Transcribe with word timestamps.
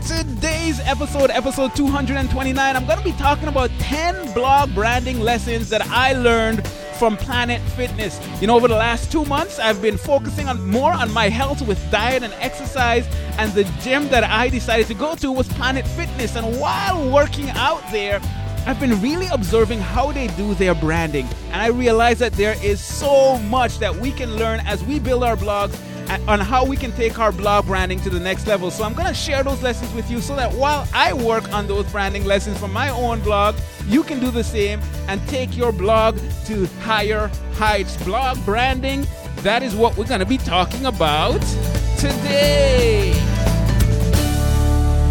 today's 0.00 0.80
episode, 0.80 1.30
episode 1.30 1.74
229, 1.76 2.76
I'm 2.76 2.86
going 2.86 2.98
to 2.98 3.04
be 3.04 3.12
talking 3.12 3.48
about 3.48 3.70
10 3.80 4.32
blog 4.32 4.74
branding 4.74 5.20
lessons 5.20 5.68
that 5.68 5.82
I 5.88 6.14
learned 6.14 6.66
from 6.98 7.16
Planet 7.16 7.60
Fitness. 7.72 8.18
You 8.40 8.46
know, 8.46 8.56
over 8.56 8.68
the 8.68 8.76
last 8.76 9.12
two 9.12 9.24
months, 9.26 9.58
I've 9.58 9.82
been 9.82 9.98
focusing 9.98 10.48
on 10.48 10.66
more 10.66 10.92
on 10.92 11.12
my 11.12 11.28
health 11.28 11.60
with 11.62 11.78
diet 11.90 12.22
and 12.22 12.32
exercise, 12.34 13.06
and 13.38 13.52
the 13.52 13.64
gym 13.82 14.08
that 14.08 14.24
I 14.24 14.48
decided 14.48 14.86
to 14.86 14.94
go 14.94 15.14
to 15.16 15.30
was 15.30 15.48
Planet 15.48 15.86
Fitness. 15.86 16.36
And 16.36 16.58
while 16.58 17.10
working 17.10 17.50
out 17.50 17.82
there, 17.92 18.20
I've 18.66 18.80
been 18.80 19.00
really 19.00 19.28
observing 19.32 19.80
how 19.80 20.12
they 20.12 20.28
do 20.28 20.54
their 20.54 20.74
branding, 20.74 21.26
and 21.50 21.60
I 21.60 21.68
realize 21.68 22.18
that 22.20 22.32
there 22.32 22.56
is 22.64 22.80
so 22.82 23.38
much 23.38 23.78
that 23.78 23.94
we 23.94 24.12
can 24.12 24.36
learn 24.36 24.60
as 24.60 24.82
we 24.84 24.98
build 24.98 25.24
our 25.24 25.36
blogs 25.36 25.78
on 26.26 26.40
how 26.40 26.64
we 26.64 26.76
can 26.76 26.92
take 26.92 27.18
our 27.18 27.32
blog 27.32 27.66
branding 27.66 28.00
to 28.00 28.10
the 28.10 28.20
next 28.20 28.46
level. 28.46 28.70
So 28.70 28.84
I'm 28.84 28.94
going 28.94 29.06
to 29.06 29.14
share 29.14 29.42
those 29.42 29.62
lessons 29.62 29.92
with 29.94 30.10
you 30.10 30.20
so 30.20 30.34
that 30.36 30.52
while 30.52 30.88
I 30.92 31.12
work 31.12 31.52
on 31.52 31.66
those 31.66 31.90
branding 31.90 32.24
lessons 32.24 32.58
from 32.58 32.72
my 32.72 32.88
own 32.88 33.20
blog, 33.20 33.56
you 33.86 34.02
can 34.02 34.20
do 34.20 34.30
the 34.30 34.44
same 34.44 34.80
and 35.08 35.26
take 35.28 35.56
your 35.56 35.72
blog 35.72 36.18
to 36.46 36.66
higher 36.80 37.30
heights. 37.54 37.96
Blog 38.04 38.44
branding, 38.44 39.06
that 39.36 39.62
is 39.62 39.74
what 39.74 39.96
we're 39.96 40.06
going 40.06 40.20
to 40.20 40.26
be 40.26 40.38
talking 40.38 40.86
about 40.86 41.40
today. 41.98 43.49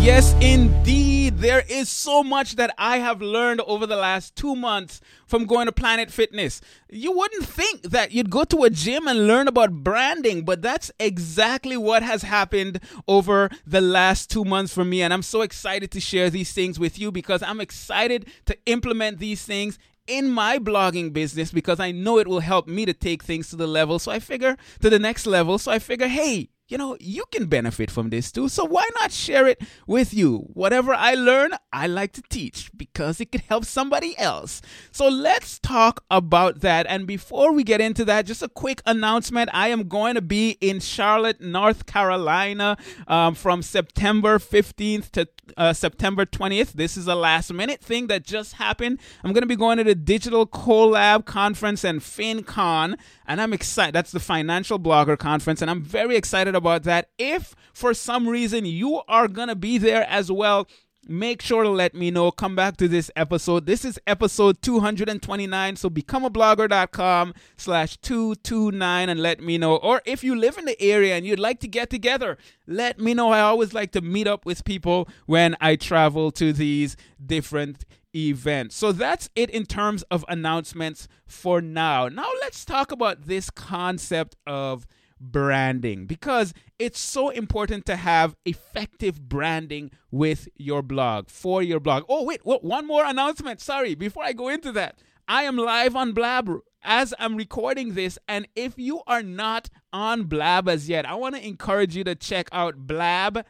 Yes, 0.01 0.33
indeed. 0.41 1.39
There 1.39 1.63
is 1.69 1.89
so 1.89 2.23
much 2.23 2.55
that 2.55 2.73
I 2.77 2.99
have 2.99 3.21
learned 3.21 3.59
over 3.67 3.85
the 3.85 3.97
last 3.97 4.33
two 4.33 4.55
months 4.55 5.01
from 5.27 5.45
going 5.45 5.65
to 5.65 5.73
Planet 5.73 6.09
Fitness. 6.09 6.61
You 6.89 7.11
wouldn't 7.11 7.45
think 7.45 7.81
that 7.81 8.13
you'd 8.13 8.29
go 8.29 8.45
to 8.45 8.63
a 8.63 8.69
gym 8.69 9.07
and 9.07 9.27
learn 9.27 9.49
about 9.49 9.83
branding, 9.83 10.45
but 10.45 10.61
that's 10.61 10.89
exactly 11.01 11.75
what 11.75 12.01
has 12.01 12.23
happened 12.23 12.79
over 13.09 13.49
the 13.67 13.81
last 13.81 14.29
two 14.29 14.45
months 14.45 14.73
for 14.73 14.85
me. 14.85 15.01
And 15.01 15.13
I'm 15.13 15.21
so 15.21 15.41
excited 15.41 15.91
to 15.91 15.99
share 15.99 16.29
these 16.29 16.53
things 16.53 16.79
with 16.79 16.97
you 16.97 17.11
because 17.11 17.43
I'm 17.43 17.59
excited 17.59 18.25
to 18.45 18.57
implement 18.67 19.19
these 19.19 19.43
things 19.43 19.77
in 20.07 20.29
my 20.29 20.59
blogging 20.59 21.11
business 21.11 21.51
because 21.51 21.79
I 21.79 21.91
know 21.91 22.19
it 22.19 22.27
will 22.27 22.39
help 22.39 22.67
me 22.67 22.85
to 22.85 22.93
take 22.93 23.21
things 23.21 23.49
to 23.49 23.57
the 23.57 23.67
level. 23.67 23.99
So 23.99 24.13
I 24.13 24.19
figure 24.19 24.55
to 24.79 24.89
the 24.89 24.97
next 24.97 25.27
level. 25.27 25.57
So 25.59 25.71
I 25.73 25.79
figure, 25.79 26.07
hey, 26.07 26.49
you 26.69 26.77
know, 26.77 26.95
you 26.99 27.23
can 27.31 27.47
benefit 27.47 27.89
from 27.89 28.11
this 28.11 28.31
too. 28.31 28.47
So 28.47 28.63
why 28.63 28.87
not 28.99 29.11
share 29.11 29.47
it 29.47 29.61
with 29.87 30.13
you? 30.13 30.49
Whatever 30.53 30.93
I 30.93 31.15
learn, 31.15 31.51
I 31.73 31.87
like 31.87 32.13
to 32.13 32.21
teach 32.21 32.71
because 32.77 33.19
it 33.19 33.31
could 33.31 33.41
help 33.41 33.65
somebody 33.65 34.17
else. 34.19 34.61
So 34.91 35.09
let's 35.09 35.57
talk 35.59 36.03
about 36.11 36.61
that. 36.61 36.85
And 36.87 37.07
before 37.07 37.51
we 37.51 37.63
get 37.63 37.81
into 37.81 38.05
that, 38.05 38.27
just 38.27 38.43
a 38.43 38.49
quick 38.49 38.83
announcement. 38.85 39.49
I 39.51 39.69
am 39.69 39.87
going 39.87 40.13
to 40.13 40.21
be 40.21 40.57
in 40.61 40.79
Charlotte, 40.79 41.41
North 41.41 41.87
Carolina 41.87 42.77
um, 43.07 43.33
from 43.33 43.63
September 43.63 44.37
15th 44.37 45.09
to 45.11 45.27
uh, 45.57 45.73
September 45.73 46.25
20th. 46.25 46.73
This 46.73 46.97
is 46.97 47.07
a 47.07 47.15
last 47.15 47.51
minute 47.51 47.81
thing 47.81 48.07
that 48.07 48.23
just 48.23 48.53
happened. 48.53 48.99
I'm 49.23 49.33
going 49.33 49.41
to 49.41 49.47
be 49.47 49.55
going 49.55 49.77
to 49.77 49.83
the 49.83 49.95
Digital 49.95 50.45
Collab 50.45 51.25
Conference 51.25 51.83
and 51.83 52.01
FinCon, 52.01 52.97
and 53.27 53.41
I'm 53.41 53.53
excited. 53.53 53.93
That's 53.93 54.11
the 54.11 54.19
Financial 54.19 54.79
Blogger 54.79 55.17
Conference, 55.17 55.61
and 55.61 55.71
I'm 55.71 55.81
very 55.81 56.15
excited 56.15 56.55
about 56.59 56.83
that. 56.83 57.09
If 57.17 57.55
for 57.73 57.95
some 57.95 58.29
reason 58.29 58.65
you 58.65 59.01
are 59.07 59.27
going 59.27 59.47
to 59.47 59.55
be 59.55 59.79
there 59.79 60.05
as 60.07 60.31
well, 60.31 60.67
make 61.07 61.41
sure 61.41 61.63
to 61.63 61.69
let 61.69 61.95
me 61.95 62.11
know. 62.11 62.29
Come 62.29 62.55
back 62.55 62.77
to 62.77 62.87
this 62.87 63.09
episode. 63.15 63.65
This 63.65 63.83
is 63.83 63.99
episode 64.05 64.61
229. 64.61 65.75
So 65.75 65.89
becomeablogger.com 65.89 67.33
slash 67.57 67.97
229 67.97 69.09
and 69.09 69.19
let 69.19 69.41
me 69.41 69.57
know. 69.57 69.77
Or 69.77 70.01
if 70.05 70.23
you 70.23 70.35
live 70.35 70.57
in 70.57 70.65
the 70.65 70.79
area 70.79 71.15
and 71.15 71.25
you'd 71.25 71.39
like 71.39 71.59
to 71.61 71.67
get 71.67 71.89
together, 71.89 72.37
let 72.67 72.99
me 72.99 73.13
know. 73.13 73.31
I 73.31 73.41
always 73.41 73.73
like 73.73 73.91
to 73.93 74.01
meet 74.01 74.27
up 74.27 74.45
with 74.45 74.63
people 74.63 75.09
when 75.25 75.55
I 75.59 75.75
travel 75.75 76.31
to 76.33 76.53
these 76.53 76.95
different 77.25 77.85
events. 78.15 78.75
So 78.75 78.91
that's 78.91 79.29
it 79.35 79.49
in 79.49 79.65
terms 79.65 80.03
of 80.03 80.25
announcements 80.27 81.07
for 81.25 81.61
now. 81.61 82.07
Now 82.07 82.29
let's 82.41 82.65
talk 82.65 82.91
about 82.91 83.25
this 83.25 83.49
concept 83.49 84.35
of 84.45 84.85
branding 85.19 86.05
because 86.05 86.53
it's 86.77 86.99
so 86.99 87.29
important 87.29 87.85
to 87.85 87.95
have 87.95 88.35
effective 88.45 89.27
branding 89.27 89.91
with 90.11 90.47
your 90.55 90.81
blog 90.81 91.29
for 91.29 91.61
your 91.61 91.79
blog. 91.79 92.03
Oh, 92.09 92.23
wait, 92.23 92.45
wait, 92.45 92.63
one 92.63 92.87
more 92.87 93.05
announcement. 93.05 93.61
Sorry, 93.61 93.95
before 93.95 94.23
I 94.23 94.33
go 94.33 94.47
into 94.47 94.71
that, 94.73 94.99
I 95.27 95.43
am 95.43 95.57
live 95.57 95.95
on 95.95 96.13
Blab 96.13 96.49
as 96.81 97.13
I'm 97.19 97.35
recording 97.35 97.93
this. 97.93 98.17
And 98.27 98.47
if 98.55 98.77
you 98.77 99.01
are 99.07 99.23
not 99.23 99.69
on 99.91 100.23
Blab 100.23 100.69
as 100.69 100.89
yet, 100.89 101.05
I 101.05 101.15
want 101.15 101.35
to 101.35 101.45
encourage 101.45 101.95
you 101.95 102.03
to 102.03 102.15
check 102.15 102.49
out 102.51 102.87
blab.im. 102.87 103.43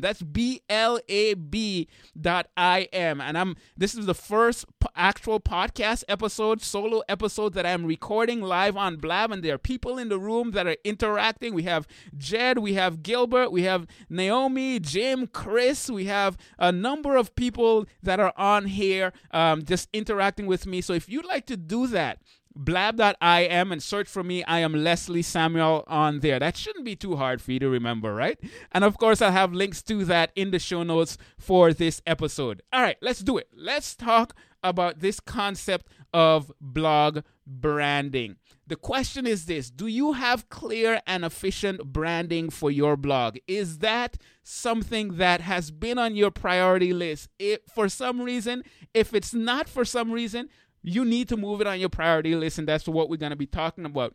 That's 0.00 0.22
B 0.22 0.62
L 0.68 1.00
A 1.08 1.34
B 1.34 1.88
dot 2.20 2.48
I 2.56 2.88
M. 2.92 3.20
And 3.20 3.36
I'm 3.36 3.56
this 3.76 3.94
is 3.94 4.06
the 4.06 4.14
first 4.14 4.66
actual 4.94 5.40
podcast 5.40 6.04
episode, 6.08 6.62
solo 6.62 7.02
episode 7.08 7.54
that 7.54 7.66
I'm 7.66 7.84
recording 7.84 8.40
live 8.40 8.76
on 8.76 8.96
Blab. 8.96 9.30
And 9.30 9.42
there 9.42 9.54
are 9.54 9.58
people 9.58 9.98
in 9.98 10.08
the 10.08 10.18
room 10.18 10.52
that 10.52 10.66
are 10.66 10.76
interacting. 10.84 11.54
We 11.54 11.64
have 11.64 11.86
Jed, 12.16 12.58
we 12.58 12.74
have 12.74 13.02
Gilbert, 13.02 13.50
we 13.50 13.62
have 13.62 13.86
Naomi, 14.08 14.78
Jim, 14.80 15.26
Chris, 15.26 15.90
we 15.90 16.04
have 16.06 16.36
a 16.58 16.72
number 16.72 17.16
of 17.16 17.34
people 17.34 17.86
that 18.02 18.20
are 18.20 18.32
on 18.36 18.66
here 18.66 19.12
um, 19.30 19.64
just 19.64 19.88
interacting 19.92 20.46
with 20.46 20.66
me. 20.66 20.80
So 20.80 20.92
if 20.92 21.08
you'd 21.08 21.24
like 21.24 21.46
to 21.46 21.56
do 21.56 21.86
that, 21.88 22.20
blab.im 22.56 23.72
and 23.72 23.82
search 23.82 24.08
for 24.08 24.22
me. 24.22 24.44
I 24.44 24.60
am 24.60 24.74
Leslie 24.74 25.22
Samuel 25.22 25.84
on 25.86 26.20
there. 26.20 26.38
That 26.38 26.56
shouldn't 26.56 26.84
be 26.84 26.96
too 26.96 27.16
hard 27.16 27.40
for 27.42 27.52
you 27.52 27.58
to 27.60 27.68
remember, 27.68 28.14
right? 28.14 28.38
And 28.72 28.84
of 28.84 28.98
course, 28.98 29.20
I'll 29.20 29.32
have 29.32 29.52
links 29.52 29.82
to 29.84 30.04
that 30.06 30.32
in 30.34 30.50
the 30.50 30.58
show 30.58 30.82
notes 30.82 31.18
for 31.38 31.72
this 31.72 32.02
episode. 32.06 32.62
All 32.72 32.82
right, 32.82 32.96
let's 33.00 33.20
do 33.20 33.38
it. 33.38 33.48
Let's 33.54 33.94
talk 33.94 34.34
about 34.62 35.00
this 35.00 35.20
concept 35.20 35.86
of 36.12 36.50
blog 36.60 37.20
branding. 37.46 38.36
The 38.66 38.76
question 38.76 39.26
is 39.26 39.44
this 39.44 39.70
Do 39.70 39.86
you 39.86 40.12
have 40.12 40.48
clear 40.48 41.00
and 41.06 41.24
efficient 41.24 41.92
branding 41.92 42.48
for 42.48 42.70
your 42.70 42.96
blog? 42.96 43.36
Is 43.46 43.78
that 43.78 44.16
something 44.42 45.16
that 45.16 45.42
has 45.42 45.70
been 45.70 45.98
on 45.98 46.16
your 46.16 46.30
priority 46.30 46.94
list? 46.94 47.28
If 47.38 47.60
for 47.74 47.90
some 47.90 48.22
reason, 48.22 48.64
if 48.94 49.12
it's 49.12 49.34
not 49.34 49.68
for 49.68 49.84
some 49.84 50.10
reason, 50.10 50.48
you 50.84 51.04
need 51.04 51.28
to 51.30 51.36
move 51.36 51.60
it 51.62 51.66
on 51.66 51.80
your 51.80 51.88
priority 51.88 52.34
list, 52.34 52.58
and 52.58 52.68
that's 52.68 52.86
what 52.86 53.08
we're 53.08 53.16
going 53.16 53.30
to 53.30 53.36
be 53.36 53.46
talking 53.46 53.86
about. 53.86 54.14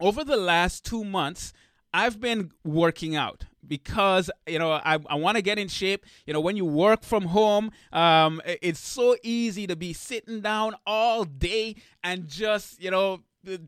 Over 0.00 0.24
the 0.24 0.36
last 0.36 0.84
two 0.84 1.04
months, 1.04 1.52
I've 1.94 2.20
been 2.20 2.50
working 2.64 3.16
out 3.16 3.44
because 3.66 4.30
you 4.46 4.58
know 4.58 4.72
I, 4.72 4.98
I 5.06 5.14
want 5.14 5.36
to 5.36 5.42
get 5.42 5.58
in 5.58 5.68
shape. 5.68 6.04
You 6.26 6.34
know, 6.34 6.40
when 6.40 6.56
you 6.56 6.64
work 6.64 7.04
from 7.04 7.26
home, 7.26 7.70
um, 7.92 8.42
it's 8.44 8.80
so 8.80 9.16
easy 9.22 9.66
to 9.68 9.76
be 9.76 9.92
sitting 9.92 10.40
down 10.40 10.74
all 10.86 11.24
day 11.24 11.76
and 12.02 12.26
just 12.26 12.82
you 12.82 12.90
know 12.90 13.22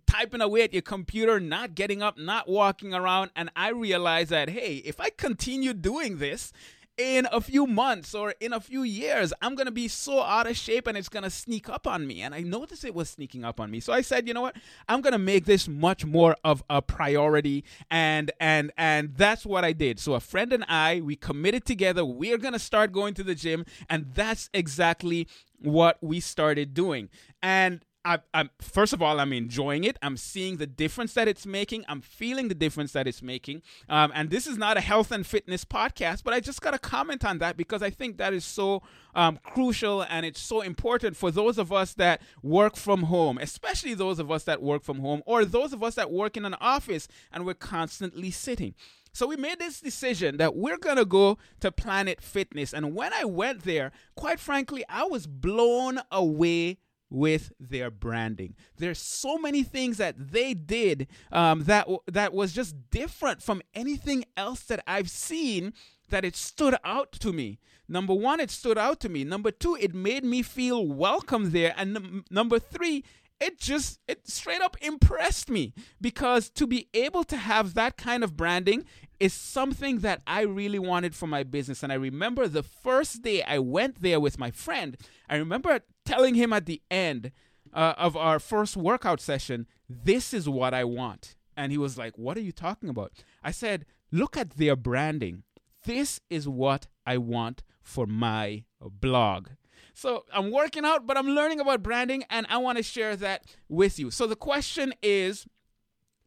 typing 0.07 0.41
away 0.41 0.63
at 0.63 0.73
your 0.73 0.83
computer, 0.83 1.39
not 1.39 1.77
getting 1.77 2.03
up, 2.03 2.19
not 2.19 2.49
walking 2.49 2.93
around. 2.93 3.31
And 3.37 3.49
I 3.55 3.71
realized 3.71 4.31
that 4.31 4.51
hey, 4.51 4.83
if 4.85 5.01
I 5.01 5.11
continue 5.11 5.73
doing 5.73 6.19
this, 6.19 6.53
in 6.99 7.29
a 7.31 7.41
few 7.41 7.67
months 7.67 8.15
or 8.15 8.35
in 8.41 8.53
a 8.53 8.61
few 8.61 8.83
years, 8.83 9.33
I'm 9.41 9.55
going 9.55 9.67
to 9.67 9.73
be 9.73 9.87
so 9.89 10.21
out 10.21 10.49
of 10.49 10.57
shape 10.57 10.89
and 10.89 10.99
it's 10.99 11.09
going 11.09 11.23
to 11.23 11.31
sneak 11.31 11.69
up 11.69 11.87
on 11.87 12.07
me. 12.07 12.23
And 12.23 12.35
I 12.35 12.41
noticed 12.41 12.85
it 12.85 12.95
was 12.95 13.09
sneaking 13.09 13.45
up 13.45 13.61
on 13.61 13.71
me. 13.71 13.79
So 13.81 13.93
I 13.93 14.03
said, 14.03 14.27
you 14.27 14.35
know 14.35 14.43
what? 14.43 14.57
I'm 14.89 15.01
going 15.01 15.13
to 15.13 15.19
make 15.19 15.45
this 15.45 15.69
much 15.69 16.05
more 16.05 16.37
of 16.43 16.65
a 16.69 16.83
priority. 16.83 17.65
And, 17.91 18.33
and, 18.41 18.73
and 18.77 19.15
that's 19.17 19.47
what 19.47 19.65
I 19.65 19.73
did. 19.73 20.01
So 20.01 20.15
a 20.15 20.21
friend 20.21 20.53
and 20.53 20.65
I, 20.69 21.01
we 21.01 21.15
committed 21.15 21.65
together. 21.65 22.05
We're 22.05 22.39
going 22.39 22.55
to 22.55 22.59
start 22.59 22.93
going 22.93 23.15
to 23.15 23.23
the 23.23 23.37
gym. 23.37 23.65
And 23.89 24.07
that's 24.15 24.51
exactly 24.53 25.29
what 25.61 25.99
we 26.01 26.21
started 26.21 26.75
doing. 26.75 27.09
And 27.43 27.85
I, 28.33 28.49
first 28.61 28.93
of 28.93 29.03
all, 29.03 29.21
I'm 29.21 29.33
enjoying 29.33 29.85
it. 29.85 29.99
I'm 30.03 30.17
seeing 30.17 30.57
the 30.57 30.67
difference 30.67 31.13
that 31.15 31.29
it's 31.29 31.45
making. 31.45 31.85
I'm 31.89 32.01
feeling 32.01 32.49
the 32.49 32.55
difference 32.55 32.93
that 32.93 33.07
it's 33.07 33.23
making. 33.23 33.63
Um, 33.89 34.13
and 34.15 34.31
this 34.31 34.47
is 34.47 34.57
not 34.57 34.77
a 34.77 34.81
health 34.81 35.13
and 35.13 35.27
fitness 35.27 35.65
podcast, 35.65 36.25
but 36.25 36.33
I 36.33 36.41
just 36.41 36.63
got 36.63 36.71
to 36.71 36.79
comment 36.79 37.25
on 37.25 37.39
that 37.39 37.57
because 37.57 37.83
I 37.83 37.91
think 37.91 38.17
that 38.19 38.33
is 38.33 38.45
so 38.45 38.83
um, 39.15 39.39
crucial 39.43 40.03
and 40.03 40.25
it's 40.25 40.41
so 40.41 40.61
important 40.61 41.17
for 41.17 41.31
those 41.31 41.59
of 41.59 41.73
us 41.73 41.95
that 41.95 42.23
work 42.43 42.77
from 42.77 43.05
home, 43.05 43.39
especially 43.39 43.95
those 43.95 44.19
of 44.19 44.31
us 44.31 44.45
that 44.45 44.63
work 44.63 44.85
from 44.85 45.01
home 45.01 45.23
or 45.27 45.45
those 45.45 45.73
of 45.73 45.83
us 45.83 45.97
that 45.97 46.11
work 46.11 46.37
in 46.37 46.45
an 46.45 46.55
office 46.61 47.09
and 47.33 47.45
we're 47.45 47.55
constantly 47.55 48.31
sitting. 48.31 48.75
So 49.13 49.27
we 49.27 49.37
made 49.37 49.59
this 49.59 49.81
decision 49.81 50.37
that 50.37 50.55
we're 50.55 50.77
to 50.77 51.05
go 51.05 51.39
to 51.61 51.73
Planet 51.73 52.21
Fitness. 52.21 52.73
And 52.73 52.95
when 52.95 53.13
I 53.13 53.25
went 53.25 53.65
there, 53.65 53.91
quite 54.15 54.39
frankly, 54.39 54.85
I 54.89 55.05
was 55.05 55.27
blown 55.27 56.01
away 56.13 56.79
with 57.11 57.53
their 57.59 57.91
branding. 57.91 58.55
There's 58.77 58.99
so 58.99 59.39
many 59.39 59.63
things 59.63 59.97
that 59.97 60.33
they 60.33 60.55
did 60.55 61.09
um, 61.33 61.65
that 61.65 61.89
that 62.07 62.33
was 62.33 62.53
just 62.53 62.91
different 62.91 63.43
from 63.43 63.63
anything 63.75 64.25
else 64.37 64.63
that 64.65 64.83
I've 64.87 65.11
seen 65.11 65.73
that 66.11 66.25
it 66.25 66.37
stood 66.37 66.77
out 66.85 67.13
to 67.13 67.33
me. 67.33 67.59
Number 67.89 68.15
one, 68.15 68.41
it 68.41 68.51
stood 68.51 68.79
out 68.79 69.01
to 69.01 69.09
me. 69.09 69.25
Number 69.25 69.51
two, 69.51 69.77
it 69.81 69.95
made 69.95 70.25
me 70.25 70.43
feel 70.43 70.87
welcome 70.87 71.53
there. 71.53 71.75
And 71.77 71.95
num- 71.95 72.25
number 72.31 72.59
three, 72.59 73.05
it 73.41 73.59
just 73.59 74.01
it 74.09 74.29
straight 74.29 74.61
up 74.61 74.77
impressed 74.81 75.49
me 75.49 75.73
because 76.01 76.51
to 76.51 76.67
be 76.67 76.89
able 76.93 77.25
to 77.25 77.37
have 77.37 77.75
that 77.75 77.97
kind 77.97 78.25
of 78.25 78.37
branding 78.37 78.85
is 79.21 79.33
something 79.33 80.01
that 80.01 80.23
I 80.27 80.43
really 80.43 80.79
wanted 80.79 81.15
for 81.15 81.27
my 81.27 81.43
business. 81.43 81.83
And 81.83 81.93
I 81.93 81.97
remember 81.97 82.49
the 82.49 82.63
first 82.63 83.23
day 83.23 83.43
I 83.43 83.59
went 83.59 84.03
there 84.03 84.21
with 84.21 84.39
my 84.39 84.51
friend, 84.51 84.97
I 85.29 85.37
remember 85.37 85.81
telling 86.09 86.35
him 86.35 86.53
at 86.53 86.67
the 86.67 86.81
end 86.91 87.33
uh, 87.73 87.95
of 87.99 88.17
our 88.17 88.39
first 88.39 88.77
workout 88.77 89.21
session, 89.21 89.67
This 89.89 90.33
is 90.33 90.49
what 90.49 90.73
I 90.75 90.85
want. 90.85 91.37
And 91.57 91.71
he 91.71 91.79
was 91.79 91.99
like, 91.99 92.17
What 92.17 92.37
are 92.37 92.43
you 92.43 92.53
talking 92.53 92.89
about? 92.89 93.13
I 93.43 93.51
said, 93.51 93.85
Look 94.11 94.37
at 94.37 94.57
their 94.57 94.77
branding. 94.77 95.43
This 95.85 96.21
is 96.31 96.49
what 96.49 96.89
I 97.07 97.19
want 97.19 97.63
for 97.83 98.07
my 98.07 98.65
blog. 98.81 99.49
So 99.95 100.25
I'm 100.33 100.51
working 100.51 100.85
out, 100.85 101.07
but 101.07 101.17
I'm 101.17 101.29
learning 101.29 101.61
about 101.61 101.83
branding 101.83 102.25
and 102.31 102.47
I 102.49 102.59
want 102.59 102.79
to 102.79 102.85
share 102.85 103.17
that 103.17 103.45
with 103.69 103.99
you. 103.99 104.11
So 104.11 104.27
the 104.27 104.37
question 104.37 104.95
is, 105.03 105.47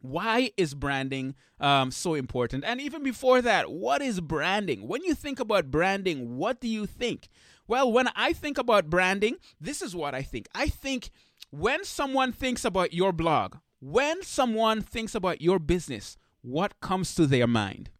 why 0.00 0.50
is 0.56 0.74
branding 0.74 1.34
um, 1.60 1.90
so 1.90 2.14
important? 2.14 2.64
And 2.64 2.80
even 2.80 3.02
before 3.02 3.40
that, 3.40 3.70
what 3.70 4.02
is 4.02 4.20
branding? 4.20 4.88
When 4.88 5.02
you 5.04 5.14
think 5.14 5.40
about 5.40 5.70
branding, 5.70 6.36
what 6.36 6.60
do 6.60 6.68
you 6.68 6.86
think? 6.86 7.28
Well, 7.66 7.92
when 7.92 8.08
I 8.16 8.32
think 8.32 8.58
about 8.58 8.90
branding, 8.90 9.36
this 9.60 9.82
is 9.82 9.94
what 9.94 10.14
I 10.14 10.22
think. 10.22 10.48
I 10.54 10.68
think 10.68 11.10
when 11.50 11.84
someone 11.84 12.32
thinks 12.32 12.64
about 12.64 12.92
your 12.92 13.12
blog, 13.12 13.56
when 13.80 14.22
someone 14.22 14.80
thinks 14.80 15.14
about 15.14 15.40
your 15.40 15.58
business, 15.58 16.16
what 16.42 16.80
comes 16.80 17.14
to 17.14 17.26
their 17.26 17.46
mind? 17.46 17.90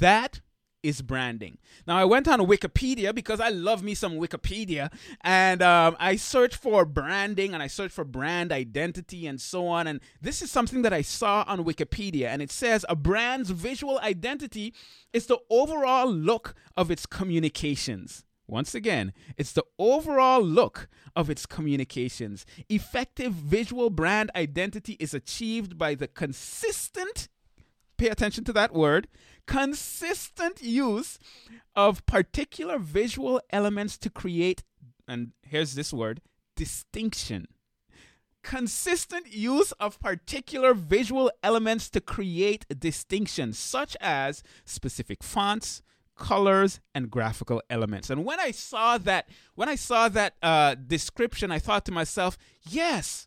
That 0.00 0.40
is 0.84 1.00
branding. 1.00 1.56
Now, 1.86 1.96
I 1.96 2.04
went 2.04 2.28
on 2.28 2.40
Wikipedia 2.40 3.14
because 3.14 3.40
I 3.40 3.48
love 3.48 3.82
me 3.82 3.94
some 3.94 4.14
Wikipedia, 4.14 4.92
and 5.22 5.62
um, 5.62 5.96
I 5.98 6.16
searched 6.16 6.56
for 6.56 6.84
branding 6.84 7.54
and 7.54 7.62
I 7.62 7.68
searched 7.68 7.94
for 7.94 8.04
brand 8.04 8.52
identity 8.52 9.26
and 9.26 9.40
so 9.40 9.66
on. 9.66 9.86
And 9.86 10.00
this 10.20 10.42
is 10.42 10.50
something 10.50 10.82
that 10.82 10.92
I 10.92 11.00
saw 11.00 11.42
on 11.46 11.64
Wikipedia, 11.64 12.26
and 12.26 12.42
it 12.42 12.50
says 12.50 12.84
a 12.88 12.94
brand's 12.94 13.50
visual 13.50 13.98
identity 14.00 14.74
is 15.12 15.26
the 15.26 15.38
overall 15.48 16.10
look 16.12 16.54
of 16.76 16.90
its 16.90 17.06
communications. 17.06 18.24
Once 18.54 18.72
again, 18.72 19.12
it's 19.36 19.50
the 19.50 19.64
overall 19.80 20.40
look 20.40 20.86
of 21.16 21.28
its 21.28 21.44
communications. 21.44 22.46
Effective 22.68 23.32
visual 23.32 23.90
brand 23.90 24.30
identity 24.36 24.92
is 25.00 25.12
achieved 25.12 25.76
by 25.76 25.96
the 25.96 26.06
consistent, 26.06 27.26
pay 27.96 28.08
attention 28.08 28.44
to 28.44 28.52
that 28.52 28.72
word, 28.72 29.08
consistent 29.48 30.62
use 30.62 31.18
of 31.74 32.06
particular 32.06 32.78
visual 32.78 33.40
elements 33.50 33.98
to 33.98 34.08
create, 34.08 34.62
and 35.08 35.32
here's 35.42 35.74
this 35.74 35.92
word, 35.92 36.20
distinction. 36.54 37.48
Consistent 38.44 39.34
use 39.34 39.72
of 39.80 39.98
particular 39.98 40.74
visual 40.74 41.28
elements 41.42 41.90
to 41.90 42.00
create 42.00 42.66
distinction, 42.78 43.52
such 43.52 43.96
as 44.00 44.44
specific 44.64 45.24
fonts, 45.24 45.82
colors 46.16 46.80
and 46.94 47.10
graphical 47.10 47.62
elements. 47.68 48.10
And 48.10 48.24
when 48.24 48.40
i 48.40 48.50
saw 48.50 48.98
that 48.98 49.28
when 49.54 49.68
i 49.68 49.74
saw 49.74 50.08
that 50.08 50.34
uh, 50.42 50.74
description 50.74 51.50
i 51.50 51.58
thought 51.58 51.84
to 51.86 51.92
myself 51.92 52.38
yes 52.68 53.26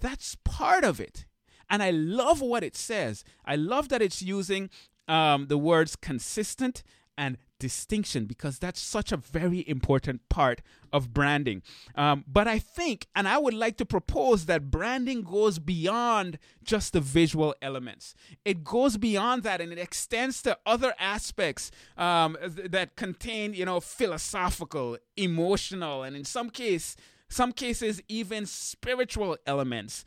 that's 0.00 0.36
part 0.44 0.84
of 0.84 1.00
it. 1.00 1.26
And 1.70 1.82
i 1.82 1.90
love 1.90 2.40
what 2.40 2.62
it 2.64 2.76
says. 2.76 3.24
I 3.44 3.56
love 3.56 3.88
that 3.88 4.02
it's 4.02 4.22
using 4.22 4.70
um, 5.08 5.46
the 5.46 5.58
words 5.58 5.96
consistent 5.96 6.82
and 7.16 7.38
distinction 7.64 8.26
because 8.26 8.58
that's 8.58 8.78
such 8.78 9.10
a 9.10 9.16
very 9.16 9.64
important 9.66 10.28
part 10.28 10.60
of 10.92 11.14
branding. 11.14 11.62
Um, 11.94 12.22
but 12.28 12.46
I 12.46 12.58
think, 12.58 13.06
and 13.16 13.26
I 13.26 13.38
would 13.38 13.54
like 13.54 13.78
to 13.78 13.86
propose 13.86 14.44
that 14.44 14.70
branding 14.70 15.22
goes 15.22 15.58
beyond 15.58 16.38
just 16.62 16.92
the 16.92 17.00
visual 17.00 17.54
elements. 17.62 18.14
It 18.44 18.64
goes 18.64 18.98
beyond 18.98 19.44
that 19.44 19.62
and 19.62 19.72
it 19.72 19.78
extends 19.78 20.42
to 20.42 20.58
other 20.66 20.92
aspects 20.98 21.70
um, 21.96 22.36
th- 22.54 22.70
that 22.70 22.96
contain, 22.96 23.54
you 23.54 23.64
know, 23.64 23.80
philosophical, 23.80 24.98
emotional, 25.16 26.02
and 26.02 26.14
in 26.14 26.24
some 26.26 26.50
case, 26.50 26.96
some 27.30 27.52
cases 27.52 28.02
even 28.08 28.44
spiritual 28.44 29.38
elements. 29.46 30.04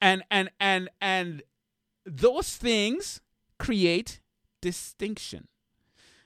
And 0.00 0.22
and 0.30 0.50
and 0.60 0.88
and 1.00 1.42
those 2.06 2.56
things 2.56 3.20
create 3.58 4.20
distinction. 4.60 5.48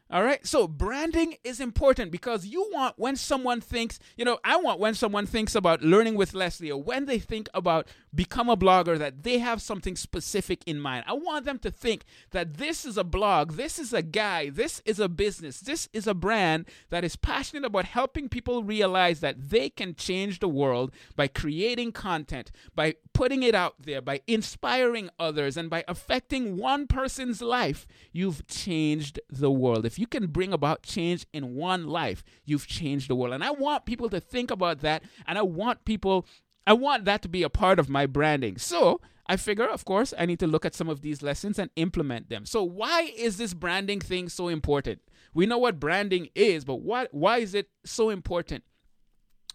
All 0.09 0.23
right. 0.23 0.47
So 0.47 0.69
branding 0.69 1.37
is 1.43 1.59
important 1.59 2.13
because 2.13 2.47
you 2.47 2.69
want 2.73 2.95
when 2.97 3.17
someone 3.17 3.61
thinks, 3.61 3.99
you 4.17 4.25
know, 4.25 4.39
I 4.45 4.57
want 4.57 4.79
when 4.79 4.95
someone 4.95 5.27
thinks 5.27 5.57
about 5.57 5.83
learning 5.83 6.15
with 6.15 6.33
Leslie 6.33 6.71
or 6.71 6.81
when 6.81 7.07
they 7.07 7.19
think 7.19 7.49
about 7.53 7.89
become 8.17 8.49
a 8.49 8.57
blogger 8.57 8.99
that 8.99 9.23
they 9.23 9.39
have 9.39 9.63
something 9.63 9.95
specific 9.95 10.63
in 10.67 10.81
mind. 10.81 11.05
I 11.07 11.13
want 11.13 11.45
them 11.45 11.59
to 11.61 11.71
think 11.71 12.05
that 12.31 12.55
this 12.55 12.85
is 12.85 12.97
a 12.97 13.05
blog, 13.05 13.53
this 13.53 13.79
is 13.79 13.93
a 13.93 14.03
guy, 14.03 14.51
this 14.51 14.83
is 14.85 14.99
a 14.99 15.09
business, 15.09 15.61
this 15.61 15.89
is 15.93 16.07
a 16.07 16.15
brand 16.15 16.67
that 16.91 17.05
is 17.05 17.15
passionate 17.15 17.65
about 17.65 17.85
helping 17.85 18.29
people 18.29 18.65
realize 18.65 19.21
that 19.21 19.51
they 19.51 19.69
can 19.69 19.95
change 19.95 20.41
the 20.41 20.49
world 20.49 20.93
by 21.15 21.29
creating 21.29 21.93
content, 21.93 22.51
by 22.75 22.95
putting 23.13 23.43
it 23.43 23.55
out 23.55 23.75
there, 23.79 24.01
by 24.01 24.21
inspiring 24.27 25.11
others 25.19 25.57
and 25.57 25.69
by 25.71 25.85
affecting 25.87 26.57
one 26.57 26.87
person's 26.87 27.43
life. 27.43 27.87
You've 28.13 28.47
changed 28.47 29.21
the 29.29 29.51
world. 29.51 29.85
If 29.85 29.99
you 29.99 30.07
can 30.07 30.29
bring 30.29 30.53
about 30.53 30.83
change 30.83 31.27
in 31.33 31.55
one 31.55 31.87
life, 31.87 32.25
you've 32.45 32.67
changed 32.67 33.09
the 33.09 33.15
world. 33.15 33.35
And 33.35 33.45
I 33.45 33.51
want 33.51 33.87
people 33.87 34.09
to 34.11 34.21
think 34.21 34.51
about 34.51 34.81
that. 34.81 35.03
And 35.27 35.39
I 35.39 35.43
want 35.43 35.85
people, 35.85 36.27
I 36.67 36.73
want 36.73 37.05
that 37.05 37.23
to 37.23 37.29
be 37.29 37.43
a 37.43 37.49
part 37.51 37.79
of 37.79 37.89
my 37.89 38.07
branding. 38.07 38.59
So 38.59 39.01
I 39.29 39.37
figure, 39.37 39.69
of 39.69 39.85
course, 39.85 40.13
I 40.19 40.27
need 40.27 40.41
to 40.41 40.47
look 40.47 40.65
at 40.65 40.75
some 40.75 40.89
of 40.89 41.01
these 41.01 41.23
lessons 41.23 41.59
and 41.59 41.71
implement 41.77 42.29
them. 42.29 42.47
So 42.47 42.63
why 42.63 43.13
is 43.17 43.37
this 43.37 43.55
branding 43.55 44.01
thing 44.01 44.29
so 44.29 44.49
important? 44.49 45.01
We 45.35 45.47
know 45.47 45.59
what 45.59 45.81
branding 45.81 46.29
is, 46.35 46.65
but 46.65 46.77
why, 46.77 47.09
why 47.11 47.39
is 47.39 47.55
it 47.55 47.69
so 47.85 48.11
important? 48.11 48.65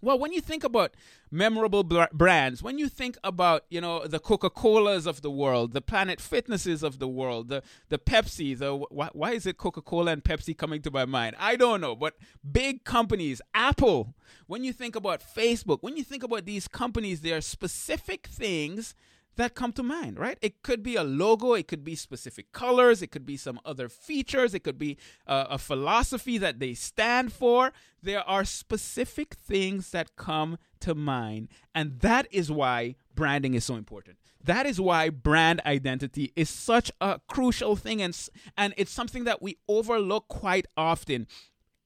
Well, 0.01 0.17
when 0.17 0.34
you 0.34 0.41
think 0.41 0.63
about 0.63 0.96
memorable 1.29 1.84
brands, 1.84 2.63
when 2.63 2.79
you 2.79 2.89
think 2.89 3.17
about, 3.24 3.65
you 3.70 3.79
know, 3.79 4.08
the 4.08 4.20
Coca-Colas 4.20 5.05
of 5.05 5.22
the 5.22 5.29
world, 5.29 5.74
the 5.74 5.81
Planet 5.81 6.20
Fitnesses 6.20 6.81
of 6.81 6.98
the 6.98 7.08
world, 7.08 7.50
the 7.50 7.62
the 7.89 8.00
Pepsi, 8.00 8.58
the 8.58 8.75
why, 8.75 9.10
why 9.13 9.34
is 9.34 9.46
it 9.46 9.58
Coca-Cola 9.58 10.12
and 10.12 10.24
Pepsi 10.24 10.58
coming 10.58 10.81
to 10.81 10.91
my 10.91 11.05
mind? 11.05 11.36
I 11.38 11.55
don't 11.55 11.81
know, 11.81 11.96
but 11.96 12.15
big 12.51 12.84
companies, 12.84 13.41
Apple, 13.53 14.15
when 14.48 14.63
you 14.63 14.74
think 14.74 14.96
about 14.96 15.22
Facebook, 15.22 15.79
when 15.81 15.96
you 15.98 16.03
think 16.03 16.24
about 16.24 16.46
these 16.46 16.67
companies, 16.67 17.22
there 17.22 17.38
are 17.38 17.41
specific 17.41 18.25
things 18.27 18.96
that 19.38 19.55
come 19.55 19.71
to 19.73 19.83
mind, 19.83 20.19
right? 20.19 20.38
It 20.41 20.61
could 20.61 20.83
be 20.83 20.95
a 20.95 21.03
logo, 21.03 21.53
it 21.53 21.67
could 21.67 21.83
be 21.83 21.95
specific 21.95 22.51
colors, 22.51 23.01
it 23.01 23.11
could 23.11 23.25
be 23.25 23.38
some 23.38 23.59
other 23.65 23.89
features, 23.89 24.53
it 24.53 24.63
could 24.63 24.77
be 24.77 24.97
uh, 25.27 25.45
a 25.50 25.57
philosophy 25.57 26.38
that 26.38 26.59
they 26.59 26.73
stand 26.73 27.31
for. 27.31 27.71
There 28.03 28.27
are 28.27 28.43
specific 28.43 29.35
things 29.35 29.91
that 29.91 30.15
come 30.15 30.57
to 30.81 30.95
mind, 30.95 31.50
and 31.73 32.00
that 32.00 32.27
is 32.31 32.51
why 32.51 32.95
branding 33.15 33.53
is 33.53 33.65
so 33.65 33.75
important. 33.75 34.17
That 34.43 34.65
is 34.65 34.81
why 34.81 35.09
brand 35.09 35.61
identity 35.65 36.33
is 36.35 36.50
such 36.50 36.91
a 37.00 37.21
crucial 37.27 37.75
thing, 37.75 38.01
and, 38.01 38.17
and 38.57 38.73
it's 38.75 38.91
something 38.91 39.23
that 39.25 39.41
we 39.41 39.57
overlook 39.67 40.27
quite 40.27 40.65
often 40.75 41.27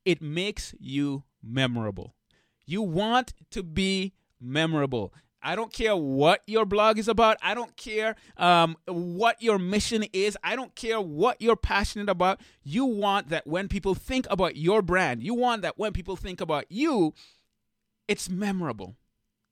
it 0.05 0.21
makes 0.21 0.73
you 0.79 1.23
memorable. 1.43 2.15
You 2.65 2.81
want 2.81 3.33
to 3.51 3.63
be 3.63 4.13
memorable. 4.39 5.13
I 5.45 5.55
don't 5.55 5.71
care 5.71 5.95
what 5.95 6.41
your 6.47 6.65
blog 6.65 6.97
is 6.97 7.07
about. 7.07 7.37
I 7.43 7.53
don't 7.53 7.77
care 7.77 8.15
um, 8.35 8.77
what 8.87 9.39
your 9.43 9.59
mission 9.59 10.03
is. 10.11 10.35
I 10.43 10.55
don't 10.55 10.73
care 10.73 10.99
what 10.99 11.39
you're 11.39 11.55
passionate 11.55 12.09
about. 12.09 12.41
You 12.63 12.85
want 12.85 13.29
that 13.29 13.45
when 13.45 13.67
people 13.67 13.93
think 13.93 14.25
about 14.31 14.55
your 14.55 14.81
brand, 14.81 15.21
you 15.21 15.35
want 15.35 15.61
that 15.61 15.77
when 15.77 15.93
people 15.93 16.15
think 16.15 16.41
about 16.41 16.65
you, 16.69 17.13
it's 18.07 18.27
memorable. 18.27 18.95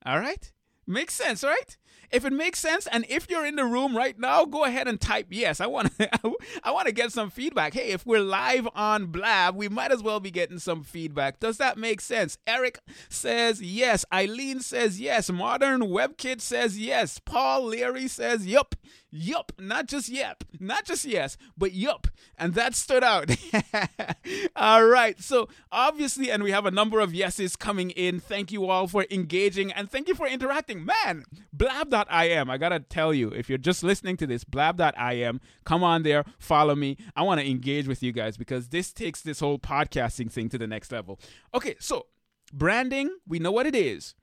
All 0.03 0.19
right? 0.19 0.51
Makes 0.85 1.13
sense, 1.13 1.43
right? 1.43 1.77
If 2.11 2.25
it 2.25 2.33
makes 2.33 2.59
sense, 2.59 2.85
and 2.85 3.05
if 3.09 3.27
you're 3.27 3.45
in 3.45 3.55
the 3.55 3.65
room 3.65 3.97
right 3.97 4.17
now, 4.19 4.45
go 4.45 4.65
ahead 4.65 4.87
and 4.87 5.01
type 5.01 5.27
yes. 5.31 5.59
I 5.59 5.65
want 5.65 5.97
to, 5.97 6.09
I 6.63 6.71
want 6.71 6.85
to 6.85 6.93
get 6.93 7.11
some 7.11 7.31
feedback. 7.31 7.73
Hey, 7.73 7.89
if 7.89 8.05
we're 8.05 8.19
live 8.19 8.67
on 8.75 9.07
Blab, 9.07 9.55
we 9.55 9.67
might 9.67 9.91
as 9.91 10.03
well 10.03 10.19
be 10.19 10.29
getting 10.29 10.59
some 10.59 10.83
feedback. 10.83 11.39
Does 11.39 11.57
that 11.57 11.75
make 11.75 12.01
sense? 12.01 12.37
Eric 12.45 12.77
says 13.09 13.63
yes. 13.63 14.05
Eileen 14.13 14.59
says 14.59 15.01
yes. 15.01 15.31
Modern 15.31 15.81
WebKit 15.81 16.39
says 16.39 16.77
yes. 16.77 17.19
Paul 17.25 17.65
Leary 17.65 18.07
says 18.07 18.45
yup. 18.45 18.75
Yup, 19.15 19.51
not 19.60 19.86
just 19.86 20.10
yep, 20.10 20.43
not 20.60 20.86
just 20.86 21.05
yes, 21.05 21.38
but 21.55 21.72
yup. 21.72 22.08
And 22.36 22.55
that 22.55 22.74
stood 22.74 23.03
out. 23.03 23.29
all 24.55 24.86
right. 24.88 25.22
So, 25.22 25.50
obviously, 25.72 26.32
and 26.32 26.41
we 26.41 26.50
have 26.50 26.65
a 26.65 26.72
number 26.72 27.00
of 27.00 27.13
yeses 27.13 27.55
coming 27.55 27.91
in. 27.91 28.20
Thank 28.20 28.51
you 28.51 28.65
all 28.65 28.88
for 28.88 29.05
engaging 29.12 29.72
and 29.72 29.88
thank 29.88 30.08
you 30.08 30.15
for 30.15 30.25
interacting. 30.25 30.84
Man, 30.84 31.25
blab.im. 31.53 32.50
I 32.50 32.58
got 32.58 32.70
to 32.70 32.79
tell 32.79 33.13
you, 33.13 33.29
if 33.29 33.50
you're 33.50 33.60
just 33.60 33.84
listening 33.84 34.17
to 34.17 34.25
this, 34.25 34.43
blab.im, 34.43 35.41
come 35.63 35.84
on 35.84 36.01
there, 36.01 36.25
follow 36.39 36.74
me. 36.74 36.98
I 37.15 37.22
want 37.22 37.39
to 37.39 37.48
engage 37.48 37.88
with 37.88 38.01
you 38.01 38.13
guys 38.13 38.36
because 38.36 38.70
this 38.70 38.91
takes 38.91 39.22
this 39.22 39.41
whole 39.41 39.60
podcasting 39.60 40.32
thing 40.32 40.50
to 40.50 40.58
the 40.58 40.65
next 40.65 40.91
level. 40.91 41.20
Okay, 41.53 41.75
so 41.79 42.08
branding, 42.51 43.15
we 43.27 43.38
know 43.38 43.51
what 43.51 43.67
it 43.67 43.75
is. 43.75 44.15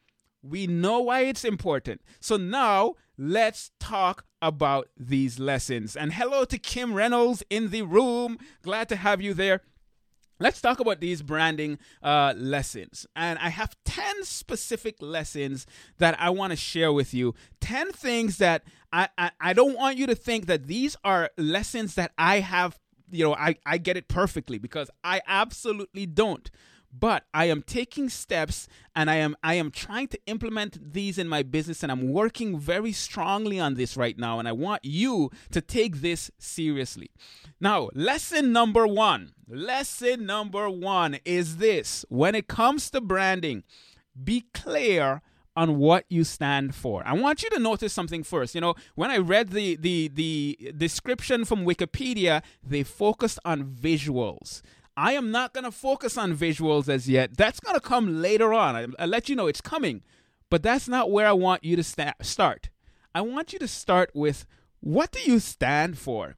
We 0.43 0.67
know 0.67 1.01
why 1.01 1.21
it's 1.21 1.45
important. 1.45 2.01
So 2.19 2.37
now 2.37 2.95
let's 3.21 3.71
talk 3.79 4.25
about 4.41 4.89
these 4.97 5.39
lessons. 5.39 5.95
And 5.95 6.15
hello 6.15 6.47
to 6.47 6.57
Kim 6.57 6.95
Reynolds 6.95 7.45
in 7.51 7.69
the 7.69 7.83
room. 7.83 8.39
Glad 8.63 8.89
to 8.89 8.97
have 8.97 9.21
you 9.21 9.35
there. 9.35 9.61
Let's 10.39 10.63
talk 10.63 10.81
about 10.81 11.01
these 11.01 11.21
branding 11.21 11.79
uh, 12.03 12.33
lessons. 12.35 13.07
And 13.15 13.39
I 13.39 13.51
have 13.51 13.77
10 13.85 14.25
specific 14.25 14.97
lessons 15.03 15.67
that 15.99 16.19
I 16.19 16.31
want 16.31 16.53
to 16.53 16.57
share 16.57 16.95
with 16.95 17.13
you. 17.13 17.35
10 17.61 17.93
things 17.93 18.39
that 18.39 18.65
I, 18.91 19.11
I, 19.19 19.33
I 19.39 19.53
don't 19.53 19.77
want 19.77 19.99
you 19.99 20.07
to 20.07 20.15
think 20.15 20.47
that 20.47 20.67
these 20.67 20.97
are 21.05 21.29
lessons 21.37 21.97
that 21.97 22.13
I 22.17 22.41
have, 22.41 22.79
you 23.11 23.27
know, 23.27 23.35
I, 23.35 23.57
I 23.67 23.77
get 23.77 23.99
it 23.99 24.09
perfectly 24.09 24.57
because 24.57 24.91
I 25.05 25.21
absolutely 25.27 26.07
don't 26.07 26.51
but 26.93 27.25
I 27.33 27.47
am 27.47 27.63
taking 27.63 28.09
steps 28.09 28.69
and 28.95 29.11
I 29.11 29.17
am 29.17 29.37
I 29.43 29.55
am 29.55 29.71
trying 29.71 30.09
to 30.09 30.19
implement 30.27 30.93
these 30.93 31.19
in 31.19 31.29
my 31.29 31.43
business 31.43 31.83
and 31.83 31.93
I'm 31.93 32.09
working 32.09 32.59
very 32.59 32.93
strongly 32.93 33.61
on 33.61 33.75
this 33.75 33.97
right 33.97 34.19
now 34.19 34.39
and 34.39 34.49
I 34.49 34.53
want 34.53 34.85
you 34.85 35.31
to 35.53 35.61
take 35.61 36.01
this 36.01 36.31
seriously. 36.39 37.11
Now, 37.61 37.91
lesson 37.95 38.53
number 38.53 38.87
1. 38.87 39.33
Lesson 39.49 40.27
number 40.27 40.69
1 40.69 41.19
is 41.25 41.57
this. 41.59 42.05
When 42.09 42.35
it 42.35 42.49
comes 42.49 42.91
to 42.91 43.01
branding, 43.01 43.65
be 44.23 44.45
clear 44.53 45.23
on 45.57 45.79
what 45.79 46.05
you 46.09 46.25
stand 46.25 46.75
for. 46.75 47.03
I 47.05 47.13
want 47.15 47.43
you 47.43 47.51
to 47.51 47.59
notice 47.59 47.93
something 47.93 48.23
first. 48.23 48.55
You 48.55 48.61
know, 48.61 48.75
when 48.95 49.11
I 49.11 49.19
read 49.19 49.51
the 49.51 49.77
the 49.77 50.09
the 50.09 50.73
description 50.77 51.45
from 51.45 51.65
Wikipedia, 51.65 52.43
they 52.63 52.83
focused 52.83 53.39
on 53.45 53.65
visuals. 53.65 54.63
I 55.01 55.13
am 55.13 55.31
not 55.31 55.55
going 55.55 55.65
to 55.65 55.73
focus 55.73 56.19
on 56.19 56.37
visuals 56.37 56.87
as 56.87 57.09
yet. 57.09 57.35
That's 57.35 57.59
going 57.59 57.75
to 57.75 57.81
come 57.81 58.21
later 58.21 58.53
on. 58.53 58.77
I, 58.77 58.87
I 59.03 59.07
let 59.07 59.31
you 59.31 59.35
know 59.35 59.47
it's 59.47 59.63
coming. 59.63 60.03
But 60.51 60.63
that's 60.63 60.89
not 60.89 61.11
where 61.11 61.27
I 61.27 61.33
want 61.33 61.65
you 61.65 61.75
to 61.77 61.83
sta- 61.83 62.21
start. 62.21 62.69
I 63.15 63.23
want 63.23 63.55
you 63.55 63.59
to 63.61 63.69
start 63.69 64.11
with 64.13 64.45
what 64.81 65.11
do 65.11 65.21
you 65.21 65.39
stand 65.39 65.97
for? 65.97 66.37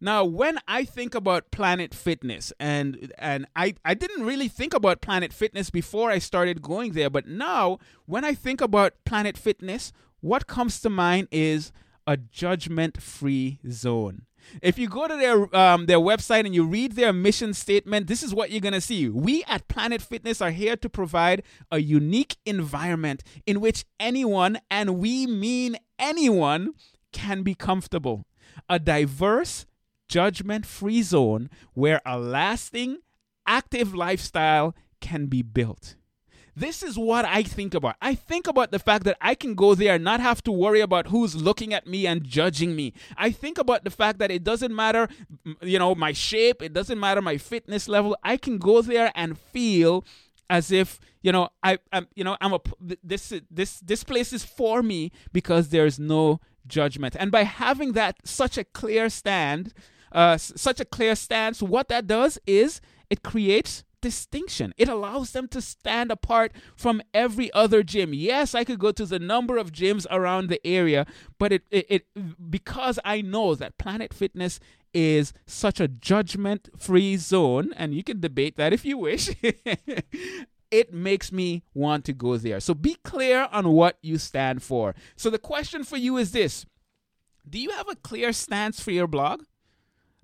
Now, 0.00 0.24
when 0.24 0.58
I 0.68 0.84
think 0.84 1.16
about 1.16 1.50
Planet 1.50 1.92
Fitness, 1.92 2.52
and 2.60 3.12
and 3.18 3.46
I, 3.56 3.74
I 3.84 3.94
didn't 3.94 4.24
really 4.24 4.48
think 4.48 4.74
about 4.74 5.00
Planet 5.00 5.32
Fitness 5.32 5.70
before 5.70 6.10
I 6.12 6.18
started 6.18 6.62
going 6.62 6.92
there, 6.92 7.10
but 7.10 7.26
now 7.26 7.78
when 8.06 8.24
I 8.24 8.34
think 8.34 8.60
about 8.60 8.92
Planet 9.04 9.36
Fitness, 9.36 9.92
what 10.20 10.46
comes 10.46 10.80
to 10.80 10.90
mind 10.90 11.28
is 11.32 11.72
a 12.06 12.16
judgment 12.16 13.02
free 13.02 13.58
zone. 13.68 14.22
If 14.62 14.78
you 14.78 14.88
go 14.88 15.06
to 15.06 15.16
their 15.16 15.56
um, 15.56 15.86
their 15.86 15.98
website 15.98 16.44
and 16.46 16.54
you 16.54 16.64
read 16.64 16.92
their 16.92 17.12
mission 17.12 17.54
statement, 17.54 18.06
this 18.06 18.22
is 18.22 18.34
what 18.34 18.50
you're 18.50 18.60
gonna 18.60 18.80
see. 18.80 19.08
We 19.08 19.44
at 19.44 19.68
Planet 19.68 20.02
Fitness 20.02 20.40
are 20.40 20.50
here 20.50 20.76
to 20.76 20.88
provide 20.88 21.42
a 21.70 21.78
unique 21.78 22.36
environment 22.44 23.22
in 23.46 23.60
which 23.60 23.84
anyone, 23.98 24.58
and 24.70 24.98
we 24.98 25.26
mean 25.26 25.76
anyone, 25.98 26.74
can 27.12 27.42
be 27.42 27.54
comfortable. 27.54 28.24
A 28.68 28.78
diverse, 28.78 29.66
judgment-free 30.08 31.02
zone 31.02 31.48
where 31.72 32.00
a 32.04 32.18
lasting, 32.18 32.98
active 33.46 33.94
lifestyle 33.94 34.74
can 35.00 35.26
be 35.26 35.42
built. 35.42 35.96
This 36.56 36.82
is 36.82 36.98
what 36.98 37.24
I 37.24 37.42
think 37.42 37.74
about. 37.74 37.96
I 38.00 38.14
think 38.14 38.46
about 38.46 38.70
the 38.70 38.78
fact 38.78 39.04
that 39.04 39.16
I 39.20 39.34
can 39.34 39.54
go 39.54 39.74
there 39.74 39.94
and 39.94 40.04
not 40.04 40.20
have 40.20 40.42
to 40.44 40.52
worry 40.52 40.80
about 40.80 41.08
who's 41.08 41.34
looking 41.34 41.74
at 41.74 41.86
me 41.86 42.06
and 42.06 42.24
judging 42.24 42.76
me. 42.76 42.92
I 43.16 43.30
think 43.30 43.58
about 43.58 43.84
the 43.84 43.90
fact 43.90 44.18
that 44.20 44.30
it 44.30 44.44
doesn't 44.44 44.74
matter, 44.74 45.08
you 45.60 45.78
know, 45.78 45.94
my 45.94 46.12
shape, 46.12 46.62
it 46.62 46.72
doesn't 46.72 47.00
matter 47.00 47.20
my 47.20 47.38
fitness 47.38 47.88
level. 47.88 48.16
I 48.22 48.36
can 48.36 48.58
go 48.58 48.82
there 48.82 49.10
and 49.14 49.38
feel 49.38 50.04
as 50.50 50.70
if 50.70 51.00
you 51.22 51.32
know 51.32 51.48
I, 51.62 51.78
I'm 51.90 52.06
you 52.14 52.22
know 52.22 52.36
I'm 52.40 52.52
a 52.52 52.60
this 53.02 53.32
this 53.50 53.80
this 53.80 54.04
place 54.04 54.32
is 54.32 54.44
for 54.44 54.82
me 54.82 55.10
because 55.32 55.70
there's 55.70 55.98
no 55.98 56.40
judgment. 56.66 57.16
And 57.18 57.30
by 57.30 57.44
having 57.44 57.92
that 57.92 58.16
such 58.24 58.58
a 58.58 58.64
clear 58.64 59.08
stand, 59.08 59.72
uh, 60.12 60.36
such 60.38 60.80
a 60.80 60.84
clear 60.84 61.14
stance, 61.14 61.62
what 61.62 61.88
that 61.88 62.06
does 62.06 62.38
is 62.46 62.80
it 63.10 63.22
creates 63.22 63.84
distinction. 64.04 64.74
It 64.76 64.86
allows 64.86 65.30
them 65.30 65.48
to 65.48 65.62
stand 65.62 66.10
apart 66.10 66.52
from 66.76 67.00
every 67.14 67.50
other 67.54 67.82
gym. 67.82 68.12
Yes, 68.12 68.54
I 68.54 68.62
could 68.62 68.78
go 68.78 68.92
to 68.92 69.06
the 69.06 69.18
number 69.18 69.56
of 69.56 69.72
gyms 69.72 70.06
around 70.10 70.50
the 70.50 70.64
area, 70.66 71.06
but 71.38 71.52
it, 71.52 71.62
it, 71.70 71.86
it 71.88 72.50
because 72.50 72.98
I 73.02 73.22
know 73.22 73.54
that 73.54 73.78
Planet 73.78 74.12
Fitness 74.12 74.60
is 74.92 75.32
such 75.46 75.80
a 75.80 75.88
judgment 75.88 76.68
free 76.76 77.16
zone, 77.16 77.72
and 77.78 77.94
you 77.94 78.04
can 78.04 78.20
debate 78.20 78.56
that 78.56 78.74
if 78.74 78.84
you 78.84 78.98
wish. 78.98 79.30
it 80.70 80.92
makes 80.92 81.32
me 81.32 81.62
want 81.72 82.04
to 82.04 82.12
go 82.12 82.36
there. 82.36 82.60
So 82.60 82.74
be 82.74 82.96
clear 83.04 83.48
on 83.50 83.70
what 83.70 83.96
you 84.02 84.18
stand 84.18 84.62
for. 84.62 84.94
So 85.16 85.30
the 85.30 85.38
question 85.38 85.82
for 85.82 85.96
you 85.96 86.18
is 86.18 86.32
this 86.32 86.66
Do 87.48 87.58
you 87.58 87.70
have 87.70 87.88
a 87.88 87.96
clear 87.96 88.34
stance 88.34 88.80
for 88.80 88.90
your 88.90 89.06
blog? 89.06 89.44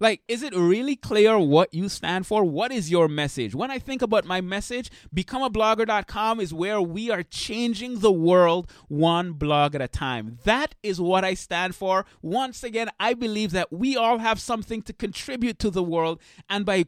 Like, 0.00 0.22
is 0.26 0.42
it 0.42 0.56
really 0.56 0.96
clear 0.96 1.38
what 1.38 1.74
you 1.74 1.90
stand 1.90 2.26
for? 2.26 2.42
What 2.42 2.72
is 2.72 2.90
your 2.90 3.06
message? 3.06 3.54
When 3.54 3.70
I 3.70 3.78
think 3.78 4.00
about 4.00 4.24
my 4.24 4.40
message, 4.40 4.90
becomeablogger.com 5.14 6.40
is 6.40 6.54
where 6.54 6.80
we 6.80 7.10
are 7.10 7.22
changing 7.22 8.00
the 8.00 8.10
world 8.10 8.70
one 8.88 9.34
blog 9.34 9.74
at 9.74 9.82
a 9.82 9.88
time. 9.88 10.38
That 10.44 10.74
is 10.82 11.00
what 11.00 11.22
I 11.22 11.34
stand 11.34 11.74
for. 11.74 12.06
Once 12.22 12.64
again, 12.64 12.88
I 12.98 13.12
believe 13.12 13.52
that 13.52 13.70
we 13.70 13.94
all 13.94 14.18
have 14.18 14.40
something 14.40 14.80
to 14.82 14.94
contribute 14.94 15.58
to 15.58 15.70
the 15.70 15.82
world, 15.82 16.18
and 16.48 16.64
by 16.64 16.86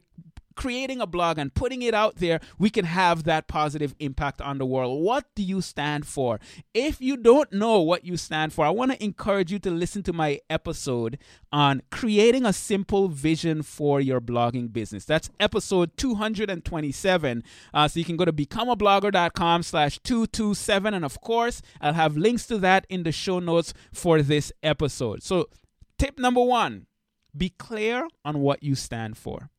creating 0.55 1.01
a 1.01 1.07
blog 1.07 1.37
and 1.37 1.53
putting 1.53 1.81
it 1.81 1.93
out 1.93 2.17
there, 2.17 2.39
we 2.57 2.69
can 2.69 2.85
have 2.85 3.23
that 3.23 3.47
positive 3.47 3.95
impact 3.99 4.41
on 4.41 4.57
the 4.57 4.65
world. 4.65 5.03
What 5.03 5.25
do 5.35 5.43
you 5.43 5.61
stand 5.61 6.05
for? 6.05 6.39
If 6.73 7.01
you 7.01 7.17
don't 7.17 7.51
know 7.51 7.81
what 7.81 8.05
you 8.05 8.17
stand 8.17 8.53
for, 8.53 8.65
I 8.65 8.69
want 8.69 8.91
to 8.91 9.03
encourage 9.03 9.51
you 9.51 9.59
to 9.59 9.71
listen 9.71 10.03
to 10.03 10.13
my 10.13 10.39
episode 10.49 11.17
on 11.51 11.81
creating 11.91 12.45
a 12.45 12.53
simple 12.53 13.07
vision 13.07 13.61
for 13.63 14.01
your 14.01 14.19
blogging 14.19 14.71
business. 14.71 15.05
That's 15.05 15.29
episode 15.39 15.95
227. 15.97 17.43
Uh, 17.73 17.87
so 17.87 17.99
you 17.99 18.05
can 18.05 18.17
go 18.17 18.25
to 18.25 18.33
becomeablogger.com 18.33 19.63
slash 19.63 19.99
227. 19.99 20.93
And 20.93 21.05
of 21.05 21.21
course, 21.21 21.61
I'll 21.81 21.93
have 21.93 22.17
links 22.17 22.47
to 22.47 22.57
that 22.59 22.85
in 22.89 23.03
the 23.03 23.11
show 23.11 23.39
notes 23.39 23.73
for 23.91 24.21
this 24.21 24.51
episode. 24.61 25.23
So 25.23 25.49
tip 25.97 26.19
number 26.19 26.41
one, 26.41 26.87
be 27.35 27.49
clear 27.49 28.07
on 28.23 28.39
what 28.39 28.63
you 28.63 28.75
stand 28.75 29.17
for. 29.17 29.49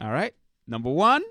All 0.00 0.10
right. 0.10 0.34
Number 0.70 0.90
one, 0.90 1.22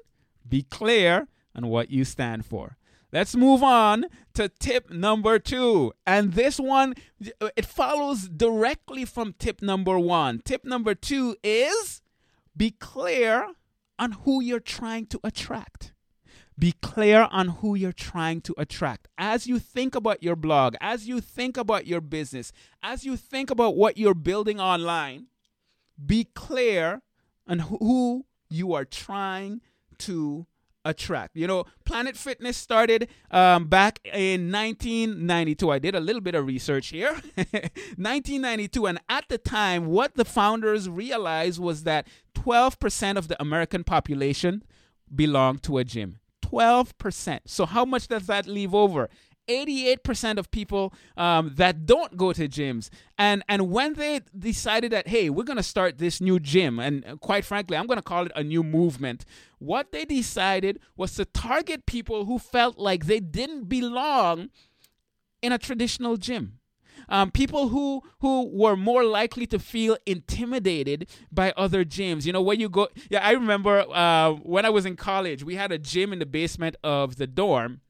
be 0.48 0.64
clear 0.64 1.28
on 1.56 1.68
what 1.68 1.90
you 1.90 2.04
stand 2.04 2.46
for. 2.46 2.78
Let's 3.12 3.36
move 3.36 3.64
on 3.64 4.06
to 4.36 4.50
tip 4.50 4.92
number 4.92 5.40
two. 5.40 5.94
And 6.06 6.34
this 6.34 6.60
one, 6.60 6.94
it 7.20 7.66
follows 7.66 8.28
directly 8.28 9.06
from 9.06 9.34
tip 9.40 9.62
number 9.62 9.98
one. 9.98 10.42
Tip 10.44 10.64
number 10.64 10.94
two 10.94 11.38
is 11.44 12.02
be 12.56 12.70
clear 12.72 13.48
on 13.98 14.12
who 14.12 14.42
you're 14.42 14.60
trying 14.60 15.08
to 15.08 15.20
attract. 15.24 15.94
Be 16.58 16.74
clear 16.74 17.28
on 17.32 17.48
who 17.48 17.74
you're 17.74 17.94
trying 17.94 18.42
to 18.42 18.54
attract. 18.58 19.08
As 19.18 19.48
you 19.48 19.60
think 19.60 19.96
about 19.96 20.22
your 20.22 20.36
blog, 20.36 20.76
as 20.82 21.08
you 21.08 21.22
think 21.22 21.56
about 21.56 21.88
your 21.88 22.02
business, 22.02 22.52
as 22.84 23.06
you 23.06 23.16
think 23.16 23.50
about 23.50 23.78
what 23.78 23.98
you're 23.98 24.14
building 24.14 24.60
online, 24.60 25.28
be 26.06 26.26
clear 26.26 27.02
on 27.48 27.60
who 27.60 28.26
you 28.50 28.74
are 28.74 28.86
trying 28.86 29.62
to 30.00 30.46
attract. 30.86 31.36
You 31.36 31.48
know, 31.48 31.66
Planet 31.86 32.16
Fitness 32.16 32.58
started 32.58 33.10
um, 33.32 33.66
back 33.66 34.00
in 34.06 34.52
1992. 34.52 35.72
I 35.72 35.80
did 35.80 35.96
a 35.96 36.00
little 36.00 36.22
bit 36.22 36.36
of 36.36 36.46
research 36.46 36.88
here. 36.90 37.12
1992. 37.36 38.86
And 38.88 39.00
at 39.10 39.26
the 39.30 39.38
time, 39.38 39.88
what 39.88 40.16
the 40.16 40.26
founders 40.26 40.90
realized 40.90 41.60
was 41.60 41.84
that 41.84 42.08
12% 42.36 43.18
of 43.18 43.28
the 43.28 43.42
American 43.42 43.84
population 43.84 44.64
belonged 45.14 45.64
to 45.64 45.78
a 45.78 45.84
gym. 45.84 46.20
12%. 46.42 47.42
So, 47.46 47.66
how 47.66 47.86
much 47.86 48.08
does 48.08 48.26
that 48.28 48.48
leave 48.48 48.74
over? 48.74 49.10
88% 49.50 50.38
of 50.38 50.52
people 50.52 50.94
um, 51.18 51.54
that 51.56 51.86
don't 51.86 52.16
go 52.16 52.32
to 52.32 52.48
gyms. 52.48 52.90
And, 53.18 53.44
and 53.50 53.70
when 53.72 53.96
they 53.96 54.22
decided 54.38 54.92
that, 54.92 55.08
hey, 55.08 55.30
we're 55.30 55.44
going 55.44 55.58
to 55.58 55.64
start 55.64 55.98
this 55.98 56.22
new 56.22 56.40
gym, 56.40 56.80
and 56.80 57.06
uh, 57.06 57.16
quite 57.18 57.44
frankly, 57.44 57.76
I'm 57.76 57.88
going 57.88 57.98
to 57.98 58.04
call 58.04 58.26
it 58.28 58.32
a 58.36 58.44
new 58.44 58.64
movement, 58.64 59.26
what 59.58 59.92
they 59.92 60.06
decided 60.06 60.80
was 60.96 61.16
to 61.16 61.26
target 61.26 61.86
people 61.86 62.26
who 62.26 62.40
felt 62.40 62.78
like 62.78 63.08
they 63.08 63.20
didn't 63.20 63.68
belong 63.68 64.50
in 65.42 65.52
a 65.52 65.58
traditional 65.58 66.16
gym. 66.18 66.60
Um, 67.08 67.32
people 67.32 67.70
who 67.70 68.04
who 68.20 68.50
were 68.52 68.76
more 68.76 69.04
likely 69.04 69.48
to 69.48 69.58
feel 69.58 69.98
intimidated 70.06 71.10
by 71.32 71.54
other 71.56 71.84
gyms. 71.86 72.26
You 72.26 72.34
know, 72.34 72.42
when 72.42 72.60
you 72.60 72.70
go, 72.70 72.90
yeah, 73.10 73.26
I 73.26 73.32
remember 73.32 73.86
uh, 73.90 74.34
when 74.34 74.66
I 74.66 74.70
was 74.70 74.86
in 74.86 74.96
college, 74.96 75.44
we 75.44 75.56
had 75.56 75.72
a 75.72 75.80
gym 75.80 76.14
in 76.14 76.20
the 76.20 76.26
basement 76.26 76.76
of 76.84 77.16
the 77.16 77.26
dorm 77.26 77.82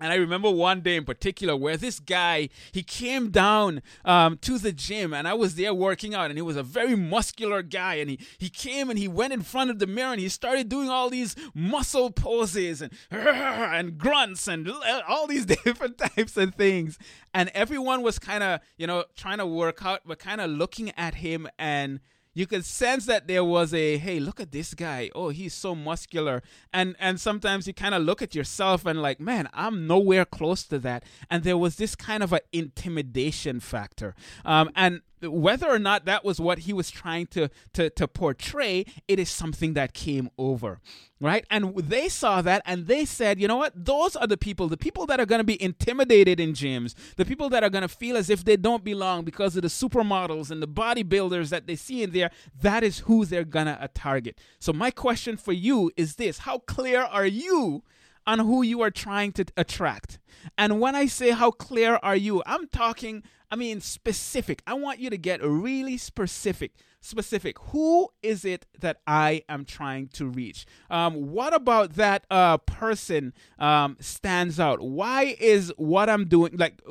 and 0.00 0.12
I 0.12 0.16
remember 0.16 0.50
one 0.50 0.80
day 0.80 0.96
in 0.96 1.04
particular 1.04 1.56
where 1.56 1.76
this 1.76 2.00
guy 2.00 2.48
he 2.72 2.82
came 2.82 3.30
down 3.30 3.80
um, 4.04 4.38
to 4.38 4.58
the 4.58 4.72
gym, 4.72 5.14
and 5.14 5.28
I 5.28 5.34
was 5.34 5.54
there 5.54 5.72
working 5.72 6.14
out, 6.14 6.30
and 6.30 6.38
he 6.38 6.42
was 6.42 6.56
a 6.56 6.62
very 6.62 6.96
muscular 6.96 7.62
guy, 7.62 7.94
and 7.94 8.10
he 8.10 8.18
he 8.38 8.48
came 8.48 8.90
and 8.90 8.98
he 8.98 9.08
went 9.08 9.32
in 9.32 9.42
front 9.42 9.70
of 9.70 9.78
the 9.78 9.86
mirror 9.86 10.12
and 10.12 10.20
he 10.20 10.28
started 10.28 10.68
doing 10.68 10.88
all 10.88 11.10
these 11.10 11.36
muscle 11.54 12.10
poses 12.10 12.82
and 12.82 12.92
and 13.10 13.96
grunts 13.96 14.48
and 14.48 14.70
all 15.08 15.26
these 15.26 15.46
different 15.64 15.98
types 15.98 16.36
of 16.36 16.54
things, 16.54 16.98
and 17.32 17.50
everyone 17.54 18.02
was 18.02 18.18
kind 18.18 18.42
of 18.42 18.60
you 18.76 18.86
know 18.86 19.04
trying 19.16 19.38
to 19.38 19.46
work 19.46 19.84
out, 19.84 20.00
but 20.04 20.18
kind 20.18 20.40
of 20.40 20.50
looking 20.50 20.90
at 20.96 21.16
him 21.16 21.48
and 21.58 22.00
you 22.34 22.46
could 22.46 22.64
sense 22.64 23.06
that 23.06 23.26
there 23.26 23.44
was 23.44 23.72
a 23.72 23.96
hey 23.96 24.20
look 24.20 24.40
at 24.40 24.52
this 24.52 24.74
guy 24.74 25.10
oh 25.14 25.28
he's 25.30 25.54
so 25.54 25.74
muscular 25.74 26.42
and 26.72 26.96
and 26.98 27.20
sometimes 27.20 27.66
you 27.66 27.72
kind 27.72 27.94
of 27.94 28.02
look 28.02 28.20
at 28.20 28.34
yourself 28.34 28.84
and 28.84 29.00
like 29.00 29.20
man 29.20 29.48
i'm 29.54 29.86
nowhere 29.86 30.24
close 30.24 30.64
to 30.64 30.78
that 30.78 31.04
and 31.30 31.44
there 31.44 31.58
was 31.58 31.76
this 31.76 31.94
kind 31.94 32.22
of 32.22 32.32
an 32.32 32.40
intimidation 32.52 33.60
factor 33.60 34.14
um, 34.44 34.70
and 34.74 35.00
whether 35.28 35.68
or 35.68 35.78
not 35.78 36.04
that 36.04 36.24
was 36.24 36.40
what 36.40 36.60
he 36.60 36.72
was 36.72 36.90
trying 36.90 37.26
to, 37.28 37.50
to, 37.72 37.90
to 37.90 38.08
portray, 38.08 38.84
it 39.08 39.18
is 39.18 39.30
something 39.30 39.74
that 39.74 39.94
came 39.94 40.30
over, 40.38 40.80
right? 41.20 41.44
And 41.50 41.74
they 41.76 42.08
saw 42.08 42.42
that 42.42 42.62
and 42.66 42.86
they 42.86 43.04
said, 43.04 43.40
you 43.40 43.48
know 43.48 43.56
what? 43.56 43.72
Those 43.74 44.16
are 44.16 44.26
the 44.26 44.36
people, 44.36 44.68
the 44.68 44.76
people 44.76 45.06
that 45.06 45.20
are 45.20 45.26
going 45.26 45.40
to 45.40 45.44
be 45.44 45.60
intimidated 45.62 46.40
in 46.40 46.52
gyms, 46.52 46.94
the 47.16 47.24
people 47.24 47.48
that 47.50 47.62
are 47.62 47.70
going 47.70 47.82
to 47.82 47.88
feel 47.88 48.16
as 48.16 48.30
if 48.30 48.44
they 48.44 48.56
don't 48.56 48.84
belong 48.84 49.24
because 49.24 49.56
of 49.56 49.62
the 49.62 49.68
supermodels 49.68 50.50
and 50.50 50.62
the 50.62 50.68
bodybuilders 50.68 51.50
that 51.50 51.66
they 51.66 51.76
see 51.76 52.02
in 52.02 52.10
there. 52.10 52.23
That 52.60 52.82
is 52.82 53.00
who 53.00 53.24
they're 53.24 53.44
going 53.44 53.66
to 53.66 53.90
target. 53.94 54.38
So, 54.58 54.72
my 54.72 54.90
question 54.90 55.36
for 55.36 55.52
you 55.52 55.90
is 55.96 56.16
this 56.16 56.38
How 56.38 56.58
clear 56.58 57.02
are 57.02 57.26
you? 57.26 57.82
on 58.26 58.38
who 58.38 58.62
you 58.62 58.80
are 58.80 58.90
trying 58.90 59.30
to 59.30 59.44
attract. 59.54 60.18
And 60.56 60.80
when 60.80 60.94
I 60.94 61.04
say 61.04 61.32
how 61.32 61.50
clear 61.50 61.98
are 62.02 62.16
you, 62.16 62.42
I'm 62.46 62.68
talking 62.68 63.22
I 63.54 63.56
mean, 63.56 63.80
specific. 63.80 64.62
I 64.66 64.74
want 64.74 64.98
you 64.98 65.10
to 65.10 65.16
get 65.16 65.40
really 65.40 65.96
specific. 65.96 66.72
Specific. 67.00 67.56
Who 67.70 68.08
is 68.20 68.44
it 68.44 68.66
that 68.80 68.96
I 69.06 69.44
am 69.48 69.64
trying 69.64 70.08
to 70.14 70.26
reach? 70.26 70.66
Um, 70.90 71.30
what 71.30 71.54
about 71.54 71.94
that 71.94 72.26
uh, 72.30 72.58
person 72.58 73.32
um, 73.60 73.96
stands 74.00 74.58
out? 74.58 74.80
Why 74.80 75.36
is 75.38 75.72
what 75.76 76.10
I'm 76.10 76.24
doing 76.24 76.56
like? 76.56 76.82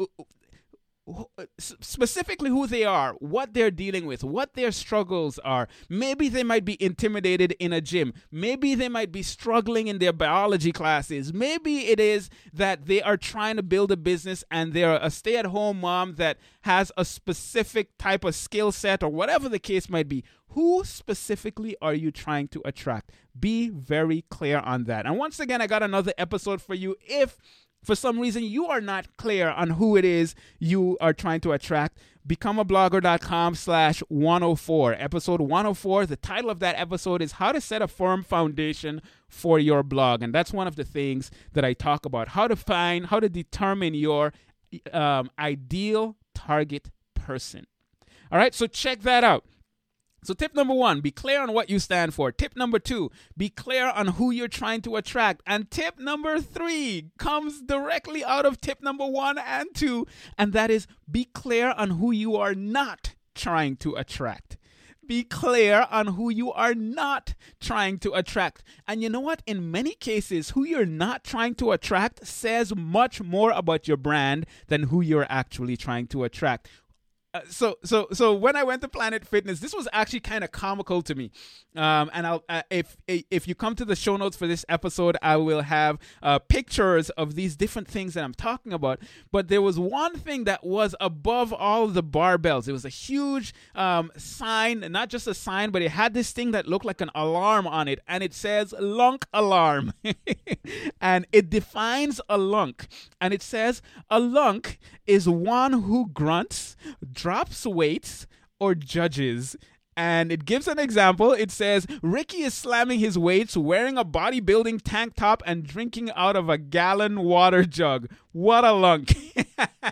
Uh, 1.06 1.44
specifically 1.60 2.50
who 2.50 2.66
they 2.66 2.86
are, 2.86 3.14
what 3.20 3.54
they're 3.54 3.70
dealing 3.70 4.06
with, 4.06 4.24
what 4.24 4.54
their 4.54 4.72
struggles 4.72 5.38
are. 5.40 5.68
Maybe 5.90 6.30
they 6.30 6.44
might 6.44 6.64
be 6.64 6.82
intimidated 6.82 7.54
in 7.60 7.74
a 7.74 7.82
gym. 7.82 8.14
Maybe 8.32 8.74
they 8.74 8.88
might 8.88 9.12
be 9.12 9.22
struggling 9.22 9.88
in 9.88 10.00
their 10.00 10.14
biology 10.14 10.72
classes. 10.72 11.34
Maybe 11.34 11.88
it 11.88 12.00
is 12.00 12.30
that 12.54 12.86
they 12.86 13.02
are 13.02 13.18
trying 13.18 13.58
to 13.58 13.64
build 13.64 13.92
a 13.92 13.98
business 13.98 14.46
and 14.50 14.72
they're 14.72 14.96
a 14.96 15.10
stay 15.10 15.36
at 15.36 15.48
home 15.48 15.82
mom 15.82 16.16
that 16.16 16.38
has 16.62 16.90
a 16.96 17.04
specific 17.04 17.98
type 17.98 18.24
of 18.24 18.34
skill 18.34 18.72
set 18.72 19.04
or 19.04 19.10
whatever 19.10 19.50
the 19.50 19.60
case 19.60 19.90
might 19.90 20.08
be. 20.08 20.24
Who 20.50 20.86
specifically 20.86 21.76
are 21.82 21.94
you 21.94 22.12
trying 22.12 22.48
to 22.50 22.62
attract? 22.64 23.12
Be 23.38 23.68
very 23.68 24.24
clear 24.30 24.60
on 24.60 24.86
that. 24.86 25.06
And 25.06 25.18
once 25.18 25.42
again, 25.42 25.62
I 25.62 25.68
got 25.68 25.84
another 25.84 26.14
episode 26.18 26.62
for 26.62 26.76
you 26.76 26.96
if 27.02 27.38
for 27.84 27.96
some 27.96 28.20
reason 28.20 28.44
you 28.44 28.68
are 28.68 28.82
not 28.82 29.18
clear 29.18 29.50
on 29.50 29.72
who 29.72 29.96
it 29.96 30.06
is 30.06 30.36
you 30.60 30.98
are 31.02 31.14
trying 31.14 31.42
to 31.42 31.52
attract, 31.52 32.00
becomeablogger.com 32.28 33.56
slash 33.56 34.00
104. 34.08 34.94
Episode 34.94 35.42
104, 35.42 36.06
the 36.06 36.16
title 36.16 36.50
of 36.50 36.60
that 36.60 36.80
episode 36.80 37.22
is 37.22 37.34
How 37.34 37.52
to 37.52 37.62
Set 37.62 37.82
a 37.82 37.88
Firm 37.88 38.24
Foundation 38.24 39.02
for 39.28 39.60
Your 39.60 39.84
Blog. 39.84 40.24
And 40.24 40.34
that's 40.34 40.54
one 40.54 40.68
of 40.68 40.76
the 40.76 40.86
things 40.86 41.30
that 41.52 41.66
I 41.66 41.74
talk 41.74 42.06
about 42.06 42.30
how 42.30 42.48
to 42.48 42.56
find, 42.56 43.08
how 43.08 43.20
to 43.20 43.30
determine 43.30 43.94
your 43.94 44.34
um, 44.92 45.30
ideal 45.38 46.16
target 46.34 46.90
person. 47.14 47.68
All 48.32 48.40
right, 48.40 48.54
so 48.54 48.66
check 48.66 49.02
that 49.02 49.24
out. 49.24 49.46
So, 50.24 50.34
tip 50.34 50.56
number 50.56 50.74
one, 50.74 51.02
be 51.02 51.12
clear 51.12 51.42
on 51.42 51.54
what 51.54 51.70
you 51.70 51.80
stand 51.80 52.14
for. 52.14 52.32
Tip 52.32 52.56
number 52.56 52.80
two, 52.80 53.12
be 53.36 53.50
clear 53.50 53.88
on 53.90 54.08
who 54.08 54.32
you're 54.32 54.48
trying 54.48 54.82
to 54.84 54.96
attract. 54.96 55.42
And 55.46 55.70
tip 55.70 56.00
number 56.00 56.40
three 56.40 57.12
comes 57.18 57.62
directly 57.62 58.24
out 58.24 58.46
of 58.46 58.62
tip 58.62 58.82
number 58.82 59.06
one 59.06 59.38
and 59.38 59.68
two, 59.74 60.08
and 60.38 60.54
that 60.54 60.72
is 60.72 60.88
be 61.10 61.26
clear 61.26 61.74
on 61.76 61.92
who 61.92 62.12
you 62.12 62.38
are 62.38 62.56
not 62.56 63.16
trying 63.36 63.76
to 63.78 63.96
attract. 63.96 64.58
Be 65.06 65.24
clear 65.26 65.86
on 65.92 66.08
who 66.08 66.30
you 66.30 66.52
are 66.54 66.74
not 66.74 67.34
trying 67.60 68.00
to 68.00 68.14
attract. 68.14 68.64
And 68.88 69.02
you 69.02 69.10
know 69.10 69.20
what? 69.20 69.44
In 69.46 69.70
many 69.70 69.96
cases, 69.96 70.52
who 70.52 70.64
you're 70.64 70.86
not 70.86 71.26
trying 71.26 71.56
to 71.56 71.74
attract 71.74 72.26
says 72.26 72.74
much 72.74 73.22
more 73.22 73.52
about 73.52 73.88
your 73.88 73.98
brand 73.98 74.46
than 74.68 74.84
who 74.84 75.02
you're 75.02 75.28
actually 75.30 75.76
trying 75.76 76.08
to 76.08 76.24
attract. 76.24 76.70
Uh, 77.34 77.40
so 77.50 77.78
so 77.84 78.08
so 78.14 78.32
when 78.32 78.56
I 78.56 78.64
went 78.64 78.82
to 78.84 78.88
Planet 78.88 79.26
Fitness, 79.26 79.60
this 79.60 79.74
was 79.74 79.88
actually 79.92 80.20
kind 80.20 80.44
of 80.44 80.52
comical 80.52 81.02
to 81.02 81.16
me. 81.16 81.32
Um, 81.76 82.12
and 82.14 82.28
I'll 82.28 82.44
uh, 82.48 82.62
if 82.70 82.96
if 83.08 83.48
you 83.48 83.56
come 83.56 83.76
to 83.76 83.86
the 83.86 83.96
show 83.96 84.18
notes 84.18 84.38
for 84.38 84.46
this 84.46 84.64
episode, 84.70 85.18
I 85.20 85.38
will 85.38 85.62
have 85.62 85.98
uh, 86.22 86.38
pictures 86.38 87.10
of 87.12 87.34
these 87.34 87.56
different 87.56 87.88
things 87.88 88.14
that 88.14 88.24
I'm 88.24 88.36
talking 88.36 88.72
about. 88.72 89.00
But 89.32 89.48
there 89.48 89.64
was 89.64 89.80
one 89.80 90.16
thing 90.16 90.44
that 90.44 90.64
was 90.64 90.94
above 91.02 91.52
all 91.52 91.88
the 91.88 92.04
barbells. 92.04 92.68
It 92.68 92.72
was 92.72 92.86
a 92.86 92.90
huge 92.90 93.52
um, 93.74 94.12
sign, 94.16 94.82
not 94.92 95.10
just 95.10 95.26
a 95.26 95.34
sign, 95.34 95.72
but 95.72 95.82
it 95.82 95.90
had 95.90 96.14
this 96.14 96.32
thing 96.32 96.52
that 96.52 96.68
looked 96.68 96.86
like 96.86 97.02
an 97.02 97.10
alarm 97.16 97.66
on 97.66 97.88
it, 97.88 98.00
and 98.08 98.24
it 98.24 98.36
says 98.36 98.76
"lunk 98.80 99.26
alarm," 99.34 99.94
and 101.02 101.26
it 101.32 101.50
defines 101.50 102.22
a 102.30 102.38
lunk, 102.38 102.88
and 103.20 103.34
it 103.34 103.42
says 103.42 103.82
a 104.12 104.20
lunk 104.20 104.78
is 105.08 105.28
one 105.28 105.74
who 105.74 106.10
grunts 106.10 106.76
drops 107.24 107.66
weights 107.66 108.28
or 108.60 108.76
judges. 108.76 109.56
And 109.96 110.30
it 110.30 110.44
gives 110.44 110.68
an 110.68 110.78
example. 110.78 111.32
It 111.32 111.52
says 111.52 111.88
Ricky 112.02 112.42
is 112.42 112.54
slamming 112.54 113.00
his 113.00 113.18
weights, 113.18 113.56
wearing 113.56 113.98
a 113.98 114.04
bodybuilding 114.04 114.82
tank 114.84 115.14
top, 115.16 115.42
and 115.46 115.64
drinking 115.64 116.12
out 116.18 116.36
of 116.36 116.50
a 116.50 116.58
gallon 116.58 117.22
water 117.22 117.64
jug. 117.64 118.10
What 118.34 118.66
a 118.66 118.74
lunk. 118.74 119.16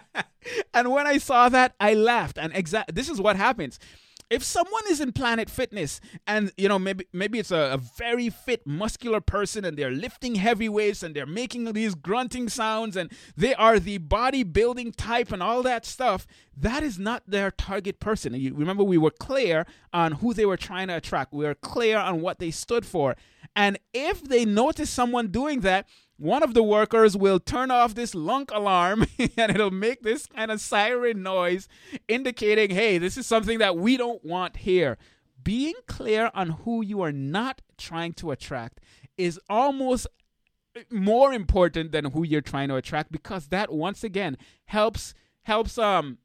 and 0.73 0.91
when 0.91 1.07
I 1.07 1.19
saw 1.19 1.47
that, 1.47 1.73
I 1.79 1.93
laughed. 1.93 2.37
And 2.37 2.51
exa- 2.53 2.93
this 2.93 3.07
is 3.07 3.21
what 3.21 3.37
happens 3.37 3.79
if 4.31 4.43
someone 4.43 4.83
is 4.89 5.01
in 5.01 5.11
planet 5.11 5.49
fitness 5.49 5.99
and 6.25 6.51
you 6.57 6.67
know 6.67 6.79
maybe 6.79 7.05
maybe 7.11 7.37
it's 7.37 7.51
a, 7.51 7.73
a, 7.73 7.77
very 7.97 8.29
fit 8.29 8.65
muscular 8.65 9.19
person 9.19 9.65
and 9.65 9.77
they're 9.77 9.91
lifting 9.91 10.35
heavy 10.35 10.69
weights 10.69 11.03
and 11.03 11.13
they're 11.13 11.25
making 11.25 11.65
these 11.73 11.93
grunting 11.93 12.47
sounds 12.47 12.95
and 12.95 13.11
they 13.35 13.53
are 13.55 13.77
the 13.77 13.99
bodybuilding 13.99 14.95
type 14.95 15.31
and 15.31 15.43
all 15.43 15.61
that 15.61 15.85
stuff 15.85 16.25
that 16.55 16.83
is 16.83 16.99
not 16.99 17.23
their 17.25 17.49
target 17.49 17.99
person. 17.99 18.33
You 18.33 18.53
remember 18.53 18.83
we 18.83 18.97
were 18.97 19.11
clear 19.11 19.65
on 19.93 20.13
who 20.13 20.33
they 20.33 20.45
were 20.45 20.57
trying 20.57 20.89
to 20.89 20.97
attract. 20.97 21.33
We 21.33 21.45
were 21.45 21.55
clear 21.55 21.97
on 21.97 22.21
what 22.21 22.39
they 22.39 22.51
stood 22.51 22.85
for. 22.85 23.15
And 23.55 23.79
if 23.93 24.23
they 24.23 24.45
notice 24.45 24.89
someone 24.89 25.27
doing 25.27 25.61
that 25.61 25.87
one 26.21 26.43
of 26.43 26.53
the 26.53 26.61
workers 26.61 27.17
will 27.17 27.39
turn 27.39 27.71
off 27.71 27.95
this 27.95 28.13
lunk 28.13 28.51
alarm 28.53 29.07
and 29.37 29.51
it'll 29.51 29.71
make 29.71 30.03
this 30.03 30.27
kind 30.27 30.51
of 30.51 30.61
siren 30.61 31.23
noise 31.23 31.67
indicating, 32.07 32.69
hey, 32.69 32.99
this 32.99 33.17
is 33.17 33.25
something 33.25 33.57
that 33.57 33.75
we 33.75 33.97
don't 33.97 34.23
want 34.23 34.57
here. 34.57 34.99
Being 35.43 35.73
clear 35.87 36.29
on 36.35 36.51
who 36.51 36.83
you 36.83 37.01
are 37.01 37.11
not 37.11 37.63
trying 37.75 38.13
to 38.13 38.29
attract 38.29 38.79
is 39.17 39.39
almost 39.49 40.05
more 40.91 41.33
important 41.33 41.91
than 41.91 42.05
who 42.05 42.23
you're 42.23 42.39
trying 42.39 42.69
to 42.69 42.75
attract 42.75 43.11
because 43.11 43.47
that 43.47 43.73
once 43.73 44.03
again 44.03 44.37
helps 44.65 45.15
helps 45.43 45.79
um 45.79 46.19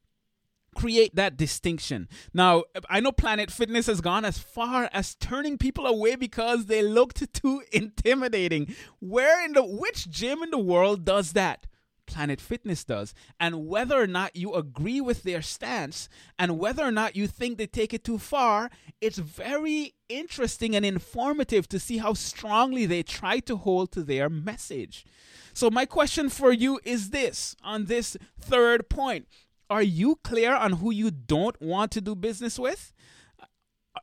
create 0.77 1.15
that 1.15 1.35
distinction. 1.37 2.07
Now, 2.33 2.63
I 2.89 2.99
know 2.99 3.11
Planet 3.11 3.51
Fitness 3.51 3.87
has 3.87 3.99
gone 3.99 4.23
as 4.23 4.37
far 4.37 4.89
as 4.93 5.15
turning 5.15 5.57
people 5.57 5.87
away 5.87 6.15
because 6.15 6.67
they 6.67 6.83
looked 6.83 7.33
too 7.41 7.63
intimidating. 7.71 8.75
Where 8.99 9.43
in 9.43 9.53
the 9.53 9.63
which 9.65 10.09
gym 10.09 10.43
in 10.43 10.51
the 10.51 10.59
world 10.59 11.03
does 11.03 11.33
that? 11.33 11.65
Planet 12.05 12.39
Fitness 12.39 12.83
does. 12.85 13.13
And 13.39 13.67
whether 13.67 14.01
or 14.01 14.07
not 14.07 14.35
you 14.35 14.53
agree 14.53 15.01
with 15.01 15.23
their 15.23 15.41
stance 15.41 16.07
and 16.39 16.57
whether 16.57 16.83
or 16.83 16.91
not 16.91 17.15
you 17.15 17.27
think 17.27 17.57
they 17.57 17.67
take 17.67 17.93
it 17.93 18.03
too 18.03 18.17
far, 18.17 18.69
it's 19.01 19.17
very 19.17 19.95
interesting 20.07 20.75
and 20.75 20.85
informative 20.85 21.67
to 21.69 21.79
see 21.79 21.97
how 21.97 22.13
strongly 22.13 22.85
they 22.85 23.03
try 23.03 23.39
to 23.39 23.57
hold 23.57 23.91
to 23.91 24.03
their 24.03 24.29
message. 24.29 25.05
So, 25.53 25.69
my 25.69 25.85
question 25.85 26.29
for 26.29 26.53
you 26.53 26.79
is 26.83 27.09
this 27.09 27.55
on 27.63 27.85
this 27.85 28.15
third 28.39 28.89
point 28.89 29.27
Are 29.69 29.83
you 29.83 30.19
clear 30.23 30.53
on 30.55 30.73
who 30.73 30.91
you 30.91 31.11
don't 31.11 31.59
want 31.61 31.91
to 31.91 32.01
do 32.01 32.15
business 32.15 32.57
with? 32.57 32.93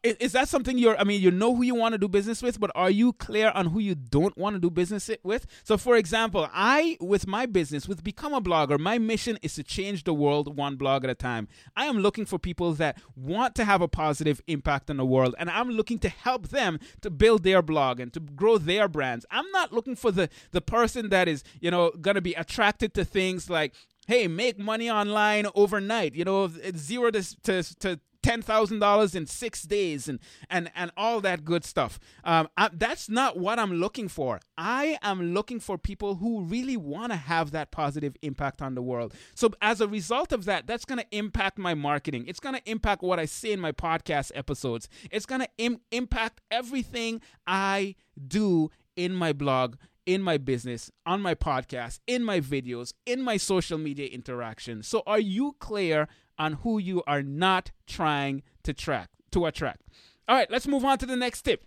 is, 0.03 0.16
is 0.16 0.33
that 0.33 0.48
something 0.48 0.79
you're 0.79 0.98
i 0.98 1.05
mean 1.05 1.20
you 1.20 1.31
know 1.31 1.55
who 1.55 1.62
you 1.62 1.74
want 1.74 1.92
to 1.92 1.98
do 1.98 2.09
business 2.09 2.42
with 2.42 2.59
but 2.59 2.70
are 2.74 2.90
you 2.90 3.12
clear 3.12 3.50
on 3.55 3.66
who 3.66 3.79
you 3.79 3.94
don't 3.94 4.37
want 4.37 4.55
to 4.55 4.61
do 4.61 4.70
business 4.70 5.11
with? 5.22 5.46
So 5.62 5.77
for 5.77 5.96
example 5.96 6.48
i 6.53 6.96
with 7.00 7.27
my 7.27 7.46
business 7.46 7.88
with 7.88 8.03
become 8.03 8.33
a 8.35 8.40
blogger 8.40 8.79
my 8.79 8.98
mission 8.98 9.38
is 9.42 9.55
to 9.55 9.62
change 9.62 10.05
the 10.05 10.14
world 10.14 10.57
one 10.57 10.77
blog 10.77 11.05
at 11.05 11.11
a 11.11 11.14
time. 11.14 11.48
I 11.77 11.87
am 11.87 11.98
looking 11.98 12.27
for 12.27 12.38
people 12.38 12.72
that 12.74 12.98
want 13.16 13.55
to 13.57 13.64
have 13.64 13.81
a 13.81 13.88
positive 13.88 14.40
impact 14.46 14.90
on 14.90 14.96
the 14.96 15.05
world 15.05 15.35
and 15.38 15.50
i'm 15.50 15.70
looking 15.70 15.98
to 16.00 16.09
help 16.09 16.48
them 16.48 16.79
to 17.00 17.11
build 17.11 17.42
their 17.42 17.62
blog 17.62 18.00
and 18.00 18.12
to 18.12 18.20
grow 18.20 18.59
their 18.59 18.88
brands. 18.88 19.27
I'm 19.31 19.50
not 19.53 19.72
looking 19.72 19.96
for 19.96 20.11
the 20.11 20.29
the 20.50 20.61
person 20.61 21.09
that 21.11 21.29
is 21.29 21.44
you 21.61 21.70
know 21.70 21.90
going 21.90 22.16
to 22.16 22.22
be 22.22 22.35
attracted 22.35 22.94
to 22.94 23.05
things 23.05 23.48
like 23.48 23.74
hey 24.07 24.29
make 24.29 24.59
money 24.59 24.90
online 24.90 25.47
overnight 25.55 26.14
you 26.14 26.25
know 26.25 26.49
zero 26.77 27.11
to, 27.11 27.43
to, 27.43 27.62
to 27.79 28.01
ten 28.25 28.40
thousand 28.40 28.79
dollars 28.79 29.14
in 29.14 29.27
six 29.27 29.62
days 29.62 30.09
and 30.09 30.19
and 30.49 30.71
and 30.75 30.90
all 30.97 31.21
that 31.21 31.45
good 31.45 31.62
stuff. 31.64 32.01
Um, 32.25 32.49
I, 32.57 32.71
that's 32.73 33.09
not 33.09 33.38
what 33.38 33.59
I'm 33.59 33.75
looking 33.75 34.09
for. 34.09 34.40
I 34.57 34.99
am 35.03 35.35
looking 35.35 35.61
for 35.61 35.77
people 35.77 36.17
who 36.17 36.43
really 36.43 36.77
want 36.77 37.12
to 37.12 37.17
have 37.17 37.51
that 37.51 37.71
positive 37.71 38.17
impact 38.23 38.62
on 38.62 38.75
the 38.75 38.83
world. 38.83 39.14
So 39.35 39.51
as 39.61 39.83
a 39.83 39.87
result 39.87 40.33
of 40.33 40.47
that, 40.47 40.67
that's 40.67 40.87
going 40.87 41.01
to 41.01 41.07
impact 41.17 41.59
my 41.59 41.75
marketing. 41.75 42.25
It's 42.27 42.40
going 42.40 42.55
to 42.55 42.71
impact 42.71 43.03
what 43.03 43.21
I 43.21 43.27
say 43.27 43.53
in 43.53 43.61
my 43.61 43.73
podcast 43.73 44.33
episodes. 44.35 44.88
It's 45.11 45.27
going 45.27 45.43
to 45.43 45.49
Im- 45.59 45.81
impact 45.90 46.40
everything 46.51 47.21
I 47.47 47.95
do 48.27 48.71
in 48.97 49.12
my 49.12 49.33
blog 49.35 49.75
in 50.07 50.23
my 50.23 50.37
business, 50.38 50.90
on 51.07 51.21
my 51.21 51.35
podcast, 51.35 52.01
in 52.07 52.25
my 52.25 52.40
videos, 52.40 52.93
in 53.07 53.23
my 53.23 53.37
social 53.37 53.79
media 53.79 54.09
interactions. 54.09 54.87
So 54.87 55.03
are 55.07 55.21
you 55.21 55.57
clear 55.59 56.09
on 56.38 56.55
who 56.55 56.79
you 56.79 57.03
are 57.07 57.23
not 57.23 57.71
trying 57.87 58.43
to 58.62 58.73
track 58.73 59.11
to 59.33 59.47
attract. 59.47 59.83
All 60.29 60.37
right, 60.37 60.51
let's 60.51 60.67
move 60.67 60.85
on 60.85 60.99
to 60.99 61.07
the 61.07 61.17
next 61.17 61.43
tip. 61.43 61.64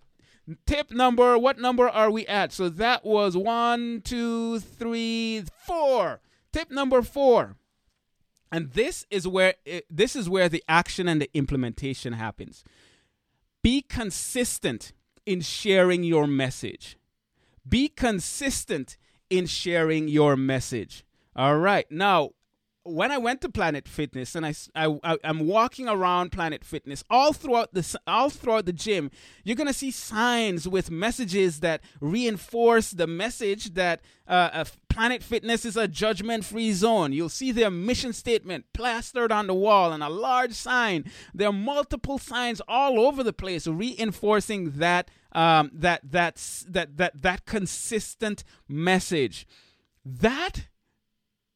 Tip 0.65 0.91
number, 0.91 1.37
what 1.37 1.59
number 1.59 1.87
are 1.89 2.09
we 2.09 2.25
at? 2.27 2.53
So 2.53 2.69
that 2.69 3.03
was 3.03 3.35
one, 3.35 4.01
two, 4.03 4.59
three, 4.59 5.43
four. 5.65 6.21
Tip 6.53 6.71
number 6.71 7.01
four. 7.01 7.57
And 8.49 8.71
this 8.71 9.05
is 9.11 9.27
where 9.27 9.55
it, 9.65 9.85
this 9.89 10.15
is 10.15 10.29
where 10.29 10.47
the 10.47 10.63
action 10.69 11.09
and 11.09 11.21
the 11.21 11.29
implementation 11.33 12.13
happens. 12.13 12.63
Be 13.61 13.81
consistent 13.81 14.93
in 15.25 15.41
sharing 15.41 16.03
your 16.05 16.27
message. 16.27 16.97
Be 17.67 17.89
consistent 17.89 18.97
in 19.29 19.45
sharing 19.45 20.07
your 20.07 20.35
message. 20.35 21.03
All 21.35 21.57
right. 21.57 21.85
Now, 21.91 22.31
when 22.87 23.11
I 23.11 23.17
went 23.17 23.41
to 23.41 23.49
Planet 23.49 23.87
Fitness 23.87 24.33
and 24.35 24.45
I, 24.45 24.53
I, 24.75 25.17
am 25.23 25.45
walking 25.45 25.89
around 25.89 26.31
Planet 26.31 26.63
Fitness 26.63 27.03
all 27.09 27.33
throughout 27.33 27.73
the 27.73 27.99
all 28.07 28.29
throughout 28.29 28.65
the 28.65 28.73
gym, 28.73 29.11
you're 29.43 29.55
gonna 29.55 29.73
see 29.73 29.91
signs 29.91 30.67
with 30.67 30.89
messages 30.89 31.59
that 31.59 31.81
reinforce 31.99 32.91
the 32.91 33.07
message 33.07 33.73
that 33.73 34.01
uh, 34.27 34.63
Planet 34.89 35.21
Fitness 35.21 35.65
is 35.65 35.77
a 35.77 35.87
judgment-free 35.87 36.73
zone. 36.73 37.13
You'll 37.13 37.29
see 37.29 37.51
their 37.51 37.69
mission 37.69 38.13
statement 38.13 38.65
plastered 38.73 39.31
on 39.31 39.47
the 39.47 39.53
wall 39.53 39.91
and 39.91 40.01
a 40.01 40.09
large 40.09 40.53
sign. 40.53 41.05
There 41.33 41.49
are 41.49 41.53
multiple 41.53 42.17
signs 42.17 42.61
all 42.67 42.99
over 42.99 43.23
the 43.23 43.33
place 43.33 43.67
reinforcing 43.67 44.71
that 44.71 45.09
um, 45.31 45.71
that 45.73 46.01
that's 46.03 46.65
that 46.69 46.97
that 46.97 47.21
that 47.21 47.45
consistent 47.45 48.43
message. 48.67 49.47
That 50.05 50.67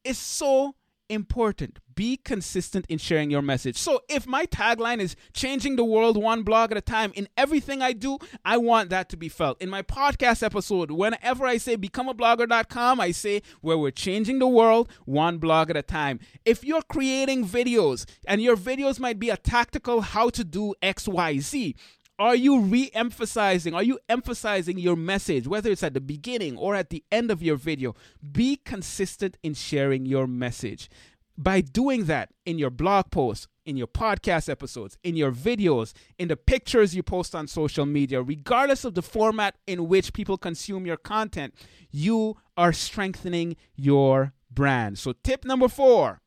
is 0.04 0.18
so 0.18 0.74
important. 1.12 1.78
Be 1.94 2.16
consistent 2.16 2.86
in 2.88 2.98
sharing 2.98 3.30
your 3.30 3.42
message. 3.42 3.76
So, 3.76 4.00
if 4.08 4.26
my 4.26 4.46
tagline 4.46 4.98
is 4.98 5.14
changing 5.34 5.76
the 5.76 5.84
world 5.84 6.16
one 6.16 6.42
blog 6.42 6.72
at 6.72 6.78
a 6.78 6.82
time, 6.82 7.12
in 7.14 7.28
everything 7.36 7.82
I 7.82 7.92
do, 7.92 8.18
I 8.44 8.56
want 8.56 8.90
that 8.90 9.08
to 9.10 9.16
be 9.16 9.28
felt. 9.28 9.60
In 9.60 9.68
my 9.68 9.82
podcast 9.82 10.42
episode, 10.42 10.90
whenever 10.90 11.44
I 11.44 11.58
say 11.58 11.76
becomeablogger.com, 11.76 13.00
I 13.00 13.10
say 13.10 13.42
where 13.60 13.76
we're 13.76 13.90
changing 13.90 14.38
the 14.38 14.48
world 14.48 14.90
one 15.04 15.38
blog 15.38 15.70
at 15.70 15.76
a 15.76 15.82
time. 15.82 16.18
If 16.44 16.64
you're 16.64 16.82
creating 16.82 17.46
videos 17.46 18.06
and 18.26 18.40
your 18.40 18.56
videos 18.56 18.98
might 18.98 19.18
be 19.18 19.28
a 19.30 19.36
tactical 19.36 20.00
how 20.00 20.30
to 20.30 20.44
do 20.44 20.74
XYZ, 20.82 21.74
are 22.22 22.36
you 22.36 22.60
re 22.60 22.88
emphasizing? 22.94 23.74
Are 23.74 23.82
you 23.82 23.98
emphasizing 24.08 24.78
your 24.78 24.94
message, 24.94 25.48
whether 25.48 25.72
it's 25.72 25.82
at 25.82 25.92
the 25.92 26.00
beginning 26.00 26.56
or 26.56 26.76
at 26.76 26.90
the 26.90 27.02
end 27.10 27.32
of 27.32 27.42
your 27.42 27.56
video? 27.56 27.96
Be 28.30 28.60
consistent 28.64 29.36
in 29.42 29.54
sharing 29.54 30.06
your 30.06 30.28
message. 30.28 30.88
By 31.36 31.62
doing 31.62 32.04
that 32.04 32.30
in 32.46 32.60
your 32.60 32.70
blog 32.70 33.10
posts, 33.10 33.48
in 33.64 33.76
your 33.76 33.88
podcast 33.88 34.48
episodes, 34.48 34.96
in 35.02 35.16
your 35.16 35.32
videos, 35.32 35.94
in 36.16 36.28
the 36.28 36.36
pictures 36.36 36.94
you 36.94 37.02
post 37.02 37.34
on 37.34 37.48
social 37.48 37.86
media, 37.86 38.22
regardless 38.22 38.84
of 38.84 38.94
the 38.94 39.02
format 39.02 39.56
in 39.66 39.88
which 39.88 40.12
people 40.12 40.38
consume 40.38 40.86
your 40.86 40.96
content, 40.96 41.52
you 41.90 42.36
are 42.56 42.72
strengthening 42.72 43.56
your 43.74 44.32
brand. 44.48 44.96
So, 44.96 45.12
tip 45.24 45.44
number 45.44 45.66
four 45.66 46.20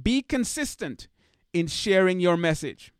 be 0.00 0.22
consistent 0.22 1.08
in 1.52 1.66
sharing 1.66 2.20
your 2.20 2.36
message. 2.36 2.93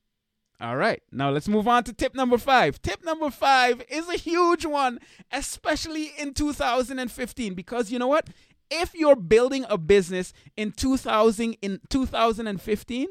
All 0.61 0.77
right, 0.77 1.03
now 1.11 1.31
let's 1.31 1.49
move 1.49 1.67
on 1.67 1.83
to 1.85 1.93
tip 1.93 2.15
number 2.15 2.39
five. 2.39 2.81
Tip 2.81 3.05
number 3.05 3.31
five 3.31 3.83
is 3.89 4.09
a 4.09 4.17
huge 4.17 4.65
one, 4.65 5.01
especially 5.33 6.13
in 6.17 6.33
2015, 6.33 7.55
because 7.55 7.91
you 7.91 7.99
know 7.99 8.07
what? 8.07 8.29
If 8.71 8.95
you're 8.95 9.17
building 9.17 9.67
a 9.69 9.77
business 9.77 10.33
in 10.57 10.73
2000 10.73 11.57
in 11.61 11.81
2015, 11.91 13.09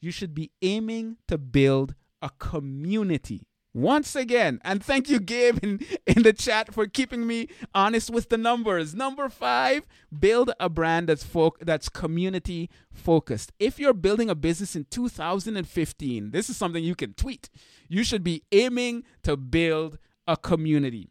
you 0.00 0.10
should 0.10 0.34
be 0.34 0.52
aiming 0.62 1.16
to 1.28 1.36
build 1.36 1.94
a 2.22 2.30
community 2.38 3.48
once 3.74 4.14
again. 4.14 4.60
And 4.64 4.82
thank 4.82 5.10
you, 5.10 5.18
Gabe, 5.20 5.58
in, 5.62 5.80
in 6.06 6.22
the 6.22 6.32
chat 6.32 6.72
for 6.72 6.86
keeping 6.86 7.26
me 7.26 7.48
honest 7.74 8.08
with 8.08 8.30
the 8.30 8.38
numbers. 8.38 8.94
Number 8.94 9.28
five, 9.28 9.86
build 10.16 10.52
a 10.58 10.68
brand 10.70 11.08
that's 11.08 11.24
fo- 11.24 11.56
that's 11.60 11.88
community 11.88 12.70
focused. 12.92 13.52
If 13.58 13.78
you're 13.78 13.92
building 13.92 14.30
a 14.30 14.34
business 14.34 14.76
in 14.76 14.86
2015, 14.90 16.30
this 16.30 16.48
is 16.48 16.56
something 16.56 16.82
you 16.82 16.94
can 16.94 17.12
tweet. 17.14 17.50
You 17.88 18.04
should 18.04 18.24
be 18.24 18.44
aiming 18.52 19.02
to 19.24 19.36
build 19.36 19.98
a 20.26 20.36
community. 20.36 21.10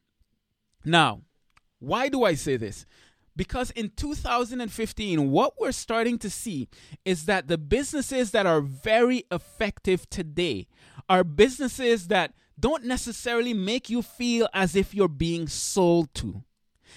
Now, 0.85 1.21
why 1.79 2.09
do 2.09 2.23
I 2.23 2.33
say 2.33 2.57
this? 2.57 2.85
Because 3.35 3.71
in 3.71 3.89
2015, 3.95 5.31
what 5.31 5.53
we're 5.59 5.71
starting 5.71 6.19
to 6.19 6.29
see 6.29 6.69
is 7.03 7.25
that 7.25 7.47
the 7.47 7.57
businesses 7.57 8.31
that 8.31 8.45
are 8.45 8.61
very 8.61 9.23
effective 9.31 10.07
today 10.09 10.67
are 11.09 11.23
businesses 11.23 12.07
that 12.09 12.33
don't 12.59 12.85
necessarily 12.85 13.53
make 13.53 13.89
you 13.89 14.01
feel 14.01 14.47
as 14.53 14.75
if 14.75 14.93
you're 14.93 15.07
being 15.07 15.47
sold 15.47 16.13
to. 16.15 16.43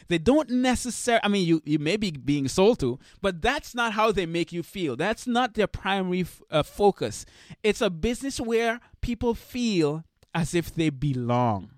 They 0.09 0.19
don't 0.19 0.51
necessarily, 0.51 1.23
I 1.25 1.29
mean, 1.29 1.47
you, 1.47 1.63
you 1.65 1.79
may 1.79 1.97
be 1.97 2.11
being 2.11 2.49
sold 2.49 2.81
to, 2.81 2.99
but 3.23 3.41
that's 3.41 3.75
not 3.75 3.93
how 3.93 4.13
they 4.13 4.27
make 4.27 4.53
you 4.53 4.63
feel. 4.63 4.97
That's 4.97 5.27
not 5.27 5.55
their 5.55 5.67
primary 5.67 6.23
f- 6.23 6.43
uh, 6.51 6.63
focus. 6.63 7.25
It's 7.63 7.81
a 7.81 7.91
business 7.91 8.39
where 8.39 8.81
people 9.01 9.35
feel 9.35 10.05
as 10.35 10.55
if 10.55 10.75
they 10.75 10.91
belong. 10.91 11.71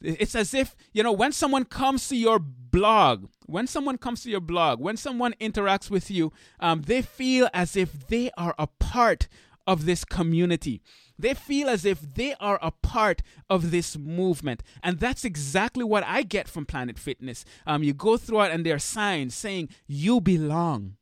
It's 0.00 0.34
as 0.34 0.52
if, 0.52 0.76
you 0.92 1.02
know, 1.02 1.12
when 1.12 1.32
someone 1.32 1.64
comes 1.64 2.08
to 2.08 2.16
your 2.16 2.38
blog, 2.38 3.28
when 3.46 3.66
someone 3.66 3.96
comes 3.96 4.22
to 4.24 4.30
your 4.30 4.40
blog, 4.40 4.80
when 4.80 4.96
someone 4.96 5.34
interacts 5.40 5.88
with 5.90 6.10
you, 6.10 6.32
um, 6.60 6.82
they 6.82 7.00
feel 7.00 7.48
as 7.54 7.76
if 7.76 8.08
they 8.08 8.30
are 8.36 8.54
a 8.58 8.66
part 8.66 9.28
of 9.66 9.86
this 9.86 10.04
community. 10.04 10.82
They 11.18 11.34
feel 11.34 11.68
as 11.68 11.84
if 11.84 12.00
they 12.00 12.34
are 12.40 12.58
a 12.60 12.70
part 12.70 13.22
of 13.48 13.70
this 13.70 13.96
movement. 13.96 14.62
And 14.82 14.98
that's 14.98 15.24
exactly 15.24 15.84
what 15.84 16.04
I 16.04 16.22
get 16.22 16.48
from 16.48 16.66
Planet 16.66 16.98
Fitness. 16.98 17.44
Um, 17.66 17.82
you 17.82 17.94
go 17.94 18.16
through 18.16 18.42
it, 18.42 18.52
and 18.52 18.66
there 18.66 18.76
are 18.76 18.80
signs 18.80 19.34
saying, 19.34 19.68
You 19.86 20.20
belong. 20.20 20.96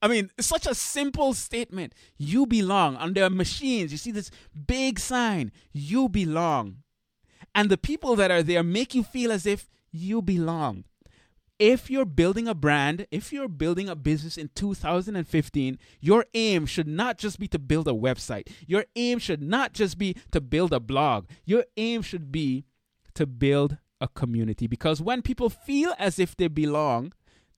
I 0.00 0.08
mean, 0.08 0.30
such 0.40 0.66
a 0.66 0.74
simple 0.74 1.32
statement. 1.34 1.94
You 2.16 2.46
belong. 2.46 2.96
On 2.96 3.12
their 3.12 3.30
machines, 3.30 3.92
you 3.92 3.98
see 3.98 4.10
this 4.10 4.30
big 4.66 4.98
sign, 4.98 5.52
You 5.72 6.08
belong. 6.08 6.78
And 7.54 7.70
the 7.70 7.78
people 7.78 8.16
that 8.16 8.30
are 8.30 8.42
there 8.42 8.62
make 8.62 8.94
you 8.94 9.02
feel 9.02 9.30
as 9.30 9.46
if 9.46 9.68
you 9.92 10.22
belong 10.22 10.84
if 11.62 11.88
you're 11.88 12.04
building 12.04 12.48
a 12.48 12.56
brand, 12.56 13.06
if 13.12 13.32
you're 13.32 13.46
building 13.46 13.88
a 13.88 13.94
business 13.94 14.36
in 14.36 14.50
2015, 14.56 15.78
your 16.00 16.26
aim 16.34 16.66
should 16.66 16.88
not 16.88 17.18
just 17.18 17.38
be 17.38 17.46
to 17.46 17.58
build 17.60 17.86
a 17.86 17.92
website. 17.92 18.48
Your 18.66 18.84
aim 18.96 19.20
should 19.20 19.40
not 19.40 19.72
just 19.72 19.96
be 19.96 20.16
to 20.32 20.40
build 20.40 20.72
a 20.72 20.80
blog. 20.80 21.28
Your 21.44 21.64
aim 21.76 22.02
should 22.02 22.32
be 22.32 22.64
to 23.14 23.26
build 23.26 23.76
a 24.00 24.08
community 24.08 24.66
because 24.66 25.00
when 25.00 25.22
people 25.22 25.48
feel 25.48 25.94
as 26.00 26.18
if 26.18 26.36
they 26.36 26.48
belong, 26.48 27.12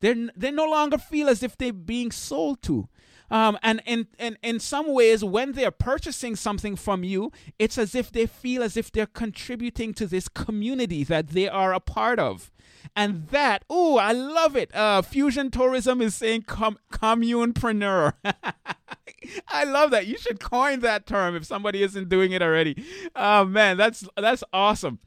they're, 0.05 0.29
they 0.37 0.51
no 0.51 0.67
longer 0.67 0.99
feel 0.99 1.31
as 1.31 1.43
if 1.43 1.57
they're 1.57 1.73
being 1.73 2.11
sold 2.11 2.61
to. 2.65 2.89
Um, 3.31 3.59
and 3.63 3.81
in, 3.87 4.07
in, 4.19 4.37
in 4.43 4.61
some 4.61 4.93
ways, 4.93 5.25
when 5.25 5.53
they're 5.53 5.71
purchasing 5.71 6.37
something 6.37 6.77
from 6.77 7.05
you, 7.05 7.33
it's 7.59 7.79
as 7.79 7.95
if 7.95 8.13
they 8.13 8.27
feel 8.27 8.63
as 8.63 8.77
if 8.77 8.93
they're 8.93 9.07
contributing 9.07 9.95
to 9.95 10.07
this 10.07 10.29
community 10.29 11.05
that 11.05 11.29
they 11.29 11.49
are 11.49 11.73
a 11.73 11.81
part 11.81 12.19
of. 12.19 12.53
And 12.95 13.29
that, 13.29 13.65
oh, 13.71 13.97
I 13.97 14.13
love 14.13 14.57
it. 14.57 14.75
Uh, 14.75 15.01
Fusion 15.01 15.51
Tourism 15.51 16.03
is 16.03 16.15
saying 16.15 16.43
com- 16.43 16.79
communepreneur. 16.93 18.13
I 19.49 19.65
love 19.65 19.91
that. 19.93 20.07
You 20.07 20.19
should 20.19 20.39
coin 20.39 20.81
that 20.81 21.07
term 21.07 21.35
if 21.35 21.47
somebody 21.47 21.83
isn't 21.83 22.11
doing 22.11 22.33
it 22.33 22.43
already. 22.43 22.85
Oh 23.17 23.47
man, 23.47 23.79
that's 23.79 24.07
that's 24.19 24.45
awesome 24.53 24.99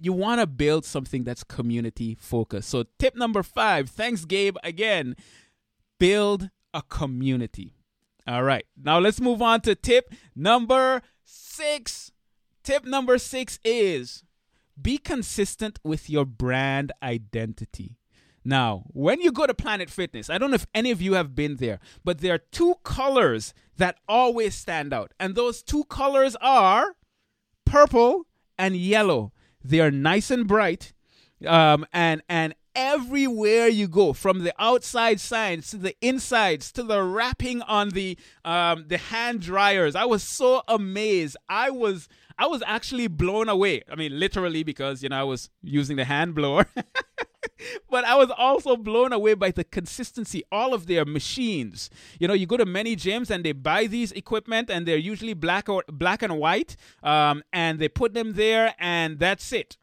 you 0.00 0.12
want 0.12 0.40
to 0.40 0.46
build 0.46 0.84
something 0.84 1.24
that's 1.24 1.44
community 1.44 2.16
focused. 2.20 2.68
So, 2.68 2.84
tip 2.98 3.16
number 3.16 3.42
five, 3.42 3.90
thanks, 3.90 4.24
Gabe, 4.24 4.56
again, 4.62 5.16
build 5.98 6.50
a 6.72 6.82
community. 6.82 7.74
All 8.26 8.42
right, 8.42 8.66
now 8.76 8.98
let's 8.98 9.20
move 9.20 9.40
on 9.40 9.62
to 9.62 9.74
tip 9.74 10.12
number 10.36 11.02
six. 11.24 12.12
Tip 12.62 12.84
number 12.84 13.18
six 13.18 13.58
is 13.64 14.22
be 14.80 14.98
consistent 14.98 15.78
with 15.82 16.08
your 16.08 16.24
brand 16.24 16.92
identity. 17.02 17.96
Now, 18.44 18.84
when 18.88 19.20
you 19.20 19.32
go 19.32 19.46
to 19.46 19.54
Planet 19.54 19.90
Fitness, 19.90 20.30
I 20.30 20.38
don't 20.38 20.50
know 20.50 20.54
if 20.56 20.66
any 20.74 20.90
of 20.90 21.02
you 21.02 21.14
have 21.14 21.34
been 21.34 21.56
there, 21.56 21.80
but 22.04 22.18
there 22.18 22.34
are 22.34 22.38
two 22.38 22.76
colors 22.82 23.52
that 23.76 23.98
always 24.08 24.54
stand 24.54 24.92
out. 24.92 25.12
And 25.18 25.34
those 25.34 25.62
two 25.62 25.84
colors 25.84 26.36
are 26.40 26.96
purple 27.64 28.26
and 28.58 28.76
yellow. 28.76 29.32
They 29.68 29.80
are 29.80 29.90
nice 29.90 30.30
and 30.30 30.46
bright. 30.46 30.92
Um, 31.46 31.86
and 31.92 32.22
and 32.28 32.54
everywhere 32.78 33.66
you 33.66 33.88
go, 33.88 34.12
from 34.12 34.44
the 34.44 34.54
outside 34.56 35.18
signs 35.18 35.68
to 35.70 35.76
the 35.76 35.96
insides 36.00 36.70
to 36.72 36.84
the 36.84 37.02
wrapping 37.02 37.60
on 37.62 37.90
the 37.90 38.16
um, 38.44 38.84
the 38.86 38.98
hand 38.98 39.40
dryers, 39.40 39.96
I 39.96 40.04
was 40.04 40.22
so 40.22 40.62
amazed. 40.68 41.36
I 41.48 41.70
was 41.70 42.08
I 42.38 42.46
was 42.46 42.62
actually 42.64 43.08
blown 43.08 43.48
away. 43.48 43.82
I 43.90 43.96
mean, 43.96 44.18
literally 44.18 44.62
because 44.62 45.02
you 45.02 45.08
know 45.08 45.20
I 45.20 45.24
was 45.24 45.50
using 45.60 45.96
the 45.96 46.04
hand 46.04 46.36
blower. 46.36 46.66
but 47.90 48.04
I 48.04 48.14
was 48.14 48.30
also 48.30 48.76
blown 48.76 49.12
away 49.12 49.34
by 49.34 49.50
the 49.50 49.64
consistency. 49.64 50.44
All 50.52 50.72
of 50.72 50.86
their 50.86 51.04
machines. 51.04 51.90
You 52.20 52.28
know, 52.28 52.34
you 52.34 52.46
go 52.46 52.56
to 52.56 52.64
many 52.64 52.94
gyms 52.94 53.28
and 53.28 53.44
they 53.44 53.52
buy 53.52 53.88
these 53.88 54.12
equipment, 54.12 54.70
and 54.70 54.86
they're 54.86 54.96
usually 54.96 55.34
black 55.34 55.68
or 55.68 55.82
black 55.88 56.22
and 56.22 56.38
white, 56.38 56.76
um, 57.02 57.42
and 57.52 57.80
they 57.80 57.88
put 57.88 58.14
them 58.14 58.34
there, 58.34 58.76
and 58.78 59.18
that's 59.18 59.52
it. 59.52 59.76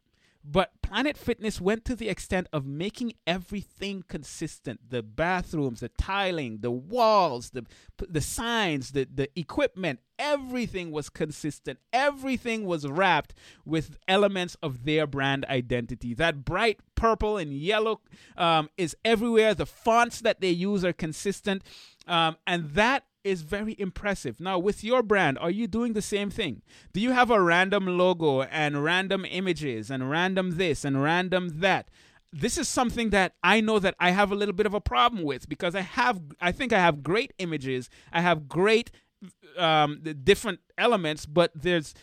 But 0.48 0.70
Planet 0.80 1.16
Fitness 1.16 1.60
went 1.60 1.84
to 1.86 1.96
the 1.96 2.08
extent 2.08 2.46
of 2.52 2.64
making 2.64 3.14
everything 3.26 4.04
consistent 4.06 4.90
the 4.90 5.02
bathrooms, 5.02 5.80
the 5.80 5.88
tiling, 5.88 6.58
the 6.60 6.70
walls, 6.70 7.50
the, 7.50 7.66
the 7.98 8.20
signs, 8.20 8.92
the, 8.92 9.08
the 9.12 9.28
equipment, 9.38 9.98
everything 10.20 10.92
was 10.92 11.08
consistent. 11.08 11.80
Everything 11.92 12.64
was 12.64 12.86
wrapped 12.86 13.34
with 13.64 13.98
elements 14.06 14.56
of 14.62 14.84
their 14.84 15.06
brand 15.06 15.44
identity. 15.46 16.14
That 16.14 16.44
bright 16.44 16.78
purple 16.94 17.36
and 17.36 17.52
yellow 17.52 18.00
um, 18.36 18.70
is 18.76 18.96
everywhere. 19.04 19.52
The 19.54 19.66
fonts 19.66 20.20
that 20.20 20.40
they 20.40 20.50
use 20.50 20.84
are 20.84 20.92
consistent. 20.92 21.64
Um, 22.06 22.36
and 22.46 22.70
that 22.74 23.04
is 23.26 23.42
very 23.42 23.74
impressive. 23.78 24.40
Now, 24.40 24.58
with 24.58 24.84
your 24.84 25.02
brand, 25.02 25.38
are 25.38 25.50
you 25.50 25.66
doing 25.66 25.92
the 25.92 26.02
same 26.02 26.30
thing? 26.30 26.62
Do 26.92 27.00
you 27.00 27.10
have 27.10 27.30
a 27.30 27.42
random 27.42 27.86
logo 27.98 28.42
and 28.42 28.82
random 28.84 29.24
images 29.24 29.90
and 29.90 30.08
random 30.08 30.56
this 30.56 30.84
and 30.84 31.02
random 31.02 31.60
that? 31.60 31.88
This 32.32 32.56
is 32.56 32.68
something 32.68 33.10
that 33.10 33.34
I 33.42 33.60
know 33.60 33.78
that 33.78 33.94
I 33.98 34.10
have 34.10 34.30
a 34.30 34.34
little 34.34 34.54
bit 34.54 34.66
of 34.66 34.74
a 34.74 34.80
problem 34.80 35.22
with 35.22 35.48
because 35.48 35.74
I 35.74 35.80
have, 35.80 36.20
I 36.40 36.52
think 36.52 36.72
I 36.72 36.78
have 36.78 37.02
great 37.02 37.32
images. 37.38 37.88
I 38.12 38.20
have 38.20 38.48
great 38.48 38.90
um, 39.56 40.02
different 40.24 40.60
elements, 40.78 41.26
but 41.26 41.50
there's 41.54 41.94